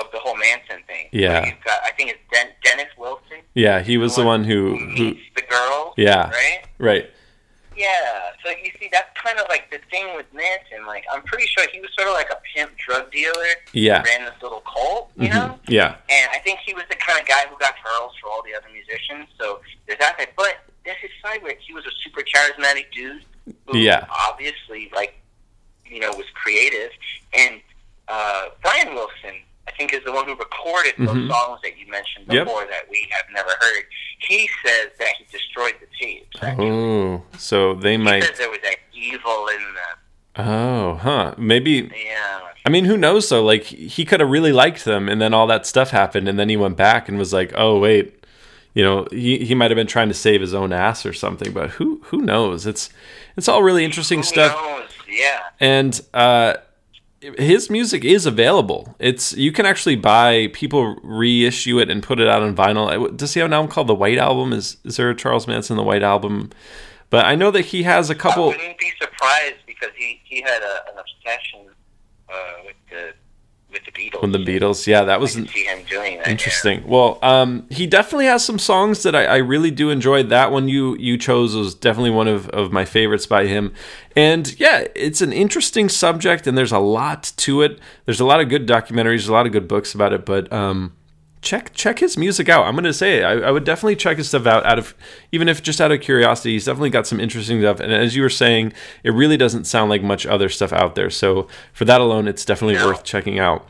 of 0.00 0.10
the 0.12 0.18
whole 0.18 0.36
Manson 0.36 0.82
thing. 0.86 1.08
Yeah. 1.12 1.44
Got, 1.64 1.80
I 1.84 1.90
think 1.96 2.10
it's 2.10 2.20
Den- 2.32 2.52
Dennis 2.64 2.92
Wilson 2.98 3.38
yeah 3.54 3.80
he 3.82 3.96
was 3.98 4.16
the 4.16 4.24
one 4.24 4.44
who 4.44 4.76
who 4.76 4.86
who 4.96 5.04
meets 5.14 5.20
the 5.34 5.42
girl. 5.42 5.94
Yeah. 5.96 6.30
Right. 6.30 6.60
right 6.78 7.10
Yeah, 7.76 8.30
so 8.42 8.50
you 8.50 8.70
see, 8.80 8.88
that's 8.90 9.10
kind 9.22 9.38
of 9.38 9.46
like 9.50 9.70
the 9.70 9.78
thing 9.90 10.16
with 10.16 10.24
Manson. 10.32 10.86
Like, 10.86 11.04
I'm 11.12 11.22
pretty 11.22 11.46
sure 11.46 11.66
he 11.70 11.78
was 11.80 11.90
sort 11.94 12.08
of 12.08 12.14
like 12.14 12.30
a 12.30 12.38
pimp 12.54 12.74
drug 12.78 13.12
dealer. 13.12 13.52
Yeah. 13.72 14.02
Ran 14.02 14.24
this 14.24 14.34
little 14.42 14.62
cult, 14.62 15.10
you 15.16 15.28
Mhm. 15.28 15.34
know. 15.34 15.58
yeah 15.68 15.96
And 16.08 16.30
I 16.32 16.38
think 16.38 16.60
he 16.64 16.72
was 16.72 16.84
the 16.88 16.96
kind 16.96 17.20
of 17.20 17.26
guy 17.28 17.42
who 17.50 17.56
got 17.58 17.74
hurls 17.76 18.12
for 18.20 18.30
all 18.30 18.42
the 18.42 18.54
other 18.54 18.68
musicians. 18.72 19.28
So 19.38 19.60
there's 19.86 19.98
that. 19.98 20.16
Side. 20.18 20.28
But 20.36 20.56
there's 20.84 20.96
his 20.98 21.10
side 21.22 21.42
where 21.42 21.54
he 21.60 21.74
was 21.74 21.84
a 21.84 21.90
super 22.02 22.22
charismatic 22.22 22.86
dude. 22.92 23.24
Who 23.66 23.76
Yeah. 23.78 24.06
Obviously, 24.28 24.90
like 24.94 25.12
you 25.84 26.00
know, 26.00 26.10
was 26.16 26.26
creative. 26.34 26.90
And 27.34 27.60
uh, 28.08 28.48
Brian 28.62 28.94
Wilson, 28.94 29.36
I 29.68 29.72
think, 29.72 29.92
is 29.92 30.02
the 30.04 30.12
one 30.12 30.24
who 30.26 30.34
recorded 30.36 30.94
those 30.98 31.28
songs 31.30 31.60
that 31.62 31.76
you 31.78 31.90
mentioned 31.90 32.26
Yep. 32.30 32.44
before 32.46 32.64
that 32.66 32.88
we 32.90 33.06
have 33.10 33.24
never 33.34 33.50
heard. 33.60 33.84
He 34.20 34.48
says 34.64 34.88
that 34.98 35.08
he 35.18 35.24
destroyed 35.30 35.74
the 35.80 35.86
tapes. 36.00 36.36
actually. 36.42 36.70
Oh, 36.70 37.22
so 37.38 37.74
they 37.74 37.92
He 37.92 37.96
might. 37.98 38.22
says 38.24 38.38
there 38.38 38.50
was 38.50 38.60
that 38.62 38.76
evil 38.94 39.48
in 39.48 39.58
them. 39.62 39.98
Oh, 40.38 40.94
huh. 40.96 41.34
Maybe. 41.38 41.90
Yeah. 41.94 42.40
I 42.64 42.68
mean, 42.68 42.84
who 42.84 42.96
knows 42.96 43.28
though? 43.28 43.44
Like 43.44 43.62
he 43.64 44.04
could 44.04 44.20
have 44.20 44.28
really 44.30 44.52
liked 44.52 44.84
them, 44.84 45.08
and 45.08 45.20
then 45.20 45.32
all 45.32 45.46
that 45.46 45.66
stuff 45.66 45.90
happened, 45.90 46.28
and 46.28 46.38
then 46.38 46.48
he 46.48 46.56
went 46.56 46.76
back 46.76 47.08
and 47.08 47.16
was 47.18 47.32
like, 47.32 47.52
"Oh 47.56 47.78
wait." 47.78 48.12
You 48.74 48.84
know, 48.84 49.06
he, 49.10 49.38
he 49.46 49.54
might 49.54 49.70
have 49.70 49.76
been 49.76 49.86
trying 49.86 50.08
to 50.08 50.14
save 50.14 50.42
his 50.42 50.52
own 50.52 50.70
ass 50.72 51.06
or 51.06 51.14
something, 51.14 51.52
but 51.52 51.70
who 51.70 52.00
who 52.06 52.20
knows? 52.20 52.66
It's 52.66 52.90
it's 53.36 53.48
all 53.48 53.62
really 53.62 53.84
interesting 53.84 54.18
Who 54.18 54.24
stuff. 54.24 54.52
knows? 54.54 54.90
Yeah. 55.08 55.40
and 55.60 55.98
uh, 56.12 56.54
his 57.20 57.70
music 57.70 58.04
is 58.04 58.26
available. 58.26 58.94
It's 58.98 59.32
you 59.36 59.52
can 59.52 59.66
actually 59.66 59.96
buy 59.96 60.48
people 60.52 60.96
reissue 61.02 61.78
it 61.78 61.90
and 61.90 62.02
put 62.02 62.20
it 62.20 62.28
out 62.28 62.42
on 62.42 62.54
vinyl. 62.54 63.16
Does 63.16 63.34
he 63.34 63.40
have 63.40 63.46
an 63.46 63.52
album 63.52 63.70
called 63.70 63.86
the 63.86 63.94
White 63.94 64.18
Album? 64.18 64.52
Is 64.52 64.76
is 64.84 64.96
there 64.96 65.10
a 65.10 65.16
Charles 65.16 65.46
Manson 65.46 65.76
the 65.76 65.82
White 65.82 66.02
Album? 66.02 66.50
But 67.08 67.24
I 67.24 67.34
know 67.34 67.50
that 67.52 67.66
he 67.66 67.84
has 67.84 68.10
a 68.10 68.14
couple. 68.14 68.50
You 68.50 68.58
wouldn't 68.58 68.78
be 68.78 68.92
surprised 69.00 69.56
because 69.66 69.90
he, 69.96 70.20
he 70.24 70.42
had 70.42 70.62
a, 70.62 70.90
an 70.92 70.98
obsession 70.98 71.60
uh, 72.28 72.64
with 72.64 72.76
the 72.90 73.14
with 73.76 73.94
the 73.94 74.00
Beatles. 74.00 74.22
With 74.22 74.32
the 74.32 74.38
Beatles, 74.38 74.86
yeah, 74.86 75.04
that 75.04 75.20
was 75.20 75.32
see 75.32 75.44
him 75.44 75.84
doing 75.88 76.18
that. 76.18 76.28
interesting. 76.28 76.86
Well, 76.86 77.18
um, 77.22 77.66
he 77.70 77.86
definitely 77.86 78.26
has 78.26 78.44
some 78.44 78.58
songs 78.58 79.02
that 79.02 79.14
I, 79.14 79.24
I 79.24 79.36
really 79.36 79.70
do 79.70 79.90
enjoy. 79.90 80.22
That 80.22 80.52
one 80.52 80.68
you 80.68 80.96
you 80.96 81.18
chose 81.18 81.54
was 81.54 81.74
definitely 81.74 82.10
one 82.10 82.28
of, 82.28 82.48
of 82.50 82.72
my 82.72 82.84
favorites 82.84 83.26
by 83.26 83.46
him. 83.46 83.72
And 84.14 84.58
yeah, 84.58 84.86
it's 84.94 85.20
an 85.20 85.32
interesting 85.32 85.88
subject, 85.88 86.46
and 86.46 86.56
there's 86.56 86.72
a 86.72 86.78
lot 86.78 87.32
to 87.36 87.62
it. 87.62 87.78
There's 88.04 88.20
a 88.20 88.24
lot 88.24 88.40
of 88.40 88.48
good 88.48 88.66
documentaries, 88.66 89.28
a 89.28 89.32
lot 89.32 89.46
of 89.46 89.52
good 89.52 89.68
books 89.68 89.94
about 89.94 90.12
it. 90.12 90.24
But 90.24 90.52
um, 90.52 90.94
check 91.42 91.72
check 91.74 91.98
his 92.00 92.16
music 92.16 92.48
out. 92.48 92.64
I'm 92.66 92.74
gonna 92.74 92.92
say 92.92 93.18
it. 93.18 93.22
I, 93.24 93.32
I 93.48 93.50
would 93.50 93.64
definitely 93.64 93.96
check 93.96 94.16
his 94.18 94.28
stuff 94.28 94.46
out. 94.46 94.64
Out 94.66 94.78
of 94.78 94.94
even 95.32 95.48
if 95.48 95.62
just 95.62 95.80
out 95.80 95.92
of 95.92 96.00
curiosity, 96.00 96.52
he's 96.52 96.64
definitely 96.64 96.90
got 96.90 97.06
some 97.06 97.20
interesting 97.20 97.60
stuff. 97.60 97.80
And 97.80 97.92
as 97.92 98.16
you 98.16 98.22
were 98.22 98.28
saying, 98.30 98.72
it 99.04 99.10
really 99.10 99.36
doesn't 99.36 99.64
sound 99.64 99.90
like 99.90 100.02
much 100.02 100.26
other 100.26 100.48
stuff 100.48 100.72
out 100.72 100.94
there. 100.94 101.10
So 101.10 101.46
for 101.72 101.84
that 101.84 102.00
alone, 102.00 102.26
it's 102.28 102.44
definitely 102.44 102.74
No. 102.76 102.86
worth 102.86 103.04
checking 103.04 103.38
out. 103.38 103.66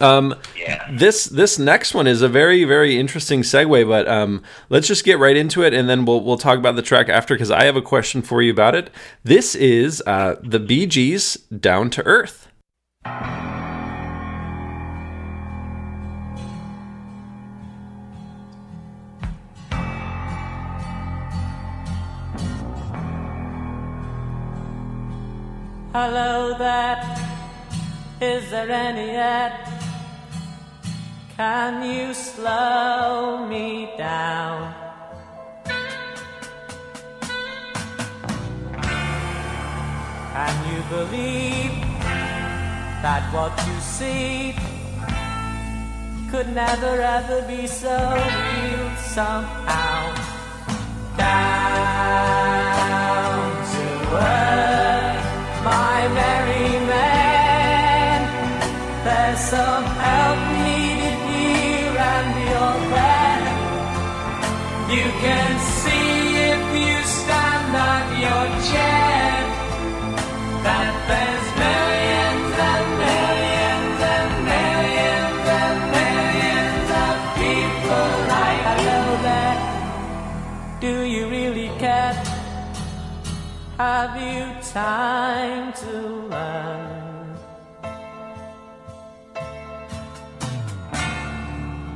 Um, 0.00 0.34
Yeah. 0.58 0.84
this 0.90 1.24
this 1.26 1.56
next 1.56 1.94
one 1.94 2.08
is 2.08 2.20
a 2.20 2.28
very 2.28 2.64
very 2.64 2.98
interesting 2.98 3.42
segue, 3.42 3.86
but 3.88 4.08
um, 4.08 4.42
let's 4.68 4.88
just 4.88 5.04
get 5.04 5.20
right 5.20 5.36
into 5.36 5.62
it, 5.62 5.72
and 5.72 5.88
then 5.88 6.04
we'll 6.04 6.20
we'll 6.20 6.36
talk 6.36 6.58
about 6.58 6.74
the 6.74 6.82
track 6.82 7.08
after 7.08 7.34
because 7.34 7.52
I 7.52 7.64
have 7.64 7.76
a 7.76 7.82
question 7.82 8.20
for 8.20 8.42
you 8.42 8.50
about 8.50 8.74
it. 8.74 8.90
This 9.22 9.54
is 9.54 10.02
uh, 10.06 10.34
the 10.42 10.58
Bee 10.58 10.86
Gees 10.86 11.36
"Down 11.60 11.90
to 11.90 12.04
Earth." 12.04 12.48
Hello 25.96 26.58
that 26.58 27.06
is 28.20 28.50
there 28.50 28.68
any 28.68 29.12
yet? 29.12 29.70
Can 31.36 31.88
you 31.88 32.12
slow 32.12 33.46
me 33.46 33.92
down? 33.96 34.74
Can 40.34 40.54
you 40.72 40.82
believe 40.90 41.78
that 43.06 43.22
what 43.32 43.54
you 43.64 43.78
see 43.78 44.56
could 46.28 46.48
never 46.52 47.00
ever 47.00 47.40
be 47.42 47.68
so 47.68 47.94
real 47.94 48.96
somehow? 48.96 50.12
Down 51.16 52.34
to 53.72 53.84
earth, 54.26 54.73
Have 83.76 84.14
you 84.22 84.54
time 84.70 85.72
to 85.72 85.90
learn? 86.30 87.36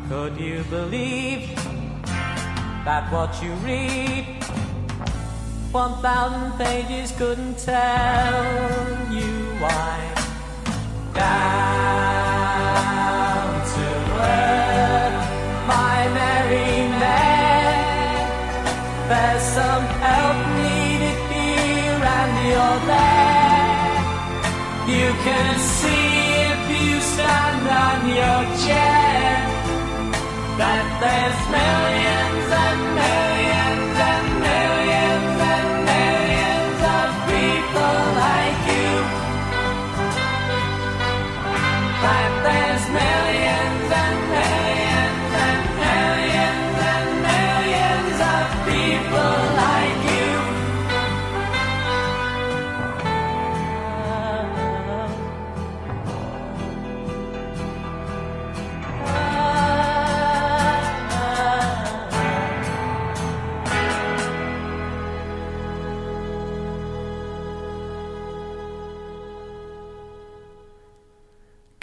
Could 0.08 0.40
you 0.40 0.64
believe 0.70 1.54
that 2.84 3.12
what 3.12 3.40
you 3.40 3.52
read, 3.62 4.26
one 5.70 6.02
thousand 6.02 6.58
pages 6.58 7.12
couldn't 7.12 7.56
tell 7.58 8.44
you 9.12 9.54
why? 9.62 10.14
Down 11.14 11.94
to 13.70 13.86
earth, 14.18 15.28
my 15.68 16.08
merry 16.12 16.88
man. 16.98 18.26
There's 19.08 19.42
some 19.42 19.84
help 20.02 20.57
and 22.20 22.34
you're 22.50 22.80
there. 22.92 23.78
You 24.96 25.08
can 25.26 25.54
see 25.78 26.06
if 26.52 26.60
you 26.76 26.94
stand 27.12 27.64
on 27.86 27.98
your 28.20 28.40
chair 28.64 29.34
that 30.60 30.86
there's 31.02 31.40
millions 31.56 32.48
and 32.66 32.97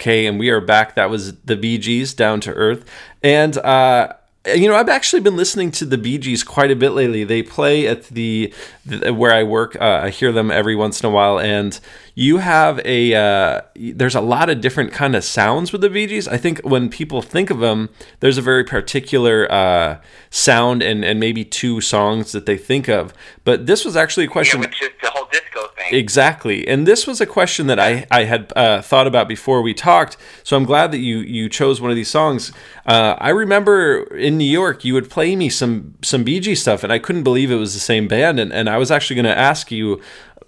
Okay, 0.06 0.26
and 0.26 0.38
we 0.38 0.50
are 0.50 0.60
back. 0.60 0.94
That 0.94 1.10
was 1.10 1.34
the 1.40 1.56
Gees, 1.56 2.14
Down 2.14 2.38
to 2.42 2.52
Earth. 2.52 2.84
And, 3.24 3.58
uh, 3.58 4.12
you 4.54 4.68
know, 4.68 4.76
I've 4.76 4.88
actually 4.88 5.18
been 5.18 5.36
listening 5.36 5.72
to 5.72 5.84
the 5.84 5.96
Gees 5.96 6.44
quite 6.44 6.70
a 6.70 6.76
bit 6.76 6.90
lately. 6.90 7.24
They 7.24 7.42
play 7.42 7.88
at 7.88 8.04
the, 8.04 8.54
the 8.84 9.12
where 9.12 9.34
I 9.34 9.42
work. 9.42 9.74
Uh, 9.74 10.02
I 10.04 10.10
hear 10.10 10.30
them 10.30 10.52
every 10.52 10.76
once 10.76 11.00
in 11.00 11.06
a 11.08 11.10
while, 11.10 11.40
and 11.40 11.80
you 12.18 12.38
have 12.38 12.80
a 12.86 13.14
uh, 13.14 13.60
there's 13.76 14.14
a 14.14 14.22
lot 14.22 14.48
of 14.48 14.62
different 14.62 14.90
kind 14.90 15.14
of 15.14 15.22
sounds 15.22 15.70
with 15.70 15.82
the 15.82 15.90
Bee 15.90 16.06
Gees. 16.06 16.26
I 16.26 16.38
think 16.38 16.60
when 16.60 16.88
people 16.88 17.20
think 17.20 17.50
of 17.50 17.58
them, 17.58 17.90
there's 18.20 18.38
a 18.38 18.42
very 18.42 18.64
particular 18.64 19.46
uh, 19.52 20.00
sound 20.30 20.82
and 20.82 21.04
and 21.04 21.20
maybe 21.20 21.44
two 21.44 21.82
songs 21.82 22.32
that 22.32 22.46
they 22.46 22.56
think 22.56 22.88
of. 22.88 23.12
But 23.44 23.66
this 23.66 23.84
was 23.84 23.96
actually 23.96 24.24
a 24.24 24.28
question. 24.28 24.62
Yeah, 24.62 24.68
which 24.68 24.82
is 24.82 24.90
the 25.02 25.10
whole 25.10 25.28
disco 25.30 25.68
thing. 25.76 25.94
Exactly, 25.94 26.66
and 26.66 26.86
this 26.86 27.06
was 27.06 27.20
a 27.20 27.26
question 27.26 27.66
that 27.66 27.78
I 27.78 28.06
I 28.10 28.24
had 28.24 28.50
uh, 28.56 28.80
thought 28.80 29.06
about 29.06 29.28
before 29.28 29.60
we 29.60 29.74
talked. 29.74 30.16
So 30.42 30.56
I'm 30.56 30.64
glad 30.64 30.92
that 30.92 31.00
you 31.00 31.18
you 31.18 31.50
chose 31.50 31.82
one 31.82 31.90
of 31.90 31.96
these 31.96 32.08
songs. 32.08 32.50
Uh, 32.86 33.16
I 33.18 33.28
remember 33.28 34.04
in 34.16 34.38
New 34.38 34.50
York 34.50 34.86
you 34.86 34.94
would 34.94 35.10
play 35.10 35.36
me 35.36 35.50
some 35.50 35.96
some 36.02 36.24
Bee 36.24 36.40
Gees 36.40 36.62
stuff, 36.62 36.82
and 36.82 36.90
I 36.90 36.98
couldn't 36.98 37.24
believe 37.24 37.50
it 37.50 37.56
was 37.56 37.74
the 37.74 37.80
same 37.80 38.08
band. 38.08 38.40
And, 38.40 38.54
and 38.54 38.70
I 38.70 38.78
was 38.78 38.90
actually 38.90 39.16
going 39.16 39.26
to 39.26 39.38
ask 39.38 39.70
you, 39.70 40.00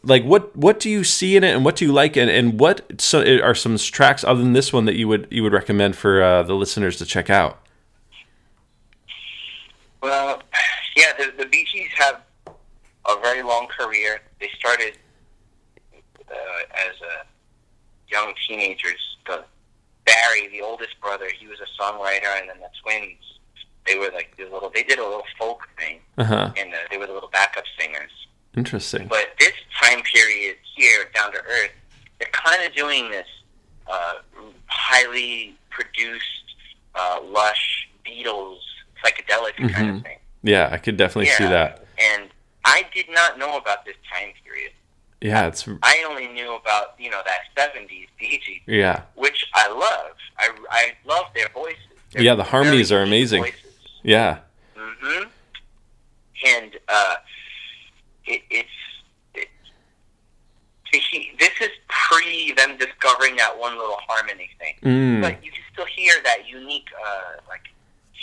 like, 0.02 0.24
what 0.24 0.54
what 0.56 0.80
do 0.80 0.88
you 0.90 1.04
see 1.04 1.36
in 1.36 1.44
it, 1.44 1.54
and 1.54 1.64
what 1.64 1.76
do 1.76 1.84
you 1.84 1.92
like, 1.92 2.16
and, 2.16 2.30
and 2.30 2.58
what 2.60 3.00
so, 3.00 3.20
are 3.42 3.54
some 3.54 3.76
tracks 3.76 4.24
other 4.24 4.40
than 4.40 4.52
this 4.52 4.72
one 4.72 4.84
that 4.86 4.96
you 4.96 5.08
would 5.08 5.26
you 5.30 5.42
would 5.42 5.52
recommend 5.52 5.96
for 5.96 6.22
uh, 6.22 6.42
the 6.42 6.54
listeners 6.54 6.96
to 6.98 7.06
check 7.06 7.28
out? 7.30 7.60
Well, 10.02 10.42
yeah, 10.96 11.12
the, 11.18 11.32
the 11.42 11.46
Bee 11.48 11.66
Gees 11.72 11.90
have 11.96 12.22
a 12.46 13.20
very 13.20 13.42
long 13.42 13.66
career. 13.66 14.20
They 14.40 14.50
started 14.58 14.96
uh, 16.30 16.34
as 16.74 16.94
a 17.02 17.26
young 18.10 18.32
teenagers. 18.46 19.16
The, 19.26 19.44
Barry, 20.06 20.48
the 20.48 20.62
oldest 20.62 20.98
brother, 21.02 21.26
he 21.38 21.46
was 21.46 21.58
a 21.60 21.82
songwriter, 21.82 22.40
and 22.40 22.48
then 22.48 22.56
the 22.60 22.70
twins, 22.82 23.18
they 23.86 23.98
were 23.98 24.10
like 24.14 24.34
the 24.38 24.44
little. 24.44 24.70
They 24.74 24.82
did 24.82 24.98
a 24.98 25.04
little 25.04 25.24
folk 25.38 25.68
thing, 25.78 26.00
Uh-huh. 26.16 26.50
and 26.56 26.72
uh, 26.72 26.76
they 26.90 26.96
were 26.96 27.06
the 27.06 27.12
little 27.12 27.28
backup 27.30 27.64
singers. 27.78 28.10
Interesting. 28.58 29.06
But 29.08 29.28
this 29.38 29.52
time 29.82 30.02
period 30.02 30.56
here, 30.76 31.04
Down 31.14 31.32
to 31.32 31.38
Earth, 31.38 31.70
they're 32.18 32.28
kind 32.32 32.62
of 32.66 32.74
doing 32.74 33.10
this 33.10 33.26
uh, 33.86 34.14
highly 34.66 35.56
produced, 35.70 36.24
uh, 36.94 37.20
lush 37.24 37.88
Beatles 38.06 38.58
psychedelic 39.02 39.56
kind 39.72 39.74
Mhm. 39.74 39.96
of 39.98 40.02
thing. 40.02 40.18
Yeah, 40.42 40.68
I 40.70 40.76
could 40.78 40.96
definitely 40.96 41.30
see 41.30 41.44
that. 41.44 41.86
And 41.98 42.28
I 42.64 42.84
did 42.94 43.08
not 43.10 43.38
know 43.38 43.56
about 43.56 43.84
this 43.86 43.96
time 44.12 44.32
period. 44.44 44.72
Yeah, 45.20 45.46
it's 45.46 45.66
I 45.82 46.04
only 46.08 46.28
knew 46.28 46.54
about 46.54 46.94
you 46.98 47.10
know 47.10 47.22
that 47.24 47.40
'70s 47.56 48.08
Bee 48.18 48.38
Gees, 48.44 48.60
yeah. 48.66 49.02
which 49.14 49.46
I 49.54 49.68
love. 49.68 50.16
I, 50.38 50.50
I 50.70 50.92
love 51.04 51.26
their 51.34 51.48
voices. 51.48 51.78
They're 52.12 52.22
Yeah, 52.22 52.34
the 52.34 52.44
harmonies 52.44 52.92
are 52.92 53.02
amazing. 53.02 53.42
Voices. 53.42 53.60
Yeah. 54.02 54.38
hmm 54.76 55.24
And 56.46 56.78
uh, 56.88 57.16
it, 58.34 58.42
it's 58.50 58.68
it, 59.34 59.48
he, 60.92 61.32
this 61.38 61.50
is 61.60 61.68
pre 61.88 62.52
them 62.52 62.76
discovering 62.78 63.36
that 63.36 63.58
one 63.58 63.76
little 63.78 63.98
harmony 64.06 64.50
thing, 64.58 64.74
Mm. 64.82 65.20
but 65.22 65.44
you 65.44 65.50
can 65.50 65.60
still 65.72 65.86
hear 65.86 66.14
that 66.24 66.48
unique 66.48 66.88
uh, 67.06 67.40
like 67.48 67.62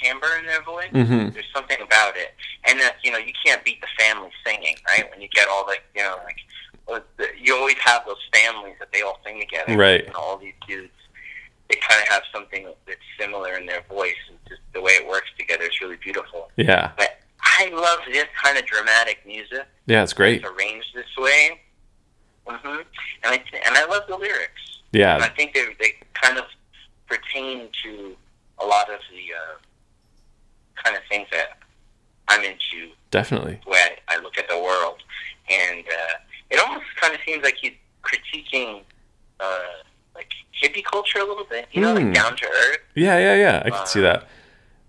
timbre 0.02 0.28
in 0.40 0.46
their 0.46 0.62
voice. 0.64 0.90
Mhm. 0.92 1.34
There's 1.34 1.46
something 1.54 1.78
about 1.82 2.18
it, 2.18 2.34
and 2.68 2.80
that 2.80 2.98
you 3.04 3.12
know 3.12 3.18
you 3.18 3.34
can't 3.46 3.64
beat 3.64 3.82
the 3.82 3.88
family 4.04 4.30
singing, 4.46 4.76
right? 4.88 5.10
When 5.12 5.22
you 5.22 5.28
get 5.30 5.48
all 5.48 5.66
the 5.66 5.78
you 5.96 6.04
know 6.04 6.18
like 6.26 7.04
the- 7.18 7.30
you 7.40 7.56
always 7.56 7.78
have 7.80 8.06
those 8.06 8.22
families 8.34 8.76
that 8.80 8.92
they 8.92 9.02
all 9.02 9.20
sing 9.26 9.40
together, 9.40 9.76
Right. 9.78 10.06
And 10.06 10.16
all 10.16 10.38
these 10.38 10.54
dudes, 10.68 10.92
they 11.70 11.78
kind 11.88 12.00
of 12.02 12.08
have 12.10 12.24
something 12.34 12.68
that's 12.88 13.00
similar 13.20 13.54
in 13.58 13.66
their 13.66 13.82
voice, 13.90 14.16
and 14.30 14.38
just 14.48 14.62
the 14.74 14.82
way 14.82 14.94
it 14.94 15.08
works 15.08 15.30
together 15.38 15.64
is 15.64 15.82
really 15.82 15.96
beautiful. 15.98 16.52
Yeah. 16.58 16.92
But 16.98 17.20
I 17.42 17.70
love 17.74 18.00
this 18.12 18.28
kind 18.44 18.58
of 18.58 18.66
dramatic 18.66 19.26
music. 19.26 19.66
Yeah, 19.88 20.04
it's 20.04 20.14
great. 20.14 20.42
It's 20.44 20.50
arranged 20.50 20.88
this 20.96 21.06
way. 21.18 21.62
hmm 22.48 22.68
And 22.68 22.84
I 23.24 23.38
th- 23.38 23.64
and 23.66 23.76
I 23.76 23.86
love 23.86 24.04
the 24.08 24.18
lyrics. 24.18 24.82
And 24.94 25.24
I 25.24 25.30
think 25.30 25.54
they 25.54 25.66
they 25.80 25.94
kind 26.14 26.38
of 26.38 26.46
pertain 27.08 27.70
to 27.84 28.16
a 28.60 28.66
lot 28.66 28.90
of 28.90 29.00
the 29.12 29.34
uh, 29.34 29.58
kind 30.84 30.96
of 30.96 31.04
things 31.10 31.28
that 31.32 31.60
I'm 32.28 32.42
into. 32.44 32.92
Definitely. 33.12 33.60
The 33.64 33.70
way 33.70 33.80
I, 34.08 34.16
I 34.16 34.20
look 34.22 34.38
at 34.38 34.48
the 34.50 34.58
world, 34.58 35.04
and 35.50 35.86
uh, 35.88 36.14
it 36.50 36.60
almost 36.60 36.86
kind 37.00 37.14
of 37.14 37.20
seems 37.26 37.44
like 37.44 37.56
he's 37.62 37.74
critiquing 38.04 38.82
uh, 39.40 39.60
like 40.16 40.30
hippie 40.62 40.84
culture 40.84 41.20
a 41.20 41.24
little 41.26 41.46
bit. 41.46 41.68
You 41.72 41.82
know, 41.82 41.96
Hmm. 41.96 42.06
like 42.06 42.14
down 42.14 42.36
to 42.38 42.46
earth. 42.46 42.78
Yeah, 42.96 43.18
yeah, 43.20 43.36
yeah. 43.36 43.64
I 43.66 43.70
can 43.70 43.86
see 43.86 44.02
that. 44.02 44.28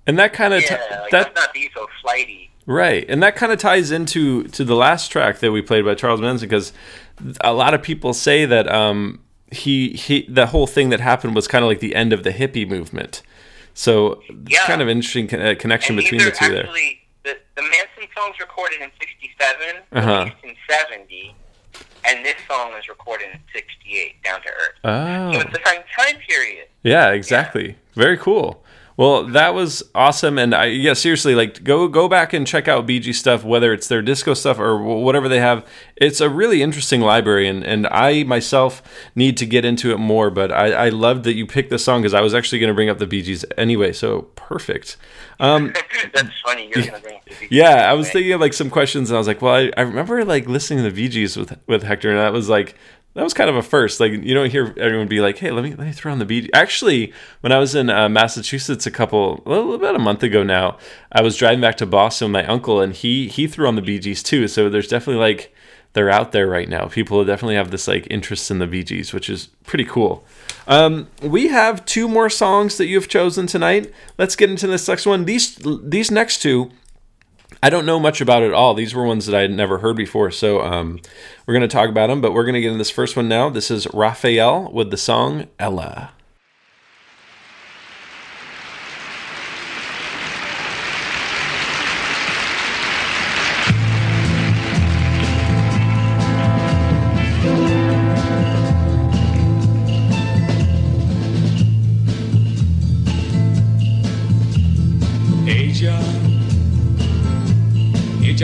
And 0.06 0.18
that 0.20 0.32
kind 0.32 0.54
of 0.54 0.62
Yeah, 0.62 0.76
t- 0.76 0.94
like 1.00 1.10
that 1.10 1.34
not 1.34 1.52
be 1.52 1.68
so 1.74 1.86
flighty. 2.00 2.50
Right, 2.66 3.04
and 3.08 3.22
that 3.22 3.36
kind 3.36 3.52
of 3.52 3.58
ties 3.60 3.90
into 3.92 4.44
to 4.48 4.64
the 4.64 4.74
last 4.74 5.08
track 5.10 5.38
that 5.38 5.52
we 5.52 5.62
played 5.62 5.84
by 5.84 5.94
Charles 5.94 6.20
Manson 6.20 6.48
because 6.48 6.72
a 7.40 7.52
lot 7.52 7.74
of 7.74 7.82
people 7.82 8.12
say 8.12 8.44
that 8.44 8.70
um, 8.70 9.20
he 9.52 9.90
he 9.90 10.26
the 10.28 10.46
whole 10.46 10.66
thing 10.66 10.88
that 10.90 10.98
happened 11.00 11.36
was 11.36 11.46
kind 11.46 11.64
of 11.64 11.68
like 11.68 11.78
the 11.80 11.94
end 11.94 12.12
of 12.12 12.24
the 12.24 12.30
hippie 12.32 12.68
movement. 12.68 13.22
So 13.72 14.20
Yeah. 14.48 14.58
kind 14.66 14.82
of 14.82 14.88
interesting 14.88 15.28
con- 15.28 15.40
uh, 15.40 15.54
connection 15.56 15.96
and 15.96 16.02
between 16.04 16.22
the 16.24 16.30
two 16.32 16.48
there. 16.52 16.64
The, 17.22 17.36
the 17.54 17.62
Manson 17.62 18.08
song's 18.16 18.38
recorded 18.40 18.80
in 18.80 18.90
'67, 19.00 19.76
Uh-huh. 19.92 20.30
in 20.42 20.54
'70, 20.68 21.34
and 22.04 22.24
this 22.24 22.34
song 22.48 22.72
was 22.72 22.88
recorded 22.88 23.28
in 23.32 23.38
'68, 23.52 24.22
Down 24.24 24.40
to 24.42 24.48
Earth. 24.48 24.74
So 24.82 24.90
Oh, 24.90 25.40
it's 25.40 25.52
the 25.52 25.64
same 25.64 25.82
time 25.96 26.20
period. 26.28 26.66
yeah, 26.82 27.10
exactly. 27.10 27.76
Very 27.94 28.16
cool. 28.16 28.64
Well, 28.96 29.24
that 29.24 29.52
was 29.52 29.82
awesome, 29.94 30.38
and 30.38 30.54
I 30.54 30.66
yeah 30.66 30.94
seriously 30.94 31.34
like 31.34 31.62
go 31.62 31.86
go 31.86 32.08
back 32.08 32.32
and 32.32 32.46
check 32.46 32.66
out 32.66 32.86
Bee 32.86 32.98
Gee 32.98 33.12
stuff, 33.12 33.44
whether 33.44 33.74
it's 33.74 33.88
their 33.88 34.00
disco 34.00 34.32
stuff 34.32 34.58
or 34.58 34.82
whatever 34.82 35.28
they 35.28 35.40
have. 35.40 35.66
It's 35.96 36.22
a 36.22 36.30
really 36.30 36.62
interesting 36.62 37.02
library, 37.02 37.46
and 37.46 37.62
and 37.62 37.86
I 37.88 38.22
myself 38.22 38.82
need 39.14 39.36
to 39.36 39.46
get 39.46 39.66
into 39.66 39.92
it 39.92 39.98
more. 39.98 40.30
But 40.30 40.50
I 40.50 40.72
I 40.72 40.88
loved 40.88 41.24
that 41.24 41.34
you 41.34 41.46
picked 41.46 41.68
the 41.68 41.78
song 41.78 42.00
because 42.00 42.14
I 42.14 42.22
was 42.22 42.34
actually 42.34 42.58
going 42.58 42.68
to 42.68 42.74
bring 42.74 42.88
up 42.88 42.98
the 42.98 43.06
Bee 43.06 43.20
Gees 43.22 43.44
anyway. 43.58 43.92
So 43.92 44.22
perfect. 44.34 44.96
Um, 45.40 45.74
That's 46.14 46.30
funny. 46.42 46.70
You're 46.74 46.86
gonna 46.86 47.00
bring 47.00 47.20
to 47.26 47.38
the 47.38 47.48
yeah, 47.50 47.90
I 47.90 47.92
was 47.92 48.10
thinking 48.10 48.32
of 48.32 48.40
like 48.40 48.54
some 48.54 48.70
questions, 48.70 49.10
and 49.10 49.16
I 49.16 49.18
was 49.18 49.26
like, 49.26 49.42
well, 49.42 49.54
I, 49.54 49.70
I 49.76 49.82
remember 49.82 50.24
like 50.24 50.48
listening 50.48 50.82
to 50.82 50.90
the 50.90 50.96
Bee 50.96 51.08
Gees 51.08 51.36
with 51.36 51.54
with 51.66 51.82
Hektor, 51.82 52.08
and 52.08 52.18
that 52.18 52.32
was 52.32 52.48
like 52.48 52.76
that 53.16 53.22
was 53.22 53.32
kind 53.32 53.48
of 53.48 53.56
a 53.56 53.62
first. 53.62 53.98
Like 53.98 54.12
you 54.12 54.34
don't 54.34 54.50
hear 54.50 54.74
everyone 54.76 55.08
be 55.08 55.22
like, 55.22 55.38
hey, 55.38 55.50
let 55.50 55.64
me 55.64 55.70
let 55.70 55.86
me 55.86 55.92
throw 55.92 56.12
on 56.12 56.18
the 56.18 56.26
Bee 56.26 56.42
Gee. 56.42 56.52
Actually, 56.52 57.14
when 57.40 57.50
I 57.50 57.58
was 57.58 57.74
in 57.74 57.88
uh, 57.88 58.10
Massachusetts 58.10 58.86
a 58.86 58.90
couple, 58.90 59.42
well, 59.46 59.72
about 59.72 59.96
a 59.96 59.98
month 59.98 60.22
ago 60.22 60.42
now, 60.42 60.76
I 61.10 61.22
was 61.22 61.34
driving 61.34 61.62
back 61.62 61.76
to 61.78 61.86
Boston 61.86 62.30
with 62.30 62.44
my 62.44 62.46
uncle, 62.46 62.78
and 62.78 62.92
he 62.92 63.26
he 63.28 63.46
threw 63.46 63.66
on 63.66 63.74
the 63.74 63.80
Bee 63.80 63.98
Gees 63.98 64.22
too. 64.22 64.46
So 64.48 64.68
there's 64.68 64.88
definitely 64.88 65.20
like 65.20 65.54
they're 65.94 66.10
out 66.10 66.32
there 66.32 66.46
right 66.46 66.68
now. 66.68 66.88
People 66.88 67.24
definitely 67.24 67.54
have 67.54 67.70
this 67.70 67.88
like 67.88 68.06
interest 68.10 68.50
in 68.50 68.58
the 68.58 68.66
Bee 68.66 68.84
Gees, 68.84 69.14
which 69.14 69.30
is 69.30 69.46
pretty 69.64 69.86
cool. 69.86 70.22
Um, 70.66 71.08
we 71.22 71.48
have 71.48 71.86
two 71.86 72.08
more 72.08 72.28
songs 72.28 72.76
that 72.76 72.86
you 72.86 72.96
have 72.96 73.08
chosen 73.08 73.46
tonight. 73.46 73.90
Let's 74.18 74.36
get 74.36 74.50
into 74.50 74.66
this 74.66 74.86
next 74.88 75.06
one. 75.06 75.24
These 75.24 75.56
these 75.82 76.10
next 76.10 76.42
two 76.42 76.70
I 77.62 77.70
don't 77.70 77.86
know 77.86 77.98
much 77.98 78.20
about 78.20 78.42
it 78.42 78.52
all. 78.52 78.74
These 78.74 78.94
were 78.94 79.04
ones 79.04 79.26
that 79.26 79.34
I 79.34 79.42
had 79.42 79.50
never 79.50 79.78
heard 79.78 79.96
before, 79.96 80.30
so 80.30 80.60
um, 80.62 81.00
we're 81.46 81.54
going 81.54 81.68
to 81.68 81.68
talk 81.68 81.88
about 81.88 82.08
them. 82.08 82.20
But 82.20 82.32
we're 82.32 82.44
going 82.44 82.54
to 82.54 82.60
get 82.60 82.72
in 82.72 82.78
this 82.78 82.90
first 82.90 83.16
one 83.16 83.28
now. 83.28 83.48
This 83.48 83.70
is 83.70 83.86
Raphael 83.94 84.70
with 84.72 84.90
the 84.90 84.96
song. 84.96 85.46
Ella, 85.58 86.12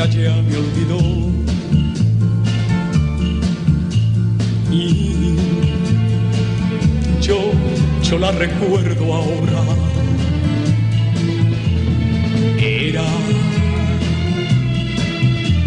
ella 0.04 0.22
ya 0.22 0.42
me 0.42 0.56
olvidó. 0.56 0.98
Y 4.70 5.36
yo, 7.20 7.38
yo 8.02 8.18
la 8.18 8.32
recuerdo 8.32 9.14
ahora. 9.14 9.62
Era 12.58 13.04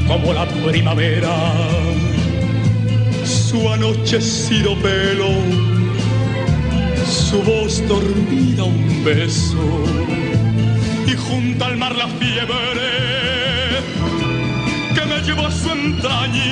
como 0.08 0.34
la 0.34 0.48
primavera, 0.48 1.36
su 3.24 3.70
anochecido 3.70 4.76
pelo, 4.82 5.30
su 7.08 7.42
voz 7.42 7.88
dormida, 7.88 8.64
un 8.64 9.04
beso 9.04 9.64
y 11.08 11.16
junto 11.16 11.66
al 11.66 11.78
mar 11.78 11.96
la 11.96 12.08
fiebre 12.08 12.75
que 15.36 15.42
me 15.42 15.42
llevó 15.42 15.48
a 15.48 15.52
su 15.52 15.70
entraña. 15.70 16.44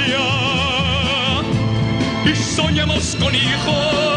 Y 2.25 2.35
soñamos 2.35 3.15
con 3.19 3.33
hijos 3.35 4.12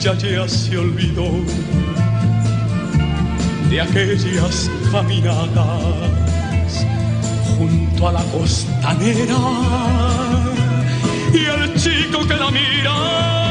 ella 0.00 0.14
ya 0.14 0.48
se 0.48 0.78
olvidó 0.78 1.30
de 3.68 3.82
aquellas 3.82 4.70
caminatas 4.90 6.86
junto 7.58 8.08
a 8.08 8.12
la 8.12 8.22
costanera 8.32 9.36
y 11.34 11.44
el 11.44 11.74
chico 11.74 12.26
que 12.26 12.34
la 12.34 12.50
mira. 12.50 13.49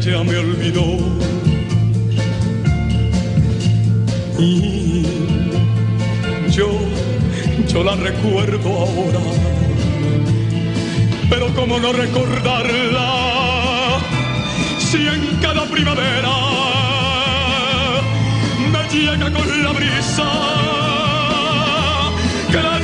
Ya 0.00 0.24
me 0.24 0.36
olvidó. 0.36 0.98
Y 4.38 5.02
yo, 6.50 6.70
yo 7.68 7.84
la 7.84 7.94
recuerdo 7.96 8.68
ahora. 8.68 9.20
Pero 11.28 11.48
cómo 11.54 11.78
no 11.78 11.92
recordarla 11.92 13.98
si 14.78 15.06
en 15.06 15.36
cada 15.40 15.66
primavera 15.66 16.30
me 18.72 18.88
llega 18.88 19.30
con 19.30 19.62
la 19.62 19.72
brisa 19.72 20.30
que 22.50 22.62
la 22.62 22.78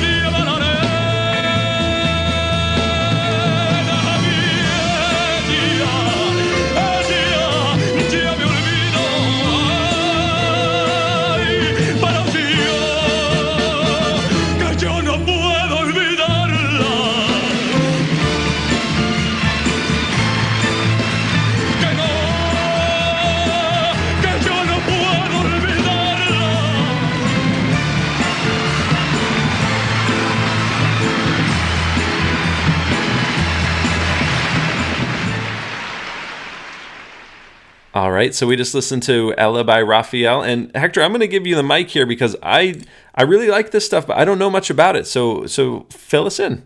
All 37.91 38.11
right, 38.11 38.35
so 38.35 38.45
we 38.45 38.55
just 38.55 38.75
listened 38.75 39.01
to 39.03 39.33
Ella 39.35 39.63
by 39.63 39.81
Raphael, 39.81 40.43
and 40.43 40.71
Hektor, 40.73 41.01
I'm 41.03 41.09
going 41.09 41.21
to 41.21 41.27
give 41.27 41.47
you 41.47 41.55
the 41.55 41.63
mic 41.63 41.89
here 41.89 42.05
because 42.05 42.35
I 42.43 42.81
I 43.15 43.23
really 43.23 43.47
like 43.47 43.71
this 43.71 43.83
stuff, 43.83 44.05
but 44.05 44.15
I 44.15 44.25
don't 44.25 44.37
know 44.37 44.51
much 44.51 44.69
about 44.69 44.95
it. 44.95 45.07
So 45.07 45.47
so 45.47 45.87
fill 45.89 46.27
us 46.27 46.39
in. 46.39 46.63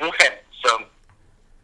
Okay, 0.00 0.38
so 0.64 0.84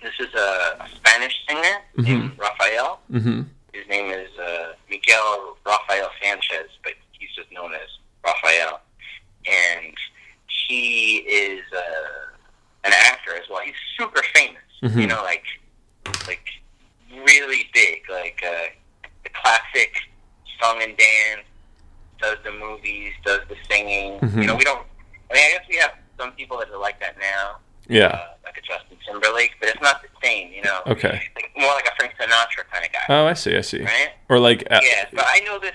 this 0.03 0.15
is 0.19 0.35
a, 0.35 0.89
Spanish 0.97 1.35
singer 1.49 1.77
named 1.97 2.33
Raphael. 2.37 3.01
Mm-hmm. 3.11 3.43
His 3.73 3.87
name 3.89 4.11
is 4.11 4.29
uh, 4.37 4.73
Miguel 4.91 5.57
Rafael 5.65 6.11
Sanchez, 6.21 6.71
but 6.83 6.95
he's 7.13 7.31
just 7.37 7.53
known 7.53 7.73
as 7.73 7.89
Raphael. 8.25 8.81
And 9.47 9.95
he 10.67 11.19
is 11.19 11.63
uh, 11.73 12.35
an 12.85 12.93
actor 12.93 13.35
as 13.37 13.49
well. 13.49 13.61
He's 13.65 13.75
super 13.97 14.23
famous. 14.35 14.63
You 14.83 15.07
know, 15.07 15.23
like 15.23 15.45
like 16.27 16.45
really 17.27 17.69
big, 17.75 18.03
like 18.11 18.43
uh, 18.47 19.09
the 19.25 19.31
classic 19.31 19.93
song 20.61 20.81
and 20.83 20.97
dance. 20.97 21.45
Does 22.21 22.37
the 22.43 22.51
movies, 22.51 23.13
does 23.25 23.41
the 23.49 23.55
singing. 23.71 24.19
You 24.37 24.47
know, 24.49 24.57
we 24.57 24.65
don't. 24.65 24.85
I 25.31 25.35
mean, 25.35 25.45
I 25.45 25.51
guess 25.53 25.65
we 25.71 25.77
have 25.77 25.93
some 26.19 26.33
people 26.33 26.59
that 26.59 26.69
are 26.69 26.77
like 26.81 26.99
that 26.99 27.17
now 27.21 27.59
Yeah. 27.89 28.07
uh, 28.09 28.27
like 28.45 28.57
a 28.59 28.61
Justin 28.61 28.97
Timberlake, 29.07 29.53
but 29.61 29.69
it's 29.69 29.81
not 29.81 30.03
the 30.03 30.09
same, 30.21 30.51
you 30.53 30.63
know. 30.63 30.81
Okay. 30.89 31.23
Like, 31.37 31.53
more 31.57 31.73
like 31.75 31.87
a 31.87 31.95
Frank 31.97 32.15
Sinatra 32.21 32.65
kind 32.73 32.85
of 32.85 32.91
guy, 32.93 33.05
Oh, 33.09 33.27
I 33.27 33.35
see. 33.35 33.57
I 33.57 33.61
see. 33.61 33.83
right? 33.85 34.09
Or 34.29 34.41
like, 34.41 34.67
uh, 34.69 34.81
Yeah, 34.83 35.05
but 35.13 35.27
I 35.29 35.39
know 35.47 35.61
this. 35.61 35.75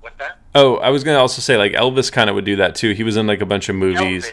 What's 0.00 0.18
that? 0.18 0.38
oh, 0.56 0.78
I 0.78 0.90
was 0.90 1.04
going 1.04 1.14
to 1.16 1.20
also 1.20 1.40
say 1.40 1.56
like 1.56 1.70
Elvis 1.74 2.10
kind 2.10 2.28
of 2.28 2.34
would 2.34 2.44
do 2.44 2.56
that 2.56 2.74
too. 2.74 2.90
He 2.92 3.04
was 3.04 3.16
in 3.16 3.28
like 3.28 3.40
a 3.40 3.46
bunch 3.46 3.68
of 3.68 3.76
movies. 3.76 4.26
Elvis. 4.26 4.32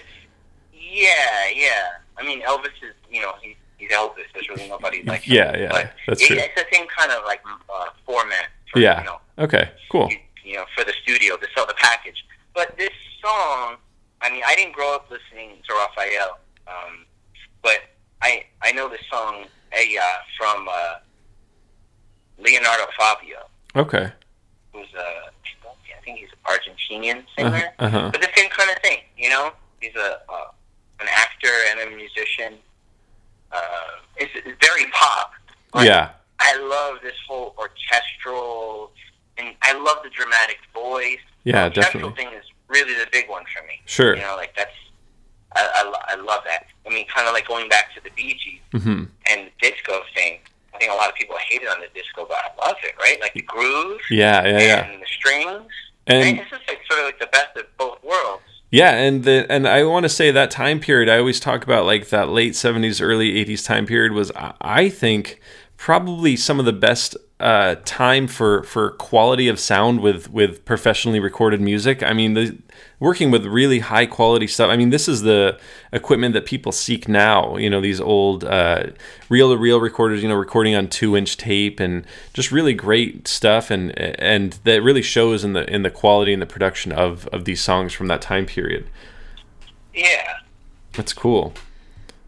Yeah, 0.74 1.50
yeah. 1.56 1.90
I 2.18 2.24
mean, 2.24 2.42
Elvis 2.42 2.66
is, 2.82 2.96
you 3.12 3.22
know, 3.22 3.34
he's, 3.44 3.56
he's 3.88 3.92
Elvis. 3.98 4.28
There's 4.34 4.50
really 4.50 4.68
nobody 4.70 5.04
like 5.04 5.22
him. 5.22 5.36
Yeah, 5.36 5.58
yeah, 5.58 5.68
But 5.72 5.94
that's 6.08 6.22
it- 6.22 6.28
true. 6.28 6.38
It's 6.38 6.56
the 6.56 6.66
same 6.72 6.88
kind 6.88 7.12
of 7.12 7.24
like 7.26 7.42
uh, 7.46 7.86
format. 8.06 8.48
For, 8.72 8.80
Yeah. 8.80 9.00
You 9.00 9.06
know, 9.06 9.20
Okay. 9.40 9.72
Cool. 9.92 10.10
you, 10.12 10.18
you 10.44 10.56
know, 10.58 10.66
for 10.76 10.84
the 10.84 10.94
studio 11.04 11.36
to 11.38 11.48
sell 11.56 11.66
the 11.66 11.74
package. 11.76 12.26
But 12.54 12.78
this 12.78 12.92
song, 13.22 13.78
I 14.22 14.30
mean, 14.32 14.44
I 14.46 14.56
didn't 14.56 14.74
grow 14.74 14.94
up 14.96 15.10
listening 15.10 15.58
to 15.68 15.74
Raphael, 15.74 16.38
um, 16.68 17.06
but 17.62 17.80
I 18.22 18.46
I 18.62 18.72
know 18.72 18.88
this 18.90 19.02
song 19.12 19.46
Ella 19.72 20.10
from 20.38 20.68
uh, 20.70 20.96
Leonardo 22.38 22.86
Favio, 23.00 23.42
Okay. 23.76 24.12
who's 24.74 24.88
a 24.98 25.32
I 25.96 26.06
think 26.06 26.20
he's 26.20 26.30
an 26.32 26.44
Argentinian 26.54 27.24
singer, 27.38 27.74
Uh 27.80 27.90
huh. 27.90 28.10
but 28.12 28.20
the 28.22 28.28
same 28.36 28.50
kind 28.50 28.70
of 28.70 28.78
thing, 28.84 29.00
you 29.18 29.30
know. 29.30 29.52
He's 29.80 29.96
a 29.96 30.20
uh, 30.30 30.52
an 31.00 31.08
actor 31.10 31.54
and 31.72 31.80
a 31.80 31.96
musician. 31.96 32.56
Uh, 33.54 33.60
it's, 34.18 34.32
it's 34.36 34.66
very 34.66 34.90
pop. 34.92 35.32
but 35.72 35.86
Yeah. 35.86 36.10
I 36.40 36.58
love 36.58 37.00
this 37.02 37.16
whole 37.28 37.56
orchestral, 37.58 38.92
and 39.38 39.56
I 39.62 39.74
love 39.74 39.98
the 40.04 40.10
dramatic 40.10 40.58
voice. 40.74 41.20
Yeah, 41.46 41.70
the 41.70 41.78
orchestral 41.80 42.10
definitely. 42.10 42.24
thing 42.26 42.34
is 42.40 42.46
really 42.68 42.94
the 42.96 43.08
big 43.12 43.30
one 43.30 43.44
for 43.56 43.66
me. 43.68 43.82
Sure. 43.86 44.16
You 44.16 44.22
know, 44.22 44.36
like 44.36 44.56
that's 44.56 44.72
I, 45.56 45.62
I, 46.10 46.14
I 46.14 46.16
love 46.16 46.42
that. 46.46 46.66
I 46.86 46.90
mean, 46.90 47.06
kind 47.08 47.28
of 47.28 47.34
like 47.34 47.48
going 47.48 47.70
back 47.70 47.94
to 47.96 48.02
the 48.04 48.10
Bee 48.16 48.34
Gees 48.34 48.60
Mm-hmm. 48.74 49.04
and 49.30 49.48
the 49.48 49.52
disco 49.62 50.02
thing. 50.16 50.40
I 50.74 50.80
think 50.80 50.92
a 50.92 50.96
lot 50.96 51.08
of 51.10 51.16
people 51.16 51.36
hated 51.48 51.68
on 51.68 51.80
the 51.80 51.88
disco, 51.94 52.26
but 52.28 52.38
I 52.38 52.68
love 52.68 52.78
it. 52.84 52.96
Right, 53.00 53.22
like 53.22 53.34
the 53.34 53.42
groove 53.44 54.02
Yeah. 54.10 54.44
Yeah. 54.46 54.60
Yeah. 54.60 54.86
and 54.92 55.02
the 55.02 55.06
strings. 55.06 55.72
And 56.08 56.24
right? 56.40 56.50
This 56.50 56.60
is 56.60 56.68
like 56.68 56.80
sort 56.90 57.00
of 57.02 57.06
like 57.06 57.20
the 57.20 57.28
best 57.28 57.56
of 57.56 57.66
both 57.78 58.04
worlds. 58.04 58.44
Yeah, 58.74 58.90
and 58.96 59.24
the 59.24 59.46
and 59.52 59.68
I 59.68 59.84
want 59.84 60.04
to 60.04 60.10
say 60.10 60.32
that 60.32 60.50
time 60.50 60.80
period. 60.80 61.08
I 61.08 61.20
always 61.20 61.40
talk 61.40 61.64
about 61.64 61.86
like 61.86 62.10
that 62.10 62.30
late 62.30 62.56
seventies, 62.56 63.02
early 63.02 63.38
eighties 63.40 63.62
time 63.62 63.86
period 63.86 64.14
was 64.14 64.32
I- 64.32 64.54
I 64.62 64.90
think 64.90 65.40
probably 65.78 66.36
some 66.36 66.58
of 66.60 66.66
the 66.66 66.74
best 66.74 67.16
uh, 67.40 67.76
time 67.86 68.26
for 68.26 68.64
for 68.64 68.90
quality 68.94 69.48
of 69.48 69.60
sound 69.60 70.00
with 70.00 70.32
with 70.32 70.66
professionally 70.66 71.20
recorded 71.20 71.62
music. 71.62 72.02
I 72.02 72.14
mean, 72.14 72.34
the 72.34 72.58
working 73.04 73.32
with 73.32 73.46
really 73.46 73.80
high 73.80 74.06
quality 74.06 74.48
stuff. 74.48 74.70
I 74.70 74.78
mean, 74.78 74.90
this 74.90 75.10
is 75.10 75.24
the 75.24 75.60
equipment 75.92 76.34
that 76.36 76.46
people 76.46 76.72
seek 76.72 77.10
now. 77.10 77.58
You 77.58 77.70
know, 77.70 77.82
these 77.82 78.00
old 78.00 78.44
reel 78.44 79.52
to 79.52 79.58
reel 79.58 79.82
recorders. 79.82 80.24
You 80.24 80.30
know, 80.30 80.36
recording 80.36 80.74
on 80.74 80.88
two 80.88 81.18
inch 81.18 81.36
tape 81.36 81.82
and 81.82 82.06
just 82.34 82.50
really 82.50 82.74
great 82.74 83.28
stuff. 83.28 83.70
And 83.70 83.92
and 84.00 84.54
that 84.64 84.82
really 84.82 85.02
shows 85.02 85.44
in 85.44 85.52
the 85.52 85.70
in 85.70 85.84
the 85.84 85.92
quality 85.92 86.32
and 86.32 86.42
the 86.42 86.48
production 86.48 86.94
of 86.94 87.28
of 87.28 87.44
these 87.44 87.62
songs 87.62 87.92
from 87.92 88.08
that 88.08 88.22
time 88.22 88.46
period. 88.46 88.88
Yeah. 89.94 90.38
That's 90.94 91.12
cool. 91.12 91.54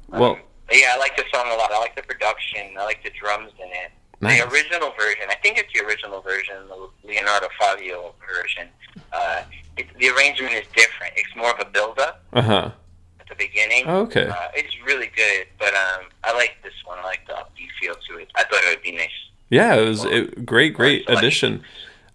Well, 0.10 0.38
Yeah, 0.72 0.94
I 0.94 0.98
like 0.98 1.16
the 1.16 1.24
song 1.34 1.46
a 1.48 1.56
lot. 1.56 1.72
I 1.72 1.80
like 1.80 1.96
the 1.96 2.04
production. 2.04 2.76
I 2.78 2.84
like 2.84 3.02
the 3.02 3.12
drums 3.12 3.52
in 3.60 3.70
it. 3.70 3.92
Nice. 4.20 4.42
The 4.42 4.50
original 4.50 4.92
version, 5.00 5.26
I 5.30 5.36
think 5.36 5.58
it's 5.58 5.72
the 5.74 5.86
original 5.86 6.22
version, 6.22 6.56
the 6.68 6.90
Leonardo 7.08 7.48
Favio 7.60 8.14
version. 8.26 8.68
Uh, 9.14 9.44
it, 9.78 9.88
the 10.00 10.10
arrangement 10.10 10.54
is 10.54 10.66
different. 10.76 11.14
It's 11.16 11.36
more 11.36 11.52
of 11.52 11.60
a 11.60 11.70
build-up 11.70 12.24
uh 12.34 12.42
huh. 12.42 12.72
at 13.20 13.28
the 13.30 13.36
beginning. 13.36 13.88
Okay. 13.88 14.28
Uh, 14.28 14.36
it's 14.54 14.74
really 14.86 15.12
good, 15.16 15.48
but 15.60 15.74
um, 15.74 16.06
I 16.24 16.34
like 16.36 16.58
this 16.64 16.74
one. 16.86 17.00
I 17.00 17.04
like 17.04 17.26
the 17.28 17.34
upbeat 17.34 17.70
feel 17.80 17.96
to 18.10 18.18
it. 18.18 18.30
I 18.36 18.44
thought 18.44 18.64
it 18.64 18.70
would 18.70 18.84
be 18.84 18.92
nice. 18.92 19.10
Yeah, 19.50 19.76
it 19.76 19.88
was 19.88 20.04
a 20.06 20.24
great, 20.24 20.74
great 20.74 21.08
addition. 21.08 21.64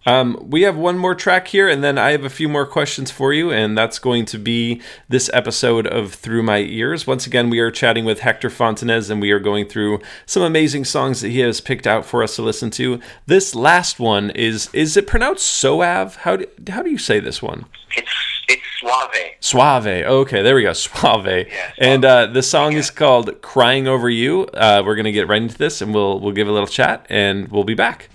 Um, 0.05 0.37
we 0.49 0.63
have 0.63 0.75
one 0.75 0.97
more 0.97 1.13
track 1.13 1.47
here, 1.47 1.69
and 1.69 1.83
then 1.83 1.97
I 1.97 2.11
have 2.11 2.23
a 2.23 2.29
few 2.29 2.49
more 2.49 2.65
questions 2.65 3.11
for 3.11 3.33
you, 3.33 3.51
and 3.51 3.77
that's 3.77 3.99
going 3.99 4.25
to 4.25 4.39
be 4.39 4.81
this 5.09 5.29
episode 5.33 5.85
of 5.85 6.13
Through 6.13 6.43
My 6.43 6.59
Ears. 6.59 7.05
Once 7.05 7.27
again, 7.27 7.49
we 7.49 7.59
are 7.59 7.69
chatting 7.69 8.03
with 8.05 8.21
Hektor 8.21 8.49
Fontanez, 8.49 9.11
and 9.11 9.21
we 9.21 9.31
are 9.31 9.39
going 9.39 9.67
through 9.67 9.99
some 10.25 10.41
amazing 10.41 10.85
songs 10.85 11.21
that 11.21 11.29
he 11.29 11.39
has 11.39 11.61
picked 11.61 11.85
out 11.85 12.05
for 12.05 12.23
us 12.23 12.35
to 12.37 12.41
listen 12.41 12.71
to. 12.71 12.99
This 13.27 13.53
last 13.53 13.99
one 13.99 14.31
is 14.31 14.69
is 14.73 14.97
it 14.97 15.05
pronounced 15.05 15.45
Soave? 15.45 16.15
How 16.17 16.37
do, 16.37 16.47
how 16.69 16.81
do 16.81 16.89
you 16.89 16.97
say 16.97 17.19
this 17.19 17.41
one? 17.41 17.65
It's 17.95 18.11
it's 18.47 18.63
suave. 18.79 19.35
Suave. 19.39 19.85
Okay, 19.87 20.41
there 20.41 20.55
we 20.55 20.63
go. 20.63 20.73
Suave. 20.73 21.47
Yeah, 21.47 21.71
and 21.77 22.03
uh, 22.03 22.25
the 22.25 22.41
song 22.41 22.73
is 22.73 22.89
called 22.89 23.41
"Crying 23.41 23.87
Over 23.87 24.09
You." 24.09 24.45
Uh, 24.45 24.81
we're 24.83 24.95
gonna 24.95 25.11
get 25.11 25.27
right 25.27 25.41
into 25.41 25.57
this, 25.57 25.81
and 25.81 25.93
we'll 25.93 26.19
we'll 26.19 26.33
give 26.33 26.47
a 26.47 26.51
little 26.51 26.67
chat, 26.67 27.05
and 27.09 27.47
we'll 27.49 27.63
be 27.63 27.75
back. 27.75 28.09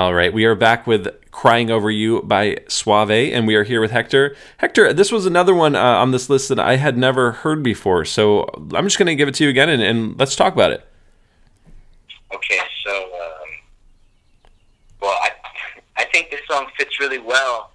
All 0.00 0.14
right, 0.14 0.32
we 0.32 0.46
are 0.46 0.54
back 0.54 0.86
with 0.86 1.08
Crying 1.30 1.70
Over 1.70 1.90
You 1.90 2.22
by 2.22 2.56
Suave, 2.68 3.10
and 3.10 3.46
we 3.46 3.54
are 3.54 3.64
here 3.64 3.82
with 3.82 3.90
Hektor. 3.90 4.34
Hektor, 4.58 4.96
this 4.96 5.12
was 5.12 5.26
another 5.26 5.54
one 5.54 5.76
uh, 5.76 5.78
on 5.78 6.10
this 6.10 6.30
list 6.30 6.48
that 6.48 6.58
I 6.58 6.76
had 6.76 6.96
never 6.96 7.32
heard 7.32 7.62
before, 7.62 8.06
so 8.06 8.44
I'm 8.72 8.86
just 8.86 8.98
going 8.98 9.08
to 9.08 9.14
give 9.14 9.28
it 9.28 9.34
to 9.34 9.44
you 9.44 9.50
again 9.50 9.68
and, 9.68 9.82
and, 9.82 10.18
let's 10.18 10.34
talk 10.36 10.54
about 10.54 10.72
it. 10.72 10.88
Okay, 12.34 12.60
so, 12.82 12.96
um, 12.96 13.48
well, 15.02 15.18
I, 15.20 15.32
I 15.98 16.04
think 16.06 16.30
this 16.30 16.40
song 16.50 16.68
fits 16.78 16.98
really 16.98 17.18
well 17.18 17.70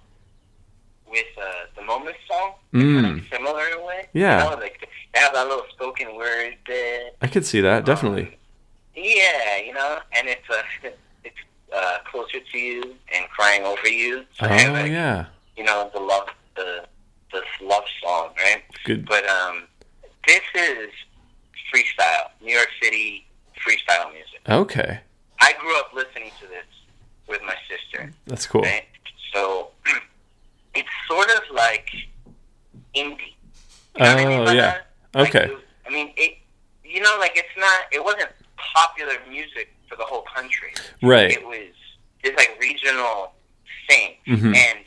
with 1.08 1.26
uh, 1.40 1.66
the 1.76 1.82
Moment 1.82 2.16
song. 2.26 2.54
Mm. 2.74 3.02
Kind 3.02 3.20
of 3.20 3.26
similar 3.30 3.68
in 3.68 3.78
a 3.78 3.86
way. 3.86 4.08
Yeah. 4.14 4.42
You 4.42 4.50
know, 4.50 4.60
like, 4.60 4.90
they 5.14 5.20
have 5.20 5.32
that 5.32 5.46
little 5.46 5.66
spoken 5.70 6.16
word 6.16 6.56
bit. 6.66 7.16
I 7.22 7.28
could 7.28 7.46
see 7.46 7.60
that, 7.60 7.84
definitely. 7.84 8.22
Um, 8.24 8.32
yeah, 8.96 9.58
you 9.64 9.72
know, 9.74 10.00
and 10.10 10.26
it's 10.26 10.50
uh, 10.50 10.62
it's 10.82 10.96
uh, 11.76 11.98
closer 12.10 12.40
to 12.40 12.58
you 12.58 12.82
and 13.14 13.28
crying 13.28 13.62
over 13.62 13.88
you. 13.88 14.24
So 14.38 14.46
oh 14.46 14.72
like, 14.72 14.90
yeah. 14.90 15.26
You 15.56 15.64
know 15.64 15.90
the 15.92 16.00
love 16.00 16.28
the 16.56 16.84
the 17.32 17.42
love 17.64 17.84
song, 18.02 18.30
right? 18.38 18.62
Good. 18.84 19.06
But 19.06 19.28
um, 19.28 19.64
this 20.26 20.42
is 20.54 20.90
freestyle, 21.72 22.30
New 22.42 22.54
York 22.54 22.68
City 22.82 23.26
freestyle 23.56 24.12
music. 24.12 24.40
Okay. 24.48 25.00
I 25.40 25.52
grew 25.60 25.78
up 25.78 25.92
listening 25.92 26.30
to 26.40 26.46
this 26.46 26.64
with 27.28 27.42
my 27.42 27.54
sister. 27.68 28.12
That's 28.26 28.46
cool. 28.46 28.62
Right? 28.62 28.84
So 29.34 29.68
it's 30.74 30.88
sort 31.08 31.28
of 31.30 31.42
like 31.54 31.90
indie. 32.94 33.34
You 33.96 34.02
know 34.02 34.06
oh 34.06 34.16
I 34.16 34.24
mean 34.24 34.56
yeah. 34.56 34.78
Like, 35.14 35.34
okay. 35.34 35.54
I 35.86 35.90
mean, 35.90 36.12
it. 36.16 36.38
You 36.84 37.00
know, 37.00 37.16
like 37.18 37.32
it's 37.34 37.48
not. 37.58 37.92
It 37.92 38.02
wasn't 38.02 38.30
popular 38.56 39.14
music 39.28 39.75
for 39.88 39.96
the 39.96 40.04
whole 40.04 40.24
country. 40.34 40.72
Right. 41.02 41.30
It 41.30 41.46
was 41.46 41.72
it's 42.22 42.36
like 42.36 42.56
regional 42.60 43.32
thing, 43.88 44.14
mm-hmm. 44.26 44.54
and 44.54 44.78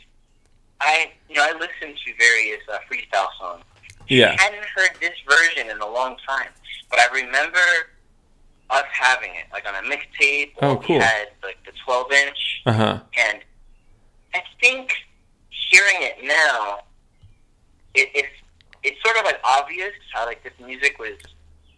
I 0.82 1.12
you 1.30 1.36
know 1.36 1.44
I 1.44 1.54
listened 1.54 1.98
to 2.06 2.14
various 2.18 2.62
uh, 2.72 2.78
freestyle 2.92 3.28
songs. 3.40 3.64
Yeah. 4.08 4.36
I 4.40 4.42
hadn't 4.42 4.66
heard 4.76 4.92
this 5.00 5.14
version 5.30 5.70
in 5.70 5.80
a 5.82 5.88
long 5.88 6.18
time, 6.28 6.50
but 6.90 7.00
I 7.00 7.14
remember 7.14 7.60
us 8.70 8.86
having 8.92 9.32
it 9.32 9.46
like 9.52 9.68
on 9.68 9.76
a 9.76 9.88
mixtape. 9.88 10.54
Oh, 10.62 10.78
cool. 10.78 10.98
We 10.98 11.04
had 11.04 11.30
like 11.44 11.58
the 11.66 11.72
12 11.86 12.12
inch, 12.12 12.62
uh-huh. 12.66 13.00
and 13.18 13.40
I 14.34 14.42
think 14.62 14.92
hearing 15.50 16.02
it 16.02 16.18
now, 16.24 16.80
it, 17.94 18.10
it's 18.14 18.28
it's 18.84 18.98
sort 19.04 19.18
of 19.18 19.26
like 19.26 19.40
obvious 19.44 19.94
how 20.14 20.26
like 20.26 20.44
this 20.44 20.54
music 20.66 20.98
was 21.00 21.18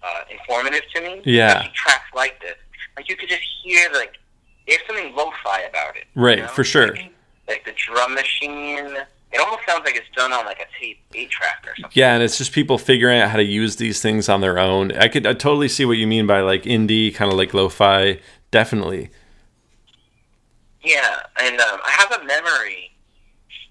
uh, 0.03 0.21
informative 0.29 0.81
to 0.95 1.01
me. 1.01 1.21
Yeah. 1.25 1.67
Tracks 1.73 2.09
like 2.15 2.41
this, 2.41 2.55
like 3.01 3.09
you 3.09 3.15
could 3.15 3.29
just 3.29 3.41
hear 3.63 3.89
like 3.93 4.19
there's 4.67 4.79
something 4.87 5.15
lo-fi 5.15 5.61
about 5.61 5.97
it. 5.97 6.05
Right, 6.15 6.37
you 6.37 6.43
know? 6.43 6.49
for 6.49 6.63
sure. 6.63 6.95
Like, 6.95 7.13
like 7.47 7.65
the 7.65 7.73
drum 7.73 8.13
machine. 8.13 8.95
It 9.33 9.39
almost 9.39 9.61
sounds 9.65 9.85
like 9.85 9.95
it's 9.95 10.09
done 10.15 10.33
on 10.33 10.45
like 10.45 10.59
a 10.59 10.65
tape 10.79 10.99
eight 11.13 11.31
track 11.31 11.63
or 11.65 11.73
something. 11.75 11.91
Yeah, 11.93 12.13
and 12.13 12.21
it's 12.21 12.37
just 12.37 12.51
people 12.51 12.77
figuring 12.77 13.19
out 13.19 13.29
how 13.29 13.37
to 13.37 13.43
use 13.43 13.77
these 13.77 14.01
things 14.01 14.29
on 14.29 14.41
their 14.41 14.59
own. 14.59 14.91
I 14.91 15.07
could 15.07 15.25
I 15.25 15.33
totally 15.33 15.67
see 15.67 15.85
what 15.85 15.97
you 15.97 16.05
mean 16.05 16.27
by 16.27 16.41
like 16.41 16.63
indie, 16.63 17.13
kind 17.13 17.31
of 17.31 17.37
like 17.37 17.53
lo-fi. 17.53 18.19
Definitely. 18.51 19.09
Yeah, 20.83 21.21
and 21.39 21.59
um, 21.59 21.79
I 21.85 21.91
have 21.91 22.21
a 22.21 22.25
memory 22.25 22.91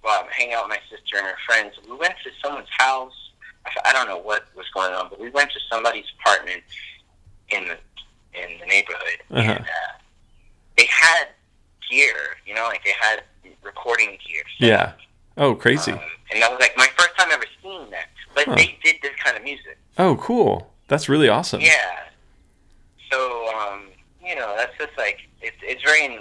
while 0.02 0.22
I'm 0.24 0.30
hanging 0.30 0.54
out 0.54 0.68
with 0.68 0.78
my 0.78 0.96
sister 0.96 1.18
and 1.18 1.26
her 1.26 1.36
friends. 1.46 1.74
We 1.88 1.96
went 1.96 2.14
to 2.24 2.30
someone's 2.42 2.68
house. 2.78 3.12
I 3.84 3.92
don't 3.92 4.08
know 4.08 4.18
what 4.18 4.44
was 4.56 4.66
going 4.72 4.92
on, 4.94 5.10
but 5.10 5.20
we 5.20 5.28
went 5.30 5.50
to 5.50 5.58
somebody's 5.70 6.06
apartment 6.20 6.62
in 7.50 7.64
the 7.64 7.76
in 8.34 8.58
the 8.58 8.66
neighborhood, 8.66 9.20
uh-huh. 9.30 9.52
and 9.52 9.60
uh, 9.60 9.98
they 10.76 10.86
had 10.86 11.28
gear. 11.90 12.14
You 12.46 12.54
know, 12.54 12.64
like 12.64 12.84
they 12.84 12.94
had 13.00 13.22
recording 13.62 14.18
gear. 14.26 14.42
So, 14.58 14.66
yeah. 14.66 14.92
Oh, 15.36 15.54
crazy. 15.54 15.92
Um, 15.92 16.00
and 16.32 16.42
that 16.42 16.50
was 16.50 16.60
like 16.60 16.76
my 16.76 16.88
first 16.96 17.16
time 17.16 17.28
ever 17.32 17.44
seeing 17.62 17.90
that. 17.90 18.06
But 18.34 18.46
huh. 18.46 18.54
they 18.56 18.78
did 18.82 18.96
this 19.02 19.12
kind 19.22 19.36
of 19.36 19.42
music. 19.42 19.78
Oh, 19.98 20.16
cool. 20.16 20.72
That's 20.88 21.08
really 21.08 21.28
awesome. 21.28 21.60
Yeah. 21.60 22.04
So, 23.10 23.48
um, 23.56 23.88
you 24.24 24.34
know, 24.34 24.54
that's 24.56 24.76
just 24.78 24.96
like 24.98 25.18
it's 25.40 25.56
it's 25.62 25.82
very 25.82 26.18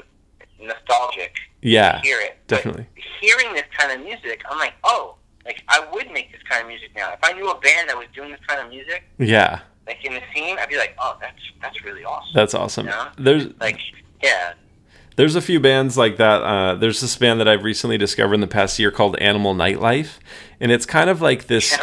nostalgic. 0.61 1.35
Yeah. 1.61 1.93
To 1.93 2.01
hear 2.01 2.19
it. 2.21 2.37
Definitely. 2.47 2.87
But 2.95 3.03
hearing 3.21 3.53
this 3.53 3.65
kind 3.77 3.91
of 3.91 4.05
music, 4.05 4.43
I'm 4.49 4.57
like, 4.57 4.73
oh, 4.83 5.15
like 5.45 5.63
I 5.67 5.85
would 5.91 6.11
make 6.11 6.31
this 6.31 6.41
kind 6.49 6.61
of 6.61 6.67
music 6.67 6.91
now. 6.95 7.13
If 7.13 7.19
I 7.23 7.33
knew 7.33 7.49
a 7.49 7.59
band 7.59 7.89
that 7.89 7.97
was 7.97 8.07
doing 8.13 8.31
this 8.31 8.39
kind 8.47 8.61
of 8.61 8.69
music, 8.69 9.03
yeah, 9.17 9.61
like 9.89 10.05
in 10.05 10.13
the 10.13 10.21
scene, 10.33 10.57
I'd 10.59 10.69
be 10.69 10.77
like, 10.77 10.95
oh, 10.99 11.17
that's 11.19 11.41
that's 11.61 11.83
really 11.83 12.05
awesome. 12.05 12.31
That's 12.33 12.53
awesome. 12.53 12.85
You 12.85 12.91
know? 12.91 13.07
There's 13.17 13.47
like, 13.59 13.79
yeah. 14.23 14.53
There's 15.15 15.35
a 15.35 15.41
few 15.41 15.59
bands 15.59 15.97
like 15.97 16.15
that. 16.15 16.41
Uh, 16.41 16.75
there's 16.75 17.01
this 17.01 17.17
band 17.17 17.41
that 17.41 17.47
I've 17.47 17.63
recently 17.63 17.97
discovered 17.97 18.35
in 18.35 18.39
the 18.39 18.47
past 18.47 18.79
year 18.79 18.89
called 18.89 19.17
Animal 19.17 19.53
Nightlife, 19.53 20.19
and 20.61 20.71
it's 20.71 20.85
kind 20.85 21.09
of 21.09 21.21
like 21.21 21.47
this. 21.47 21.77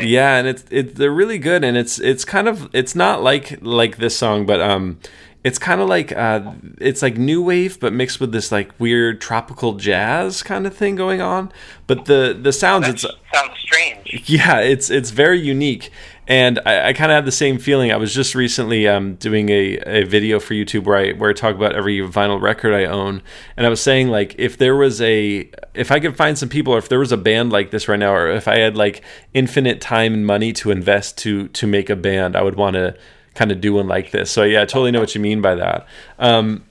Yeah, 0.00 0.36
and 0.36 0.46
it's 0.46 0.64
it, 0.70 0.94
they're 0.94 1.10
really 1.10 1.38
good, 1.38 1.64
and 1.64 1.76
it's 1.76 1.98
it's 1.98 2.24
kind 2.24 2.46
of 2.46 2.70
it's 2.72 2.94
not 2.94 3.20
like 3.20 3.58
like 3.62 3.96
this 3.96 4.16
song, 4.16 4.46
but 4.46 4.60
um, 4.60 5.00
it's 5.42 5.58
kind 5.58 5.80
of 5.80 5.88
like 5.88 6.12
uh, 6.12 6.52
it's 6.78 7.02
like 7.02 7.16
new 7.16 7.42
wave, 7.42 7.80
but 7.80 7.92
mixed 7.92 8.20
with 8.20 8.30
this 8.30 8.52
like 8.52 8.70
weird 8.78 9.20
tropical 9.20 9.72
jazz 9.74 10.42
kind 10.44 10.66
of 10.66 10.76
thing 10.76 10.94
going 10.94 11.20
on. 11.20 11.50
But 11.88 12.04
the 12.04 12.38
the 12.40 12.52
sounds 12.52 12.86
oh, 12.86 12.90
it's 12.90 13.02
sounds 13.32 13.58
strange. 13.58 14.28
Yeah, 14.28 14.60
it's 14.60 14.88
it's 14.90 15.10
very 15.10 15.40
unique, 15.40 15.90
and 16.28 16.60
I, 16.66 16.90
I 16.90 16.92
kind 16.92 17.10
of 17.10 17.16
had 17.16 17.24
the 17.24 17.32
same 17.32 17.58
feeling. 17.58 17.90
I 17.90 17.96
was 17.96 18.14
just 18.14 18.34
recently 18.34 18.86
um, 18.86 19.14
doing 19.14 19.48
a, 19.48 19.78
a 19.78 20.04
video 20.04 20.38
for 20.38 20.52
YouTube 20.52 20.84
where 20.84 20.98
I 20.98 21.12
where 21.12 21.30
I 21.30 21.32
talk 21.32 21.54
about 21.54 21.74
every 21.74 22.00
vinyl 22.00 22.40
record 22.40 22.74
I 22.74 22.84
own, 22.84 23.22
and 23.56 23.66
I 23.66 23.70
was 23.70 23.80
saying 23.80 24.08
like 24.08 24.34
if 24.38 24.58
there 24.58 24.76
was 24.76 25.00
a 25.00 25.50
if 25.72 25.90
I 25.90 25.98
could 25.98 26.16
find 26.16 26.36
some 26.36 26.50
people, 26.50 26.74
or 26.74 26.78
if 26.78 26.90
there 26.90 26.98
was 26.98 27.12
a 27.12 27.16
band 27.16 27.50
like 27.50 27.70
this 27.70 27.88
right 27.88 27.98
now, 27.98 28.14
or 28.14 28.30
if 28.30 28.46
I 28.46 28.58
had 28.58 28.76
like 28.76 29.02
infinite 29.32 29.80
time 29.80 30.12
and 30.12 30.26
money 30.26 30.52
to 30.52 30.70
invest 30.70 31.16
to 31.18 31.48
to 31.48 31.66
make 31.66 31.88
a 31.88 31.96
band, 31.96 32.36
I 32.36 32.42
would 32.42 32.56
want 32.56 32.74
to 32.74 32.94
kind 33.34 33.50
of 33.50 33.62
do 33.62 33.72
one 33.72 33.88
like 33.88 34.10
this. 34.10 34.30
So 34.30 34.42
yeah, 34.42 34.62
I 34.62 34.64
totally 34.66 34.90
know 34.90 35.00
what 35.00 35.14
you 35.14 35.22
mean 35.22 35.40
by 35.40 35.54
that. 35.54 35.86
Um, 36.18 36.62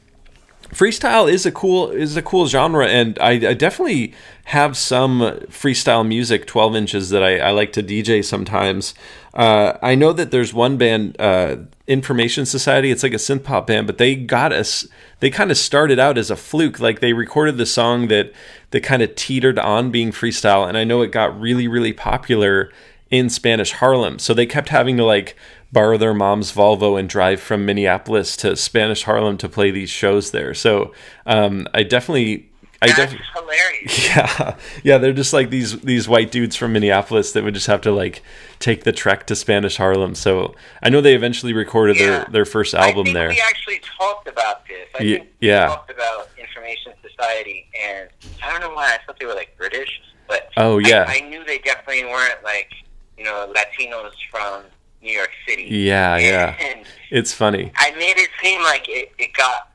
freestyle 0.69 1.31
is 1.31 1.45
a 1.45 1.51
cool 1.51 1.89
is 1.89 2.17
a 2.17 2.21
cool 2.21 2.47
genre, 2.47 2.87
and 2.87 3.17
I, 3.19 3.31
I, 3.31 3.53
definitely 3.53 4.13
have 4.45 4.75
some 4.75 5.21
freestyle 5.47 6.07
music, 6.07 6.45
twelve 6.45 6.75
inches 6.75 7.09
that 7.09 7.23
I, 7.23 7.37
I 7.39 7.51
like 7.51 7.71
to 7.73 7.83
DJ 7.83 8.23
sometimes. 8.23 8.93
Uh, 9.37 9.77
I 9.83 9.93
know 9.93 10.13
that 10.13 10.31
there's 10.31 10.51
one 10.51 10.77
band, 10.77 11.15
uh, 11.21 11.57
Information 11.85 12.47
Society. 12.47 12.89
It's 12.89 13.03
like 13.03 13.13
a 13.13 13.17
synth 13.17 13.43
pop 13.43 13.67
band, 13.67 13.85
but 13.85 13.99
they 13.99 14.15
got 14.15 14.51
us. 14.51 14.87
They 15.19 15.29
kind 15.29 15.51
of 15.51 15.57
started 15.57 15.99
out 15.99 16.17
as 16.17 16.31
a 16.31 16.35
fluke. 16.35 16.79
Like 16.79 17.01
they 17.01 17.13
recorded 17.13 17.57
the 17.57 17.67
song 17.67 18.07
that 18.07 18.33
that 18.71 18.81
kind 18.81 19.03
of 19.03 19.13
teetered 19.13 19.59
on 19.59 19.91
being 19.91 20.11
freestyle, 20.11 20.67
and 20.67 20.75
I 20.75 20.83
know 20.83 21.03
it 21.03 21.11
got 21.11 21.39
really 21.39 21.67
really 21.67 21.93
popular 21.93 22.71
in 23.11 23.29
Spanish 23.29 23.73
Harlem. 23.73 24.17
So 24.17 24.33
they 24.33 24.47
kept 24.47 24.69
having 24.69 24.97
to 24.97 25.05
like 25.05 25.37
borrow 25.71 25.97
their 25.97 26.15
mom's 26.15 26.51
Volvo 26.51 26.99
and 26.99 27.07
drive 27.07 27.39
from 27.39 27.63
Minneapolis 27.63 28.35
to 28.37 28.55
Spanish 28.55 29.03
Harlem 29.03 29.37
to 29.37 29.47
play 29.47 29.69
these 29.69 29.91
shows 29.91 30.31
there. 30.31 30.55
So 30.55 30.93
um, 31.27 31.67
I 31.75 31.83
definitely. 31.83 32.49
I 32.81 32.87
That's 32.93 33.11
def- 33.13 33.21
hilarious. 33.35 34.07
Yeah, 34.07 34.55
yeah, 34.83 34.97
they're 34.97 35.13
just 35.13 35.33
like 35.33 35.49
these 35.49 35.79
these 35.81 36.07
white 36.07 36.31
dudes 36.31 36.55
from 36.55 36.73
Minneapolis 36.73 37.31
that 37.33 37.43
would 37.43 37.53
just 37.53 37.67
have 37.67 37.81
to 37.81 37.91
like 37.91 38.21
take 38.59 38.83
the 38.83 38.91
trek 38.91 39.25
to 39.27 39.35
Spanish 39.35 39.77
Harlem. 39.77 40.13
So 40.15 40.53
I 40.83 40.89
know 40.89 41.01
they 41.01 41.15
eventually 41.15 41.53
recorded 41.53 41.97
yeah. 41.97 42.05
their, 42.05 42.25
their 42.31 42.45
first 42.45 42.73
album 42.75 43.01
I 43.01 43.03
think 43.05 43.13
there. 43.15 43.29
We 43.29 43.41
actually 43.41 43.81
talked 43.97 44.27
about 44.27 44.65
this. 44.67 44.87
I 44.99 45.03
Y- 45.03 45.09
think 45.17 45.29
yeah. 45.41 45.67
talked 45.67 45.91
about 45.91 46.29
Information 46.39 46.93
Society, 47.07 47.67
and 47.83 48.09
I 48.43 48.51
don't 48.51 48.61
know 48.61 48.73
why 48.75 48.93
I 48.93 48.97
thought 49.05 49.19
they 49.19 49.25
were 49.25 49.33
like 49.35 49.55
British, 49.57 49.89
but 50.27 50.49
Oh, 50.57 50.77
yeah. 50.77 51.05
I, 51.07 51.17
I 51.23 51.29
knew 51.29 51.43
they 51.45 51.57
definitely 51.59 52.05
weren't 52.05 52.43
like 52.43 52.69
you 53.17 53.23
know 53.23 53.51
Latinos 53.55 54.11
from 54.31 54.63
New 55.01 55.11
York 55.13 55.31
City. 55.47 55.63
Yeah, 55.63 56.17
yeah. 56.17 56.83
It's 57.09 57.31
funny. 57.33 57.71
I 57.77 57.91
made 57.91 58.17
it 58.17 58.29
seem 58.43 58.61
like 58.63 58.87
it, 58.89 59.13
it 59.17 59.33
got 59.33 59.71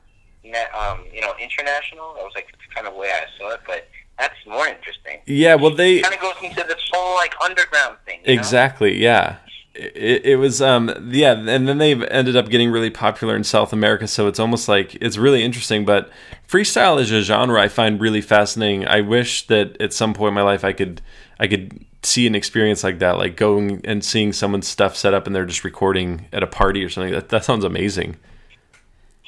um, 0.77 1.05
you 1.13 1.21
know 1.21 1.33
international. 1.41 2.13
That 2.15 2.23
was 2.23 2.33
like 2.35 2.47
kind 2.73 2.87
of 2.87 2.93
the 2.93 2.99
way 2.99 3.09
I 3.09 3.25
saw 3.37 3.53
it, 3.53 3.61
but 3.65 3.87
that's 4.19 4.35
more 4.47 4.67
interesting. 4.67 5.21
Yeah, 5.25 5.55
well 5.55 5.73
they 5.73 6.01
kind 6.01 6.13
of 6.13 6.21
goes 6.21 6.35
into 6.41 6.63
this 6.67 6.81
whole 6.91 7.15
like 7.15 7.33
underground 7.43 7.97
thing. 8.05 8.19
you 8.25 8.35
know? 8.35 8.39
Exactly. 8.39 9.01
Yeah. 9.01 9.37
It, 9.75 10.23
it 10.23 10.35
was 10.35 10.61
um 10.61 11.09
yeah 11.11 11.31
and 11.31 11.67
then 11.67 11.79
they've 11.79 12.03
ended 12.03 12.35
up 12.35 12.49
getting 12.49 12.69
really 12.69 12.91
popular 12.91 13.35
in 13.35 13.43
south 13.43 13.73
america 13.73 14.07
so 14.07 14.27
it's 14.27 14.39
almost 14.39 14.67
like 14.67 14.93
it's 15.01 15.17
really 15.17 15.43
interesting 15.43 15.83
but 15.83 16.11
freestyle 16.47 17.01
is 17.01 17.11
a 17.11 17.23
genre 17.23 17.59
i 17.59 17.67
find 17.67 17.99
really 17.99 18.21
fascinating 18.21 18.87
i 18.87 19.01
wish 19.01 19.47
that 19.47 19.75
at 19.81 19.91
some 19.91 20.13
point 20.13 20.27
in 20.27 20.35
my 20.35 20.43
life 20.43 20.63
i 20.63 20.73
could 20.73 21.01
i 21.39 21.47
could 21.47 21.83
see 22.03 22.27
an 22.27 22.35
experience 22.35 22.83
like 22.83 22.99
that 22.99 23.17
like 23.17 23.35
going 23.35 23.81
and 23.83 24.05
seeing 24.05 24.31
someone's 24.31 24.67
stuff 24.67 24.95
set 24.95 25.11
up 25.11 25.25
and 25.25 25.35
they're 25.35 25.43
just 25.43 25.63
recording 25.63 26.27
at 26.31 26.43
a 26.43 26.47
party 26.47 26.83
or 26.83 26.89
something 26.89 27.11
that, 27.11 27.29
that 27.29 27.43
sounds 27.43 27.63
amazing 27.63 28.15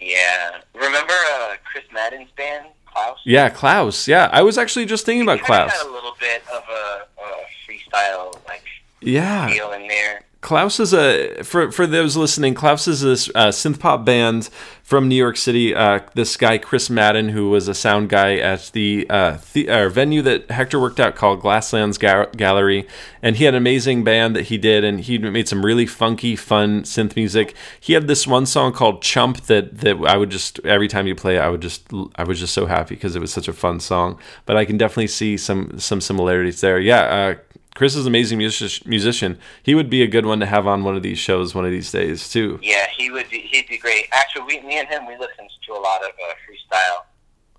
Yeah. 0.05 0.61
Remember 0.75 1.13
uh, 1.13 1.55
Chris 1.69 1.83
Madden's 1.93 2.29
band, 2.37 2.67
Klaus? 2.85 3.19
yeah 3.25 3.49
klaus 3.49 4.07
yeah 4.07 4.29
i 4.31 4.41
was 4.41 4.57
actually 4.57 4.85
just 4.85 5.05
thinking 5.05 5.23
about 5.23 5.41
klaus 5.41 5.71
Had 5.73 5.85
a 5.85 5.91
little 5.91 6.15
bit 6.19 6.41
of 6.53 6.63
a, 6.69 7.05
a 7.21 7.27
freestyle 7.67 8.39
like 8.47 8.63
yeah 9.01 9.47
feel 9.49 9.71
in 9.73 9.87
there. 9.87 10.21
Klaus 10.45 10.79
is 10.79 10.93
a 10.93 11.41
for 11.43 11.71
for 11.71 11.87
those 11.87 12.15
listening. 12.15 12.53
Klaus 12.53 12.87
is 12.87 13.01
this 13.01 13.29
uh, 13.33 13.47
synth 13.47 13.79
pop 13.79 14.05
band 14.05 14.47
from 14.83 15.07
New 15.07 15.15
York 15.15 15.37
City. 15.37 15.73
Uh, 15.73 16.01
this 16.13 16.37
guy 16.37 16.59
Chris 16.59 16.87
Madden, 16.87 17.29
who 17.29 17.49
was 17.49 17.67
a 17.67 17.73
sound 17.73 18.09
guy 18.09 18.35
at 18.35 18.69
the, 18.73 19.09
uh, 19.09 19.39
uh, 19.67 19.89
venue 19.89 20.21
that 20.21 20.47
Hektor 20.49 20.79
worked 20.79 20.99
out 20.99 21.15
called 21.15 21.41
Glasslands 21.41 21.97
Ga- 21.97 22.29
Gallery, 22.37 22.87
and 23.23 23.37
he 23.37 23.45
had 23.45 23.55
an 23.55 23.57
amazing 23.57 24.03
band 24.03 24.35
that 24.35 24.43
he 24.43 24.59
did, 24.59 24.83
and 24.83 24.99
he 24.99 25.17
made 25.17 25.47
some 25.47 25.65
really 25.65 25.87
funky, 25.87 26.35
fun 26.35 26.83
synth 26.83 27.15
music. 27.15 27.55
He 27.79 27.93
had 27.93 28.05
this 28.05 28.27
one 28.27 28.45
song 28.45 28.71
called 28.71 29.01
Chump 29.01 29.41
that 29.47 29.79
that 29.79 29.97
I 30.05 30.15
would 30.15 30.29
just 30.29 30.59
every 30.59 30.87
time 30.87 31.07
you 31.07 31.15
play, 31.15 31.37
it, 31.37 31.39
I 31.39 31.49
would 31.49 31.61
just 31.61 31.91
I 32.17 32.23
was 32.23 32.39
just 32.39 32.53
so 32.53 32.67
happy 32.67 32.93
because 32.93 33.15
it 33.15 33.19
was 33.19 33.33
such 33.33 33.47
a 33.47 33.53
fun 33.53 33.79
song. 33.79 34.19
But 34.45 34.57
I 34.57 34.65
can 34.65 34.77
definitely 34.77 35.07
see 35.07 35.37
some 35.37 35.79
some 35.79 36.01
similarities 36.01 36.61
there. 36.61 36.79
Yeah. 36.79 37.33
Chris 37.75 37.93
is 37.95 38.05
an 38.05 38.11
amazing 38.11 38.37
music- 38.39 38.85
musician. 38.87 39.37
He 39.61 39.75
would 39.75 39.89
be 39.89 40.01
a 40.01 40.07
good 40.07 40.25
one 40.25 40.39
to 40.39 40.45
have 40.47 40.65
on 40.65 40.83
one 40.83 40.95
of 40.95 41.03
these 41.03 41.19
shows 41.19 41.53
one 41.53 41.65
of 41.65 41.71
these 41.71 41.91
days 41.91 42.27
too. 42.29 42.57
Yeah, 42.63 42.87
he 42.97 43.11
would. 43.11 43.29
Be, 43.29 43.39
he'd 43.41 43.67
be 43.67 43.77
great. 43.77 44.07
Actually, 44.11 44.43
we, 44.45 44.61
me 44.61 44.79
and 44.79 44.87
him, 44.87 45.05
we 45.05 45.13
listened 45.17 45.49
to 45.67 45.73
a 45.73 45.79
lot 45.79 46.01
of 46.01 46.09
uh, 46.09 46.33
freestyle. 46.47 47.03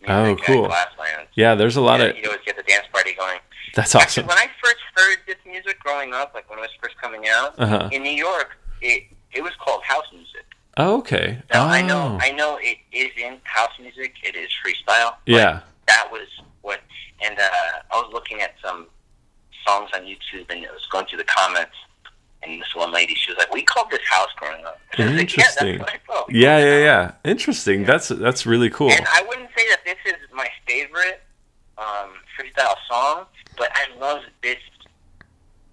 Oh, 0.09 0.25
music 0.35 0.41
at 0.41 0.47
cool. 0.47 0.73
Yeah, 1.35 1.55
there's 1.55 1.77
a 1.77 1.81
lot 1.81 2.01
yeah, 2.01 2.07
of. 2.07 2.17
He'd 2.17 2.27
always 2.27 2.41
get 2.47 2.57
the 2.57 2.63
dance 2.63 2.87
party 2.93 3.15
going. 3.15 3.39
That's 3.75 3.95
Actually, 3.95 4.25
awesome. 4.25 4.29
when 4.29 4.39
I 4.39 4.47
first 4.63 4.77
heard 4.97 5.19
this 5.27 5.37
music 5.47 5.79
growing 5.81 6.15
up, 6.15 6.33
like 6.35 6.49
when 6.49 6.59
it 6.59 6.63
was 6.63 6.71
first 6.83 6.97
coming 7.01 7.25
out 7.29 7.55
Uh-huh. 7.59 7.89
in 7.93 8.03
New 8.03 8.11
York, 8.11 8.57
it 8.81 9.05
it 9.33 9.43
was 9.43 9.53
called 9.63 9.83
house 9.85 10.07
music. 10.13 10.45
Oh, 10.79 10.99
okay. 10.99 11.43
Now 11.53 11.65
oh. 11.67 11.69
I 11.69 11.83
know 11.83 12.19
I 12.23 12.31
know 12.31 12.59
it 12.63 12.79
is 12.93 13.11
in 13.23 13.39
house 13.45 13.73
music. 13.79 14.15
It 14.23 14.35
is 14.35 14.49
freestyle. 14.65 15.17
Yeah. 15.27 15.61
that 15.89 16.09
was 16.11 16.27
what. 16.63 16.81
And 17.23 17.39
uh, 17.39 17.43
I 17.93 17.97
was 18.01 18.11
looking 18.13 18.41
at 18.41 18.55
some 18.65 18.87
songs 19.67 19.91
on 19.95 20.03
YouTube, 20.03 20.51
and 20.51 20.63
it 20.63 20.71
was 20.73 20.87
going 20.91 21.07
through 21.07 21.19
the 21.19 21.25
comments. 21.25 21.75
And 22.43 22.61
this 22.61 22.75
one 22.75 22.93
lady, 22.93 23.15
she 23.15 23.33
was 23.33 23.39
like, 23.39 23.53
"We 23.53 23.63
called 23.63 23.91
this 23.91 24.07
house 24.09 24.29
growing 24.37 24.65
up." 24.65 24.79
And 24.99 25.09
I 25.09 25.13
was 25.13 25.21
like, 25.21 25.31
Interesting. 25.31 25.67
Yeah, 25.67 25.79
that's 25.79 25.93
what 25.93 25.95
I 25.95 26.13
called. 26.13 26.33
Yeah, 26.33 26.59
yeah, 26.59 26.79
yeah. 26.79 27.13
Interesting. 27.25 27.85
That's 27.85 28.09
that's 28.09 28.47
really 28.47 28.71
cool. 28.71 28.91
And 28.91 29.07
I 29.13 29.25
wouldn't 29.27 29.49
say 29.57 29.65
that 29.71 29.81
this 29.85 29.97
is 30.07 30.21
my 30.33 30.49
favorite 30.67 31.23
um, 31.79 32.11
freestyle 32.39 32.77
song, 32.89 33.25
but 33.57 33.71
I 33.75 33.99
love 33.99 34.23
this, 34.43 34.59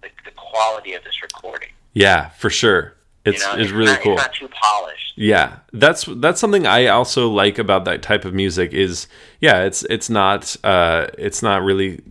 the, 0.02 0.08
the 0.24 0.30
quality 0.32 0.94
of 0.94 1.04
this 1.04 1.22
recording. 1.22 1.70
Yeah, 1.92 2.30
for 2.30 2.50
sure. 2.50 2.94
It's 3.24 3.42
you 3.42 3.48
know, 3.48 3.62
it's 3.62 3.70
really 3.70 3.92
not, 3.92 4.00
cool. 4.02 4.12
It's 4.14 4.22
not 4.22 4.34
too 4.34 4.48
polished. 4.48 5.14
Yeah, 5.16 5.58
that's 5.72 6.04
that's 6.16 6.40
something 6.40 6.66
I 6.66 6.88
also 6.88 7.30
like 7.30 7.58
about 7.58 7.86
that 7.86 8.02
type 8.02 8.24
of 8.26 8.34
music. 8.34 8.72
Is 8.74 9.06
yeah, 9.40 9.62
it's 9.62 9.82
it's 9.84 10.10
not 10.10 10.56
uh, 10.62 11.06
it's 11.16 11.42
not 11.42 11.62
really 11.62 12.02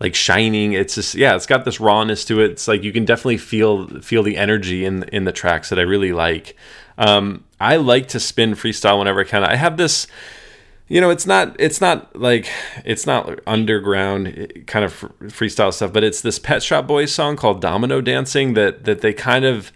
like 0.00 0.14
shining. 0.14 0.72
It's 0.72 0.94
just 0.94 1.14
yeah, 1.14 1.36
it's 1.36 1.46
got 1.46 1.64
this 1.64 1.80
rawness 1.80 2.24
to 2.26 2.40
it. 2.40 2.52
It's 2.52 2.68
like 2.68 2.82
you 2.82 2.92
can 2.92 3.04
definitely 3.04 3.38
feel 3.38 3.88
feel 4.00 4.22
the 4.22 4.36
energy 4.36 4.84
in 4.84 5.04
in 5.04 5.24
the 5.24 5.32
tracks 5.32 5.68
that 5.70 5.78
I 5.78 5.82
really 5.82 6.12
like. 6.12 6.56
Um, 6.98 7.44
I 7.60 7.76
like 7.76 8.08
to 8.08 8.20
spin 8.20 8.54
freestyle 8.54 8.98
whenever 8.98 9.20
I 9.20 9.24
can. 9.24 9.44
I 9.44 9.56
have 9.56 9.76
this 9.76 10.06
you 10.88 11.00
know 11.00 11.10
it's 11.10 11.26
not 11.26 11.56
it's 11.58 11.80
not 11.80 12.14
like 12.14 12.48
it's 12.84 13.06
not 13.06 13.40
underground 13.46 14.28
eh, 14.28 14.46
kind 14.66 14.84
of 14.84 14.92
freestyle 15.22 15.72
stuff 15.72 15.92
but 15.92 16.04
it's 16.04 16.20
this 16.20 16.38
pet 16.38 16.62
shop 16.62 16.86
boys 16.86 17.12
song 17.12 17.36
called 17.36 17.60
domino 17.60 18.00
dancing 18.00 18.54
that 18.54 18.84
that 18.84 19.00
they 19.00 19.12
kind 19.12 19.44
of 19.44 19.72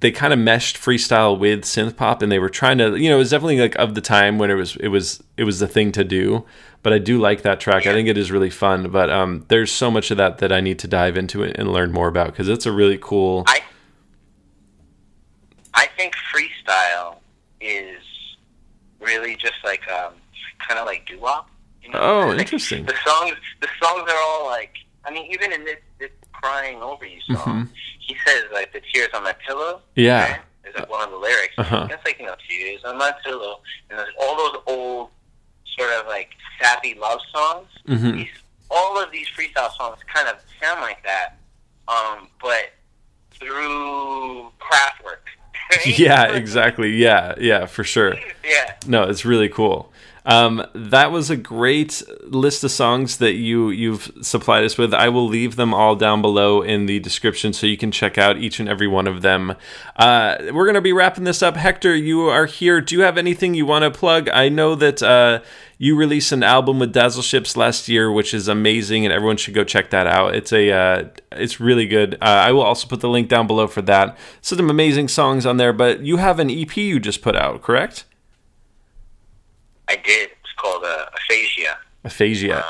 they 0.00 0.10
kind 0.10 0.32
of 0.32 0.38
meshed 0.38 0.76
freestyle 0.76 1.38
with 1.38 1.62
synth 1.62 1.96
pop 1.96 2.22
and 2.22 2.30
they 2.32 2.38
were 2.38 2.48
trying 2.48 2.78
to 2.78 2.96
you 2.96 3.08
know 3.08 3.16
it 3.16 3.18
was 3.18 3.30
definitely 3.30 3.58
like 3.58 3.74
of 3.76 3.94
the 3.94 4.00
time 4.00 4.38
when 4.38 4.50
it 4.50 4.54
was 4.54 4.76
it 4.76 4.88
was 4.88 5.22
it 5.36 5.44
was 5.44 5.58
the 5.58 5.68
thing 5.68 5.92
to 5.92 6.04
do 6.04 6.44
but 6.82 6.92
i 6.92 6.98
do 6.98 7.18
like 7.18 7.42
that 7.42 7.60
track 7.60 7.86
i 7.86 7.92
think 7.92 8.08
it 8.08 8.16
is 8.16 8.30
really 8.30 8.50
fun 8.50 8.90
but 8.90 9.10
um 9.10 9.44
there's 9.48 9.70
so 9.70 9.90
much 9.90 10.10
of 10.10 10.16
that 10.16 10.38
that 10.38 10.52
i 10.52 10.60
need 10.60 10.78
to 10.78 10.88
dive 10.88 11.16
into 11.16 11.42
it 11.42 11.56
and 11.58 11.72
learn 11.72 11.92
more 11.92 12.08
about 12.08 12.28
because 12.28 12.48
it's 12.48 12.66
a 12.66 12.72
really 12.72 12.98
cool 13.00 13.44
I 13.46 13.60
I 15.74 15.86
think 15.96 16.14
freestyle 16.34 17.16
is 17.60 18.02
really 18.98 19.36
just 19.36 19.56
like 19.62 19.82
um, 19.88 20.14
kind 20.66 20.80
of 20.80 20.86
like 20.86 21.06
doo 21.06 21.18
wop. 21.20 21.50
You 21.82 21.90
know? 21.90 21.98
Oh, 22.00 22.26
Like, 22.28 22.40
interesting. 22.40 22.86
The 22.86 22.94
songs, 23.04 23.34
the 23.60 23.68
songs 23.82 24.10
are 24.10 24.18
all 24.18 24.46
like. 24.46 24.74
I 25.04 25.12
mean, 25.12 25.30
even 25.30 25.52
in 25.52 25.64
this, 25.64 25.76
this 26.00 26.10
"Crying 26.42 26.82
Over 26.82 27.04
You" 27.06 27.20
song, 27.22 27.36
Mhm. 27.36 27.68
he 28.00 28.16
says 28.26 28.44
like 28.52 28.72
the 28.72 28.80
tears 28.92 29.08
on 29.14 29.22
my 29.24 29.32
pillow. 29.46 29.82
Yeah. 29.94 30.30
right? 30.32 30.40
Is 30.64 30.74
like 30.74 30.90
one 30.90 31.02
of 31.04 31.10
the 31.10 31.16
lyrics. 31.18 31.54
Uh-huh. 31.58 31.86
It's 31.90 32.04
like 32.04 32.18
you 32.18 32.26
know, 32.26 32.34
tears 32.48 32.82
on 32.84 32.98
my 32.98 33.12
pillow, 33.24 33.60
and 33.88 33.98
there's 33.98 34.14
all 34.20 34.36
those 34.36 34.62
old 34.66 35.10
sort 35.78 35.90
of 35.92 36.06
like 36.06 36.30
sappy 36.60 36.94
love 36.94 37.20
songs. 37.32 37.68
Mhm. 37.88 38.12
These, 38.14 38.28
all 38.70 39.00
of 39.00 39.10
these 39.12 39.28
freestyle 39.28 39.72
songs 39.76 39.98
kind 40.12 40.26
of 40.28 40.36
sound 40.60 40.80
like 40.80 41.02
that, 41.04 41.38
um, 41.88 42.28
but 42.42 42.72
through 43.38 44.50
Kraftwerk. 44.58 45.22
right? 45.70 45.98
yeah 45.98 46.24
exactly 46.34 46.90
yeah 46.90 47.34
yeah 47.38 47.66
for 47.66 47.82
sure 47.84 48.14
Yeah. 48.44 48.74
no 48.86 49.02
it's 49.04 49.24
really 49.24 49.48
cool 49.48 49.92
um, 50.26 50.66
that 50.74 51.12
was 51.12 51.30
a 51.30 51.36
great 51.36 52.02
list 52.24 52.64
of 52.64 52.72
songs 52.72 53.18
that 53.18 53.34
you 53.34 53.70
you've 53.70 54.10
supplied 54.22 54.64
us 54.64 54.76
with. 54.76 54.92
I 54.92 55.08
will 55.08 55.28
leave 55.28 55.54
them 55.54 55.72
all 55.72 55.94
down 55.94 56.20
below 56.20 56.62
in 56.62 56.86
the 56.86 56.98
description 56.98 57.52
so 57.52 57.66
you 57.68 57.76
can 57.76 57.92
check 57.92 58.18
out 58.18 58.36
each 58.36 58.58
and 58.58 58.68
every 58.68 58.88
one 58.88 59.06
of 59.06 59.22
them. 59.22 59.54
Uh, 59.94 60.36
we're 60.52 60.66
gonna 60.66 60.80
be 60.80 60.92
wrapping 60.92 61.22
this 61.22 61.42
up. 61.42 61.54
Hektor, 61.54 61.94
you 61.94 62.22
are 62.22 62.46
here. 62.46 62.80
Do 62.80 62.96
you 62.96 63.02
have 63.02 63.16
anything 63.16 63.54
you 63.54 63.66
want 63.66 63.84
to 63.84 63.90
plug? 63.96 64.28
I 64.30 64.48
know 64.48 64.74
that 64.74 65.00
uh, 65.00 65.42
you 65.78 65.94
released 65.94 66.32
an 66.32 66.42
album 66.42 66.80
with 66.80 66.92
Dazzle 66.92 67.22
Ships 67.22 67.56
last 67.56 67.88
year, 67.88 68.10
which 68.10 68.34
is 68.34 68.48
amazing, 68.48 69.06
and 69.06 69.12
everyone 69.12 69.36
should 69.36 69.54
go 69.54 69.62
check 69.62 69.90
that 69.90 70.08
out. 70.08 70.34
It's 70.34 70.52
a 70.52 70.72
uh, 70.72 71.04
it's 71.30 71.60
really 71.60 71.86
good. 71.86 72.14
Uh, 72.14 72.24
I 72.24 72.50
will 72.50 72.62
also 72.62 72.88
put 72.88 72.98
the 72.98 73.08
link 73.08 73.28
down 73.28 73.46
below 73.46 73.68
for 73.68 73.82
that. 73.82 74.18
Some 74.40 74.70
amazing 74.70 75.06
songs 75.06 75.46
on 75.46 75.56
there. 75.56 75.72
But 75.72 76.00
you 76.00 76.16
have 76.16 76.40
an 76.40 76.50
EP 76.50 76.76
you 76.76 76.98
just 76.98 77.22
put 77.22 77.36
out, 77.36 77.62
correct? 77.62 78.06
I 79.88 79.96
did. 79.96 80.30
It's 80.30 80.52
called 80.56 80.84
uh, 80.84 81.06
aphasia. 81.14 81.78
Aphasia. 82.04 82.56
Um, 82.58 82.62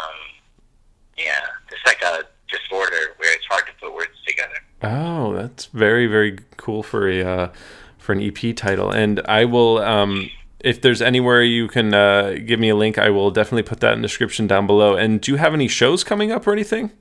yeah, 1.17 1.41
it's 1.71 1.85
like 1.87 2.03
a 2.03 2.25
disorder 2.51 3.15
where 3.17 3.33
it's 3.35 3.45
hard 3.47 3.65
to 3.67 3.73
put 3.81 3.95
words 3.95 4.11
together. 4.27 4.55
Oh, 4.83 5.33
that's 5.35 5.67
very 5.67 6.07
very 6.07 6.39
cool 6.57 6.83
for 6.83 7.09
a 7.09 7.23
uh, 7.25 7.53
for 7.99 8.13
an 8.13 8.21
EP 8.23 8.55
title. 8.55 8.91
And 8.91 9.21
I 9.27 9.45
will, 9.47 9.79
um, 9.79 10.31
if 10.61 10.81
there's 10.81 11.01
anywhere 11.03 11.43
you 11.43 11.69
can 11.69 11.93
uh, 11.95 12.37
give 12.45 12.61
me 12.61 12.69
a 12.69 12.77
link, 12.77 12.99
I 12.99 13.09
will 13.11 13.31
definitely 13.31 13.63
put 13.65 13.81
that 13.81 13.95
in 13.95 14.03
the 14.03 14.09
description 14.09 14.47
down 14.47 14.67
below. 14.67 14.95
And 14.95 15.21
do 15.21 15.33
you 15.33 15.39
have 15.39 15.55
any 15.55 15.69
shows 15.69 16.05
coming 16.05 16.31
up 16.31 16.47
or 16.47 16.53
anything? 16.53 16.93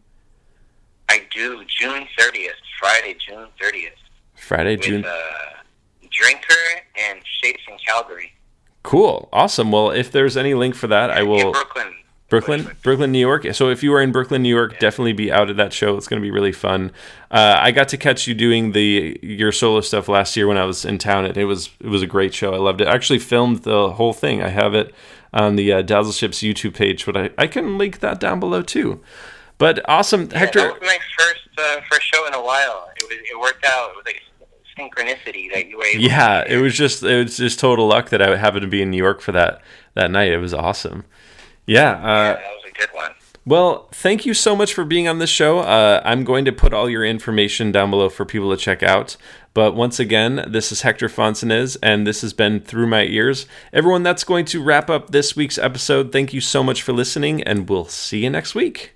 I 1.09 1.21
do 1.31 1.63
June 1.65 2.07
30th, 2.17 2.49
Friday, 2.79 3.15
June 3.27 3.47
30th, 3.61 3.89
Friday, 4.35 4.77
with 4.77 4.85
June. 4.85 5.05
uh, 5.05 5.11
Drinker 6.09 6.55
and 6.97 7.19
Shapes 7.41 7.61
in 7.69 7.77
Calgary. 7.85 8.31
Cool, 8.85 9.27
awesome. 9.33 9.71
Well, 9.71 9.89
if 9.91 10.11
there's 10.11 10.37
any 10.37 10.53
link 10.53 10.75
for 10.75 10.87
that, 10.87 11.09
I 11.09 11.23
will. 11.23 11.51
Brooklyn. 11.51 11.91
Brooklyn, 12.27 12.71
Brooklyn, 12.81 13.11
New 13.11 13.19
York. 13.19 13.45
So 13.53 13.69
if 13.69 13.83
you 13.83 13.93
are 13.93 14.01
in 14.01 14.11
Brooklyn, 14.11 14.41
New 14.41 14.49
York, 14.53 14.79
definitely 14.79 15.13
be 15.13 15.31
out 15.31 15.49
at 15.49 15.57
that 15.57 15.73
show. 15.73 15.95
It's 15.95 16.07
going 16.07 16.19
to 16.19 16.25
be 16.25 16.31
really 16.31 16.51
fun. 16.51 16.91
Uh, 17.29 17.55
I 17.59 17.71
got 17.71 17.87
to 17.89 17.97
catch 17.97 18.25
you 18.27 18.33
doing 18.33 18.71
the 18.71 19.19
your 19.21 19.51
solo 19.51 19.81
stuff 19.81 20.07
last 20.09 20.35
year 20.35 20.47
when 20.47 20.57
I 20.57 20.65
was 20.65 20.85
in 20.85 20.97
town. 20.97 21.25
It, 21.25 21.37
it 21.37 21.45
was 21.45 21.69
it 21.79 21.87
was 21.87 22.01
a 22.01 22.07
great 22.07 22.33
show. 22.33 22.53
I 22.53 22.57
loved 22.57 22.81
it. 22.81 22.87
I 22.87 22.93
actually 22.95 23.19
filmed 23.19 23.59
the 23.63 23.91
whole 23.93 24.11
thing. 24.13 24.41
I 24.41 24.49
have 24.49 24.73
it 24.73 24.93
on 25.33 25.55
the 25.55 25.71
uh, 25.71 25.81
Dazzle 25.83 26.13
Ships 26.13 26.39
YouTube 26.39 26.73
page, 26.73 27.05
but 27.05 27.15
I, 27.15 27.29
I 27.37 27.45
can 27.47 27.77
link 27.77 27.99
that 27.99 28.19
down 28.19 28.39
below 28.39 28.61
too. 28.63 29.01
But 29.59 29.87
awesome, 29.87 30.29
Yeah, 30.31 30.39
Hektor. 30.47 30.53
that 30.61 30.79
was 30.79 30.81
my 30.81 30.97
first 31.17 31.47
uh, 31.59 31.81
first 31.89 32.03
show 32.11 32.25
in 32.27 32.33
a 32.33 32.41
while. 32.43 32.89
It 32.97 33.03
was 33.03 33.17
it 33.19 33.39
worked 33.39 33.65
out. 33.65 33.91
It 33.91 33.95
was 33.97 34.05
like 34.05 34.21
synchronicity 34.77 35.51
that 35.53 35.67
you 35.67 35.77
were 35.77 35.85
able. 35.85 36.03
Yeah, 36.03 36.43
it 36.47 36.57
was 36.57 36.75
just 36.75 37.03
it 37.03 37.23
was 37.23 37.37
just 37.37 37.59
total 37.59 37.87
luck 37.87 38.09
that 38.09 38.21
I 38.21 38.35
happened 38.35 38.63
to 38.63 38.67
be 38.67 38.81
in 38.81 38.91
New 38.91 38.97
York 38.97 39.21
for 39.21 39.31
that 39.31 39.61
that 39.93 40.11
night. 40.11 40.31
It 40.31 40.39
was 40.39 40.53
awesome. 40.53 41.05
Yeah. 41.65 41.91
Uh, 41.91 42.33
that 42.33 42.41
was 42.41 42.71
a 42.71 42.77
good 42.77 42.89
one. 42.93 43.11
Well, 43.47 43.89
thank 43.91 44.25
you 44.25 44.33
so 44.33 44.55
much 44.55 44.73
for 44.73 44.83
being 44.83 45.07
on 45.07 45.19
this 45.19 45.29
show. 45.29 45.59
Uh, 45.59 46.01
I'm 46.03 46.23
going 46.23 46.45
to 46.45 46.51
put 46.51 46.73
all 46.73 46.89
your 46.89 47.05
information 47.05 47.71
down 47.71 47.91
below 47.91 48.09
for 48.09 48.25
people 48.25 48.49
to 48.49 48.57
check 48.57 48.81
out. 48.81 49.17
But 49.53 49.75
once 49.75 49.99
again, 49.99 50.45
this 50.49 50.71
is 50.71 50.81
Hektor 50.81 51.07
Fontanez, 51.07 51.77
and 51.81 52.07
this 52.07 52.21
has 52.21 52.33
been 52.33 52.59
Through 52.59 52.87
My 52.87 53.03
Ears. 53.03 53.45
Everyone, 53.71 54.01
that's 54.01 54.23
going 54.23 54.45
to 54.45 54.63
wrap 54.63 54.89
up 54.89 55.11
this 55.11 55.35
week's 55.35 55.59
episode. 55.59 56.11
Thank 56.11 56.33
you 56.33 56.41
so 56.41 56.63
much 56.63 56.81
for 56.81 56.91
listening, 56.91 57.43
and 57.43 57.69
we'll 57.69 57.85
see 57.85 58.23
you 58.23 58.31
next 58.31 58.55
week. 58.55 58.95